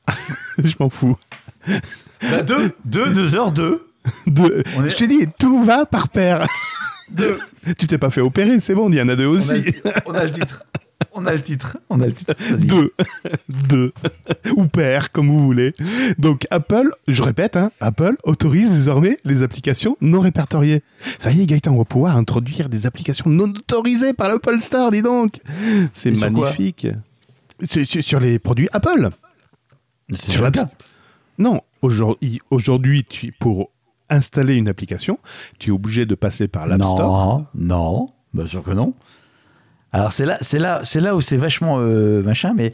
[0.65, 1.17] Je m'en fous.
[1.69, 3.87] Bah, 2 2 2 heures 2
[4.27, 4.63] Deux.
[4.77, 6.47] On est- Je t'ai dit, tout va par paire.
[7.11, 7.39] 2
[7.79, 9.55] tu t'es pas fait opérer, c'est bon, il y en a deux on, a aussi.
[9.55, 9.73] le-
[10.07, 10.65] on a le titre.
[11.19, 11.79] On a le titre.
[11.91, 12.35] On a le titre.
[12.59, 12.93] Deux.
[13.49, 13.93] Deux.
[14.55, 15.73] Ou paire, comme vous voulez.
[16.19, 20.83] Donc, Apple, je répète, hein, Apple autorise désormais les applications non répertoriées.
[21.19, 24.91] Ça y est, Gaëtan, on va pouvoir introduire des applications non autorisées par l'Apple Store,
[24.91, 25.41] dis donc.
[25.93, 26.87] C'est magnifique.
[27.67, 29.09] C'est- sur les produits Apple.
[30.15, 30.69] Sur cas.
[31.39, 33.71] Non, aujourd'hui, aujourd'hui, tu- pour
[34.09, 35.19] installer une application,
[35.59, 37.09] tu es obligé de passer par l'App Store.
[37.55, 38.95] Non, non, bien sûr que non.
[39.93, 42.53] Alors c'est là, c'est là, c'est là où c'est vachement euh, machin.
[42.55, 42.71] Mais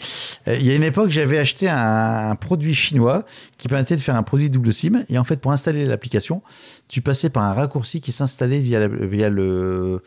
[0.48, 3.24] euh, il y a une époque, j'avais acheté un, un produit chinois
[3.58, 5.04] qui permettait de faire un produit double SIM.
[5.08, 6.42] Et en fait, pour installer l'application,
[6.88, 10.02] tu passais par un raccourci qui s'installait via, la- via le,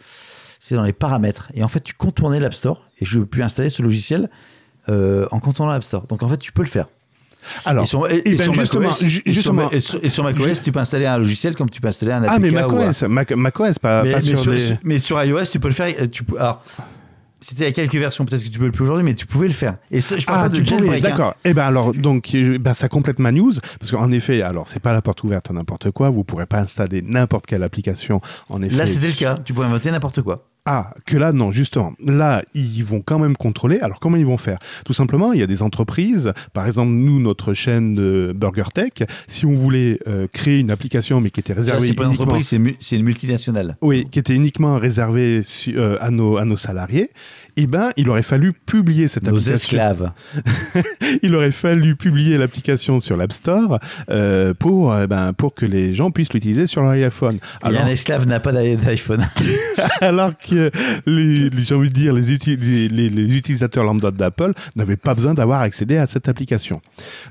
[0.60, 1.50] c'est dans les paramètres.
[1.54, 2.82] Et en fait, tu contournais l'App Store.
[3.00, 4.30] Et je peux installer ce logiciel
[4.90, 6.08] euh, en contournant l'App Store.
[6.08, 6.88] Donc en fait, tu peux le faire.
[7.66, 9.80] Alors, et sur, et- eh et ben, sur justement, macOS, ju- et sur- justement- et
[9.80, 12.32] sur- et sur macOS, tu peux installer un logiciel comme tu peux installer un APK.
[12.34, 15.24] ah, mais ou un- macOS, Mac, macOS, pas, mais, pas mais sur, des- mais sur
[15.24, 15.94] iOS, tu peux le faire.
[16.00, 16.64] euh, Tu peux, alors,
[17.42, 19.54] c'était à quelques versions, peut-être que tu peux le plus aujourd'hui, mais tu pouvais le
[19.54, 19.78] faire.
[19.92, 21.06] Et ça, je parle Ah, pas de jailbreak.
[21.06, 21.10] hein.
[21.10, 21.36] d'accord.
[21.46, 24.94] Eh ben alors, donc, ben, ça complète ma news, parce qu'en effet, alors, c'est pas
[24.94, 28.20] la porte ouverte à n'importe quoi, vous pourrez pas installer n'importe quelle application,
[28.50, 28.76] en effet.
[28.76, 29.38] Là, c'était le cas.
[29.46, 30.48] Tu pouvais inventer n'importe quoi.
[30.68, 31.94] Ah, que là, non, justement.
[32.04, 33.80] Là, ils vont quand même contrôler.
[33.82, 34.58] Alors, comment ils vont faire?
[34.84, 39.08] Tout simplement, il y a des entreprises, par exemple, nous, notre chaîne de Burger Tech,
[39.28, 42.48] si on voulait euh, créer une application, mais qui était réservée C'est pas une entreprise,
[42.48, 43.78] c'est mu- une multinationale.
[43.82, 47.12] Oui, qui était uniquement réservée su- euh, à, nos, à nos salariés,
[47.58, 49.54] eh ben, il aurait fallu publier cette Nos application.
[49.54, 50.12] esclaves.
[51.24, 53.80] il aurait fallu publier l'application sur l'App Store
[54.10, 57.36] euh, pour, euh, ben, pour que les gens puissent l'utiliser sur leur iPhone.
[57.36, 59.26] Et Alors, un esclave n'a pas d'i- d'iPhone.
[60.02, 60.72] alors que
[61.06, 64.98] les, les- j'ai envie de dire, les, uti- les, les- les utilisateurs lambda d'Apple n'avaient
[64.98, 66.82] pas besoin d'avoir accédé à cette application.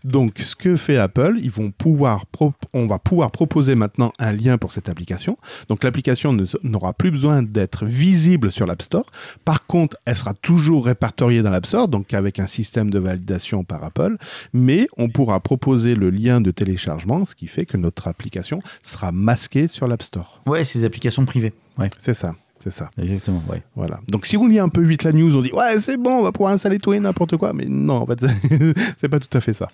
[0.04, 2.24] Donc, ce que fait Apple, ils vont pouvoir
[2.72, 5.36] on va pouvoir proposer maintenant un lien pour cette application.
[5.68, 9.04] Donc, l'application n'aura plus besoin d'être visible sur l'App Store.
[9.44, 13.64] Par contre, elle sera toujours répertoriée dans l'App Store, donc avec un système de validation
[13.64, 14.16] par Apple.
[14.52, 19.12] Mais on pourra proposer le lien de téléchargement, ce qui fait que notre application sera
[19.12, 20.40] masquée sur l'App Store.
[20.46, 21.52] ouais, c'est des applications privées.
[21.78, 22.90] Ouais, C'est ça, c'est ça.
[22.98, 23.42] exactement.
[23.48, 23.62] Ouais.
[23.76, 24.00] Voilà.
[24.08, 26.22] Donc si on lit un peu vite la news, on dit ouais c'est bon, on
[26.22, 28.24] va pouvoir installer tout et n'importe quoi, mais non, en fait,
[28.98, 29.68] c'est pas tout à fait ça.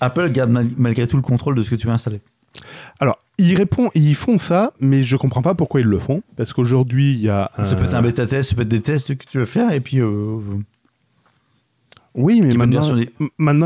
[0.00, 2.20] Apple garde mal- malgré tout le contrôle de ce que tu veux installer.
[3.00, 6.52] Alors ils répondent, ils font ça, mais je comprends pas pourquoi ils le font, parce
[6.52, 7.64] qu'aujourd'hui il y a un...
[7.64, 9.72] Ça peut être un bêta test, ça peut être des tests que tu veux faire,
[9.72, 10.00] et puis.
[10.00, 10.38] euh,
[12.14, 13.08] Oui, mais maintenant, des-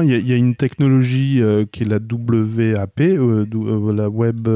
[0.04, 3.44] il y, a- il y a une technologie euh, qui est la WAP, euh,
[3.92, 4.48] la Web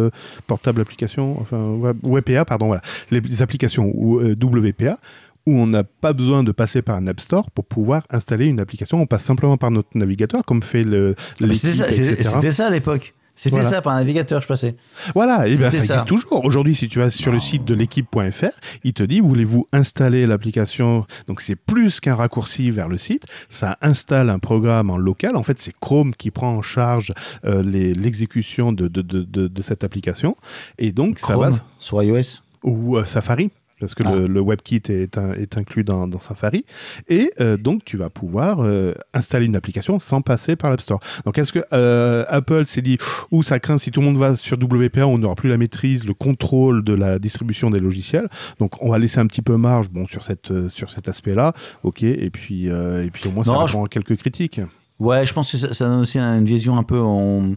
[0.46, 4.98] Portable Application, enfin Web, WPA, pardon, voilà, les, les applications ou WPA,
[5.46, 8.60] où on n'a pas besoin de passer par un App Store pour pouvoir installer une
[8.60, 9.00] application.
[9.00, 13.14] On passe simplement par notre navigateur, comme fait le Ah, ça, c'était ça à l'époque.
[13.42, 13.70] C'était Voilà.
[13.70, 14.76] ça par un navigateur, je passais.
[15.14, 16.04] Voilà, et bien ça C'était existe ça.
[16.04, 16.44] toujours.
[16.44, 18.50] Aujourd'hui, si tu vas sur le site de l'équipe.fr,
[18.84, 21.06] il te dit voulez-vous installer l'application?
[21.26, 25.36] Donc c'est plus qu'un raccourci vers le site, ça installe un programme en local.
[25.36, 27.14] En fait, c'est Chrome qui prend en charge
[27.46, 30.36] euh, l'exécution de, de, de, de- de cette application.
[30.76, 32.40] Et donc ça va Chrome, sur iOS.
[32.62, 33.50] ou euh, Safari
[33.80, 34.14] parce que Ah.
[34.14, 36.64] le, le WebKit est, un- est inclus dans, dans Safari.
[37.08, 41.00] Et euh, donc, tu vas pouvoir euh, installer une application sans passer par l'App Store.
[41.24, 42.98] Donc, est-ce que euh, Apple s'est dit,
[43.30, 46.04] ou ça craint si tout le monde va sur WPA, on n'aura plus la maîtrise,
[46.04, 48.28] le contrôle de la distribution des logiciels.
[48.58, 51.52] Donc, on va laisser un petit peu marge bon, sur, cette, sur cet aspect-là.
[51.82, 52.02] OK.
[52.02, 54.60] Et puis, et puis au moins, ça répond quelques critiques.
[54.98, 56.98] Ouais, je pense que ça, ça donne aussi une vision un peu.
[57.00, 57.56] On,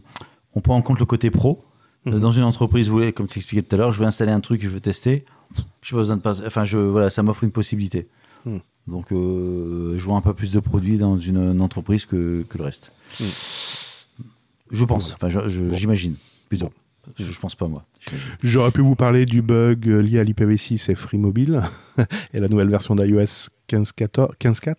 [0.54, 1.62] on prend en compte le côté pro.
[2.06, 2.18] Mhm.
[2.20, 4.40] Dans une entreprise, vous voulez, comme tu expliquais tout à l'heure, je veux installer un
[4.40, 5.24] truc, je veux tester.
[5.82, 6.42] J'ai pas besoin de passer.
[6.46, 8.06] Enfin, je, voilà, ça m'offre une possibilité.
[8.46, 8.60] Mhm.
[8.86, 12.58] Donc, euh, je vois un peu plus de produits dans une, une entreprise que, que
[12.58, 12.92] le reste.
[13.20, 13.26] Mhm.
[14.70, 15.14] Je pense.
[15.14, 15.28] Enfin,
[15.72, 16.16] j'imagine.
[16.48, 16.70] Plutôt.
[17.18, 17.84] Je, je pense pas moi.
[18.42, 21.62] J'aurais pu vous parler du bug lié à l'IPv6 et Free Mobile
[22.32, 24.74] et la nouvelle version d'iOS 15.14 15.4.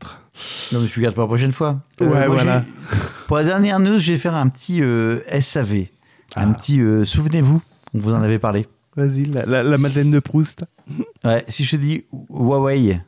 [0.74, 1.82] Non, mais je regarde pour la prochaine fois.
[2.02, 2.66] Euh, Ouais, voilà.
[3.28, 5.86] Pour la dernière news, je vais faire un petit euh, SAV.
[6.36, 6.54] Un Ah.
[6.54, 6.82] petit.
[6.82, 7.62] euh, Souvenez-vous,
[7.94, 8.66] on vous en avait parlé.
[8.96, 10.64] Vas-y, la, la- la Madeleine de Proust.
[11.24, 13.00] Ouais, si je te dis Huawei,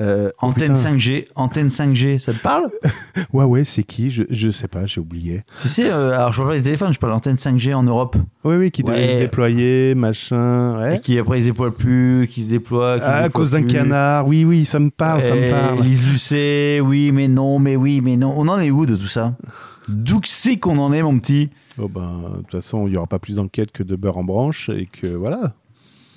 [0.00, 0.94] Euh, oh, antenne putain.
[0.96, 2.68] 5G, antenne 5G, ça te parle?
[3.32, 4.12] Ouais, c'est qui?
[4.12, 5.42] Je, je sais pas, j'ai oublié.
[5.60, 8.16] Tu sais, euh, alors je parle pas des téléphones, je parle d'antenne 5G en Europe.
[8.44, 10.92] Oui, oui, qui devait se déployer, machin.
[10.92, 12.94] Et qui après ils se déploient plus, qui se déploient.
[12.98, 14.28] qui se Ah, à cause d'un canard.
[14.28, 15.80] Oui, oui, ça me parle, ça me parle.
[15.82, 18.32] Lise Lucet, oui, mais non, mais oui, mais non.
[18.36, 19.34] On en est où de tout ça?
[19.88, 21.50] D'où que c'est qu'on en est, mon petit?
[21.78, 24.24] Oh, ben, de toute façon, il y aura pas plus d'enquête que de beurre en
[24.24, 25.54] branche et que voilà.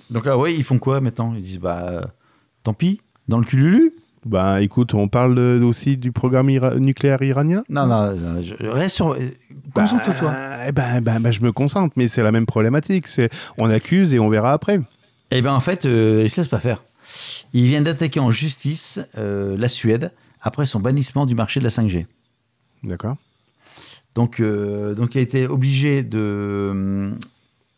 [0.09, 1.33] Donc, ah ouais, ils font quoi maintenant?
[1.35, 2.01] Ils disent, bah,
[2.63, 3.93] tant pis, dans le cululu?
[4.25, 7.63] Ben, écoute, on parle aussi du programme ira- nucléaire iranien?
[7.69, 9.15] Non, non, non, je- reste sur.
[9.73, 10.29] Concentre-toi.
[10.31, 13.07] Bah, eh ben, ben, ben, je me concentre, mais c'est la même problématique.
[13.07, 14.79] C'est on accuse et on verra après.
[15.31, 16.83] Eh bien, en fait, euh, ils se laissent pas faire.
[17.53, 20.11] Ils viennent d'attaquer en justice euh, la Suède
[20.41, 22.05] après son bannissement du marché de la 5G.
[22.83, 23.15] D'accord.
[24.15, 26.67] Donc, euh, donc, il a été obligé de.
[26.71, 27.19] hum,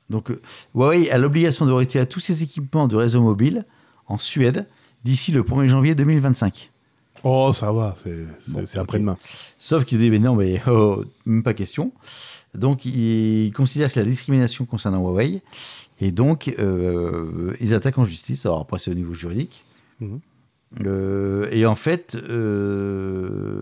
[0.09, 0.41] Donc, euh,
[0.75, 3.65] Huawei a l'obligation de retirer tous ses équipements de réseau mobile
[4.07, 4.67] en Suède
[5.03, 6.69] d'ici le 1er janvier 2025.
[7.23, 9.17] Oh, ça va, c'est Bon, après-demain.
[9.57, 11.93] Sauf qu'il dit, mais non, mais oh, même pas question.
[12.53, 15.41] Donc, il considère que c'est la discrimination concernant Huawei.
[16.01, 18.45] Et donc, euh, ils attaquent en justice.
[18.45, 19.63] Alors, après, c'est au niveau juridique.
[19.99, 20.19] Mhm.
[20.85, 23.61] Euh, et en fait, euh,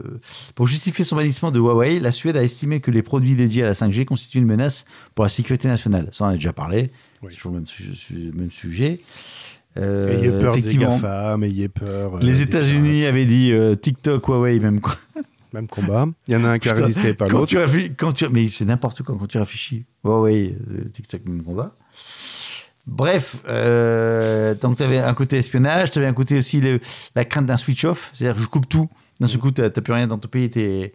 [0.56, 3.68] pour justifier son bannissement de Huawei, la Suède a estimé que les produits dédiés à
[3.68, 4.86] la 5G constituent une menace
[5.16, 6.08] pour la sécurité nationale.
[6.12, 6.90] Ça, on en a déjà parlé.
[7.22, 7.30] Oui.
[7.32, 9.00] C'est toujours le même, su- su- même sujet.
[9.78, 12.16] Euh, ayez peur des effectivement, GAFAM, ayez peur.
[12.16, 14.96] euh, les des États-Unis avaient dit TikTok, Huawei, même quoi.
[15.54, 16.08] Même combat.
[16.30, 18.30] Il y en a un qui a résisté, pas quand l'autre.
[18.32, 19.84] mais c'est n'importe quoi quand tu réfléchis.
[20.06, 20.56] Huawei,
[20.94, 21.74] TikTok, même combat.
[22.88, 26.80] Bref, euh, donc tu avais un côté espionnage, tu avais un côté aussi le-
[27.16, 28.90] la crainte d'un switch-off, c'est-à-dire que je coupe tout,
[29.20, 30.94] d'un seul coup tu n'as plus rien dans ton pays et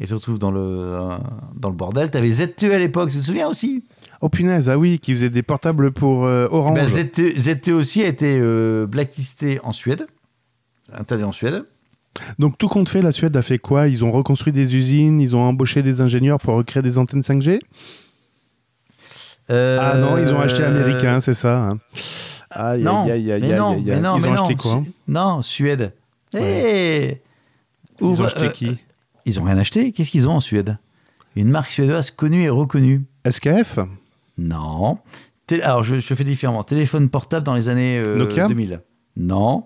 [0.00, 1.16] tu te retrouves dans le, euh,
[1.54, 2.10] dans le bordel.
[2.10, 3.84] Tu avais ZTE à l'époque, tu te souviens aussi?
[4.22, 6.74] Oh punaise, ah oui, qui faisait des portables pour euh, Eh Orange.
[6.76, 10.06] ben, ZTE, ZTE aussi a été euh, blacklisté en Suède,
[10.92, 11.64] interdit en Suède.
[12.38, 13.88] Donc tout compte fait, la Suède a fait quoi?
[13.88, 17.60] Ils ont reconstruit des usines, ils ont embauché des ingénieurs pour recréer des antennes 5G
[19.50, 21.68] Euh, Ah non, ils ont acheté américain, c'est ça.
[21.68, 21.78] hein.
[22.50, 25.92] Aïe, Non, mais non, mais non, Ils ont acheté quoi Su- Non, Suède.
[26.34, 27.18] Eh
[28.00, 28.78] Ils Ouvre- ont acheté euh, qui
[29.24, 29.92] Ils ont rien acheté.
[29.92, 30.76] Qu'est-ce qu'ils ont en Suède?
[31.34, 33.04] Une marque suédoise connue et reconnue.
[33.28, 33.78] SKF
[34.38, 34.98] Non.
[35.62, 36.62] Alors, je, je fais différemment.
[36.64, 38.48] Téléphone portable dans les années euh, Nokia?
[38.48, 38.80] 2000.
[39.16, 39.64] Non.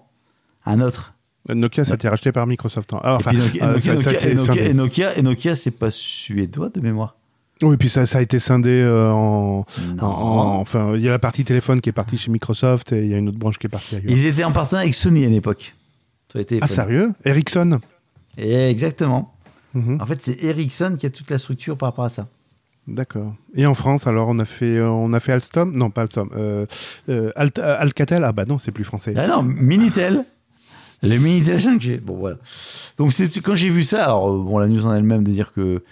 [0.66, 1.14] Un autre.
[1.48, 2.92] Nokia, ça a été racheté par Microsoft.
[2.92, 3.00] hein.
[3.02, 3.36] Ah, enfin, et
[4.74, 7.16] Nokia, euh, Nokia, c'est pas suédois de mémoire.
[7.62, 9.66] Oui, puis ça, ça a été scindé euh, en,
[10.00, 13.00] en- en- Enfin, il y a la partie téléphone qui est partie chez Microsoft et
[13.02, 14.10] il y a une autre branche qui est partie ailleurs.
[14.10, 15.74] Ils étaient en partenariat avec Sony à l'époque.
[16.60, 17.12] Ah, sérieux?
[17.24, 17.80] Ericsson?
[18.38, 19.34] Et Exactement.
[19.74, 22.26] Mhm, En fait, c'est Ericsson qui a toute la structure par rapport à ça.
[22.88, 23.34] D'accord.
[23.54, 25.72] Et en France, alors, on a fait, euh, on a fait Alstom?
[25.76, 26.28] Non, pas Alstom.
[26.36, 26.66] Euh,
[27.36, 28.24] Alt- Alcatel?
[28.24, 29.14] Ah, bah non, c'est plus français.
[29.16, 30.24] Ah non, Minitel.
[31.02, 32.00] Le Minitel 5G.
[32.00, 32.36] Bon, voilà.
[32.98, 35.82] Donc, c'est quand j'ai vu ça, alors, bon, la news en elle-même de dire que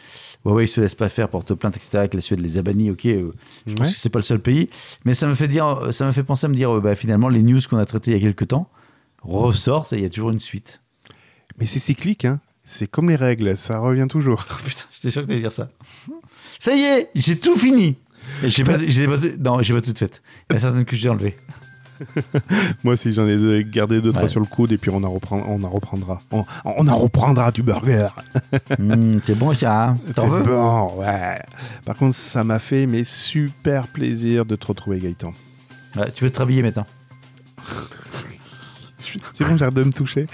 [0.45, 3.07] Huawei se laisse pas faire, porte plainte, etc., que la Suède les a bannis, ok,
[3.07, 3.33] euh,
[3.67, 3.93] je pense Ouais.
[3.93, 4.71] que c'est pas le seul pays.
[5.05, 7.29] Mais ça me fait dire, ça me fait penser à me dire, euh, bah, finalement,
[7.29, 8.71] les news qu'on a traitées il y a quelques temps
[9.23, 10.81] ressortent et il y a toujours une suite.
[11.59, 12.41] Mais c'est cyclique, hein.
[12.65, 14.47] C'est comme les règles, ça revient toujours.
[14.51, 15.71] Oh, putain, j'étais sûr que t'allais dire ça.
[16.59, 17.97] Ça y est, j'ai tout fini.
[18.45, 18.85] J'ai pas, pas
[19.41, 20.23] non, j'ai pas tout fait.
[20.51, 21.35] Il y a certaines que j'ai enlevées.
[22.85, 24.29] Moi aussi, j'en ai gardé deux, trois Ouais.
[24.29, 26.21] sur le coude et puis on en, reprend, on en reprendra.
[26.31, 28.09] On, on en reprendra du burger.
[29.27, 29.89] C'est bon, ça.
[29.91, 31.41] hein T'en C'est veux bon, ouais.
[31.85, 35.33] Par contre, ça m'a fait mais super plaisir de te retrouver, Gaëtan.
[35.97, 36.87] Ouais, Tu peux te rhabiller maintenant.
[39.33, 40.27] C'est bon, j'ai hâte de me toucher.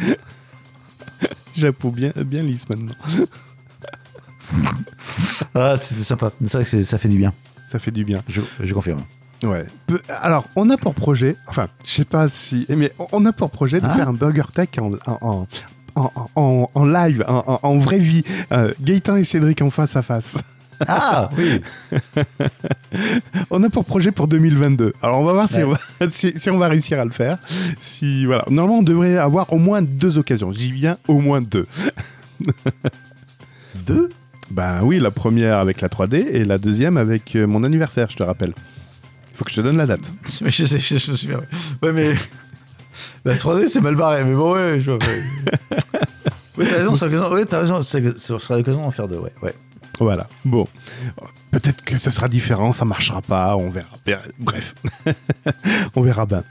[1.54, 2.94] J'ai la peau bien, bien lisse maintenant.
[5.54, 6.30] Ah, c'était sympa.
[6.46, 7.32] C'est vrai que ça fait du bien.
[7.70, 8.20] Ça fait du bien.
[8.28, 9.02] Je, je confirme.
[9.44, 9.66] Ouais.
[10.22, 13.80] Alors, on a pour projet, enfin, je sais pas si, mais on a pour projet
[13.80, 15.46] de Hein faire un Burger Tech en, en,
[15.94, 18.22] en, en- live, en, vraie vie.
[18.52, 20.38] Euh, Gaëtan et Cédric en face à face.
[20.88, 21.60] Ah oui.
[23.50, 24.92] On a pour projet pour 2022.
[25.02, 25.78] Alors, on va voir si, on va,
[26.10, 27.38] si, si on va réussir à le faire.
[27.78, 28.44] Si, voilà.
[28.50, 30.52] Normalement, on devrait avoir au moins deux occasions.
[30.52, 31.66] J'y viens au moins deux.
[33.86, 34.08] Deux?
[34.50, 38.16] Ben oui, la première avec la 3D et la deuxième avec euh, mon anniversaire, je
[38.16, 38.52] te rappelle.
[39.34, 40.00] Il faut que je te donne la date.
[40.42, 41.40] Mais je sais, je, je me souviens.
[41.82, 42.14] Ouais, mais.
[43.24, 45.00] La 3D, c'est mal barré, mais bon, ouais, je vois.
[45.00, 45.22] Ouais,
[46.56, 49.16] Ouais, t'as raison, c'est l'occasion- ouais, t'as raison, c'est- ce sera l'occasion d'en faire deux,
[49.18, 49.32] ouais.
[49.42, 49.52] ouais.
[49.98, 50.28] Voilà.
[50.44, 50.68] Bon.
[51.50, 53.88] Peut-être que ce sera différent, ça marchera pas, on verra.
[54.38, 54.74] Bref.
[55.96, 56.44] on verra bien.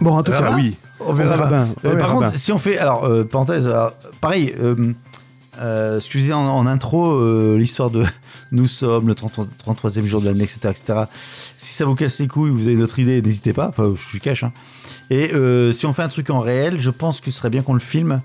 [0.00, 0.76] Bon, en tout On cas, verra oui.
[1.00, 1.46] On verra bien.
[1.48, 1.60] bien.
[1.66, 2.78] Euh, on par verra contre, si on fait.
[2.78, 4.92] Alors, euh, parenthèse, alors, pareil, euh,
[5.60, 8.04] euh, ce que je disais en, en intro, euh, l'histoire de
[8.52, 11.00] nous sommes le 30 33e jour de l'année, etc., etc.
[11.56, 13.68] Si ça vous casse les couilles, vous avez d'autres idées, n'hésitez pas.
[13.68, 14.44] Enfin, je suis cash.
[14.44, 14.52] Hein.
[15.10, 17.62] Et euh, si on fait un truc en réel, je pense que ce serait bien
[17.62, 18.22] qu'on le filme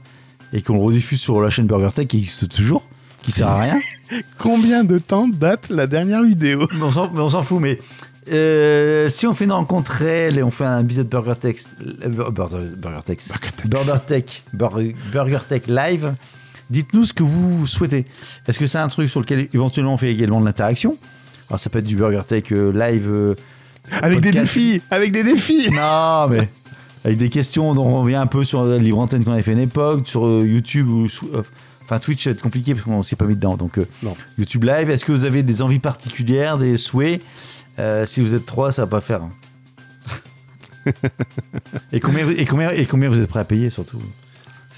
[0.53, 2.83] et qu'on le rediffuse sur la chaîne BurgerTech qui existe toujours,
[3.23, 3.79] qui sert à rien.
[4.37, 6.67] Combien de temps date la dernière vidéo?
[6.75, 7.59] Mais on s'en- fout.
[7.59, 7.79] Mais
[8.31, 11.59] euh, si on fait une rencontre réelle et on fait un épisode BurgerTech,
[12.05, 13.19] euh, Burger- BurgerTech,
[13.65, 16.13] BurgerTech, Burger- BurgerTech live,
[16.69, 18.05] dites-nous ce que vous souhaitez.
[18.47, 20.97] Est-ce que c'est un truc sur lequel éventuellement on fait également de l'interaction?
[21.49, 23.07] Alors ça peut être du BurgerTech euh, live.
[23.11, 23.35] euh,
[24.01, 26.49] Avec des défis Avec des défis Non, mais
[27.03, 29.51] avec des questions dont on revient un peu sur la libre antenne qu'on avait fait
[29.53, 31.07] une époque, sur euh, YouTube ou
[31.83, 33.57] enfin Twitch, être compliqué parce qu'on s'est pas mis dedans.
[33.57, 34.15] Donc Non.
[34.39, 37.21] YouTube Live, est-ce que vous avez des envies particulières, des souhaits?
[38.05, 39.21] Si vous êtes trois, ça va pas faire.
[39.21, 39.29] hein.
[41.91, 43.99] et, combien, et, combien, et combien vous êtes prêt à payer surtout?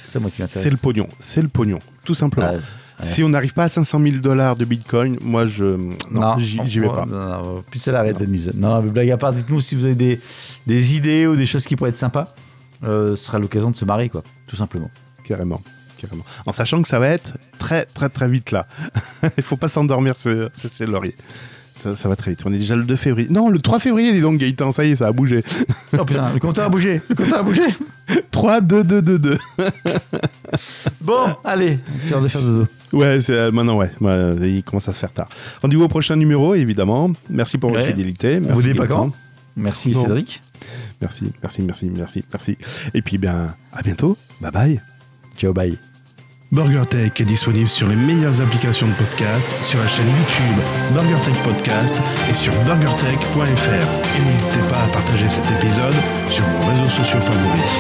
[0.04, 0.64] C'est ça moi qui m'intéresse.
[0.64, 1.08] C'est le pognon.
[1.20, 1.80] C'est le pognon.
[2.04, 2.50] Tout simplement.
[2.52, 3.06] Ah, ouais.
[3.06, 5.66] Si on n'arrive pas à 500 000 dollars de bitcoin, moi, je.
[6.12, 7.06] Non, j'y vais pas.
[7.06, 8.52] Non, non, plus ça l'arrête, Denise.
[8.56, 10.20] Non, non, mais blague à part, dites-nous si vous avez des,
[10.66, 12.34] des idées ou des choses qui pourraient être sympas.
[12.84, 14.90] Euh, ce sera l'occasion de se marrer, quoi, tout simplement.
[15.24, 15.62] Carrément.
[15.98, 16.24] Carrément.
[16.46, 18.68] En sachant que ça va être très, très, très vite là.
[19.38, 21.16] Il faut pas s'endormir sur, sur ses lauriers.
[21.88, 22.42] Ça, ça va très vite.
[22.46, 23.30] On est déjà le 2 février.
[23.30, 25.44] Non, le 3 février, dis donc, Gaëtan, ça y est, ça a bougé.
[25.98, 27.62] Oh putain, le compteur a bougé, le compteur a bougé.
[28.32, 29.38] 3, 2, 2, 2, 2.
[31.02, 32.68] Bon, allez, c'est l'heure de faire dodo.
[32.94, 33.92] Ouais, c'est euh, maintenant, ouais.
[34.00, 35.30] Ouais, Il commence à se faire tard.
[35.62, 37.12] Rendez-vous au prochain numéro, évidemment.
[37.30, 38.40] Merci pour votre fidélité.
[38.40, 39.12] Merci, vous dit pas quand
[39.56, 40.04] Merci Non.
[40.04, 40.42] Cédric.
[41.02, 42.58] Merci, merci, merci, merci, merci.
[42.94, 44.18] Et puis, bien, à bientôt.
[44.42, 44.82] Bye bye.
[45.38, 45.78] Ciao, bye.
[46.52, 50.64] BurgerTech est disponible sur les meilleures applications de podcast, sur la chaîne YouTube
[50.94, 51.96] BurgerTech Podcast
[52.30, 54.18] et sur burgertech.fr.
[54.18, 55.96] Et n'hésitez pas à partager cet épisode
[56.30, 57.80] sur vos réseaux sociaux favoris.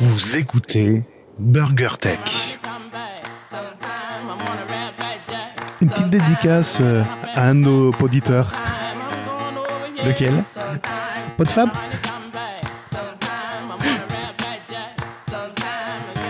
[0.00, 1.04] Vous écoutez
[1.38, 2.58] BurgerTech.
[5.80, 7.02] Une petite dédicace euh,
[7.34, 8.52] à un de nos auditeurs.
[10.04, 10.44] Lequel?
[11.38, 11.70] Podfab?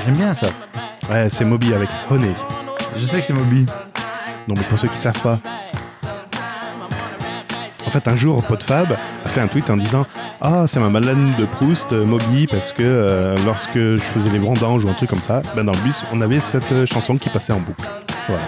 [0.05, 0.49] J'aime bien ça.
[1.11, 2.33] Ouais, c'est Moby avec Honey.
[2.97, 3.67] Je sais que c'est Moby.
[4.49, 5.39] Non, mais pour ceux qui savent pas.
[7.87, 8.93] En fait, un jour, Podfab
[9.25, 10.07] a fait un tweet en disant
[10.41, 14.39] Ah, c'est ma Madeleine de Proust, euh, Moby, parce que euh, lorsque je faisais les
[14.39, 17.17] vendanges ou un truc comme ça, ben dans le bus, on avait cette euh, chanson
[17.17, 17.85] qui passait en boucle.
[18.29, 18.43] Voilà.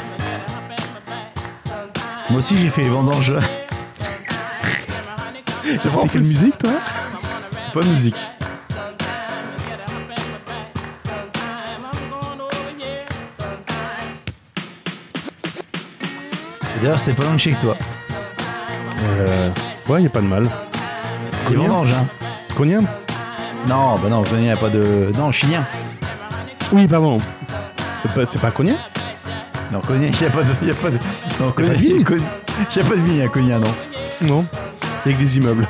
[2.30, 3.34] Moi aussi, j'ai fait les vendanges.
[5.96, 6.70] En quelle musique, toi?
[7.72, 8.14] Pas de musique.
[16.82, 17.76] D'ailleurs, c'était pas loin de chez toi.
[19.02, 19.50] euh,
[19.88, 20.44] Ouais, y a pas de mal.
[21.46, 22.06] Cognien vendanges, hein.
[22.56, 22.80] Cognien
[23.68, 25.12] Non, bah non, je n'y a pas de.
[25.16, 25.64] Non, chien.
[26.72, 27.18] Oui, pardon.
[28.02, 28.50] C'est pas- C'est pas
[29.72, 30.48] Non, Cognac, il n'y a pas de.
[30.62, 30.98] Il y a pas de.
[31.40, 32.22] Non, Cognac, Cognac-
[32.76, 33.74] Il n'y a pas de vigne à Cognac, non.
[34.22, 34.46] Non.
[35.04, 35.66] Avec des immeubles.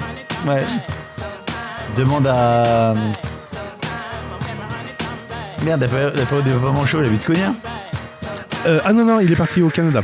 [0.47, 0.65] Ouais.
[1.97, 2.93] Demande à.
[5.65, 7.53] Merde, la période la période des développement chaud, il habite Cognac.
[8.67, 10.03] Euh, ah non, non, il est parti au Canada.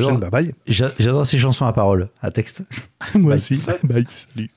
[0.00, 0.20] Prochaine.
[0.20, 0.54] Bye bye.
[0.66, 2.62] J'a- J'adore ces chansons à paroles, à texte.
[3.14, 3.60] Moi aussi.
[3.84, 4.04] Bye.
[4.08, 4.50] Salut.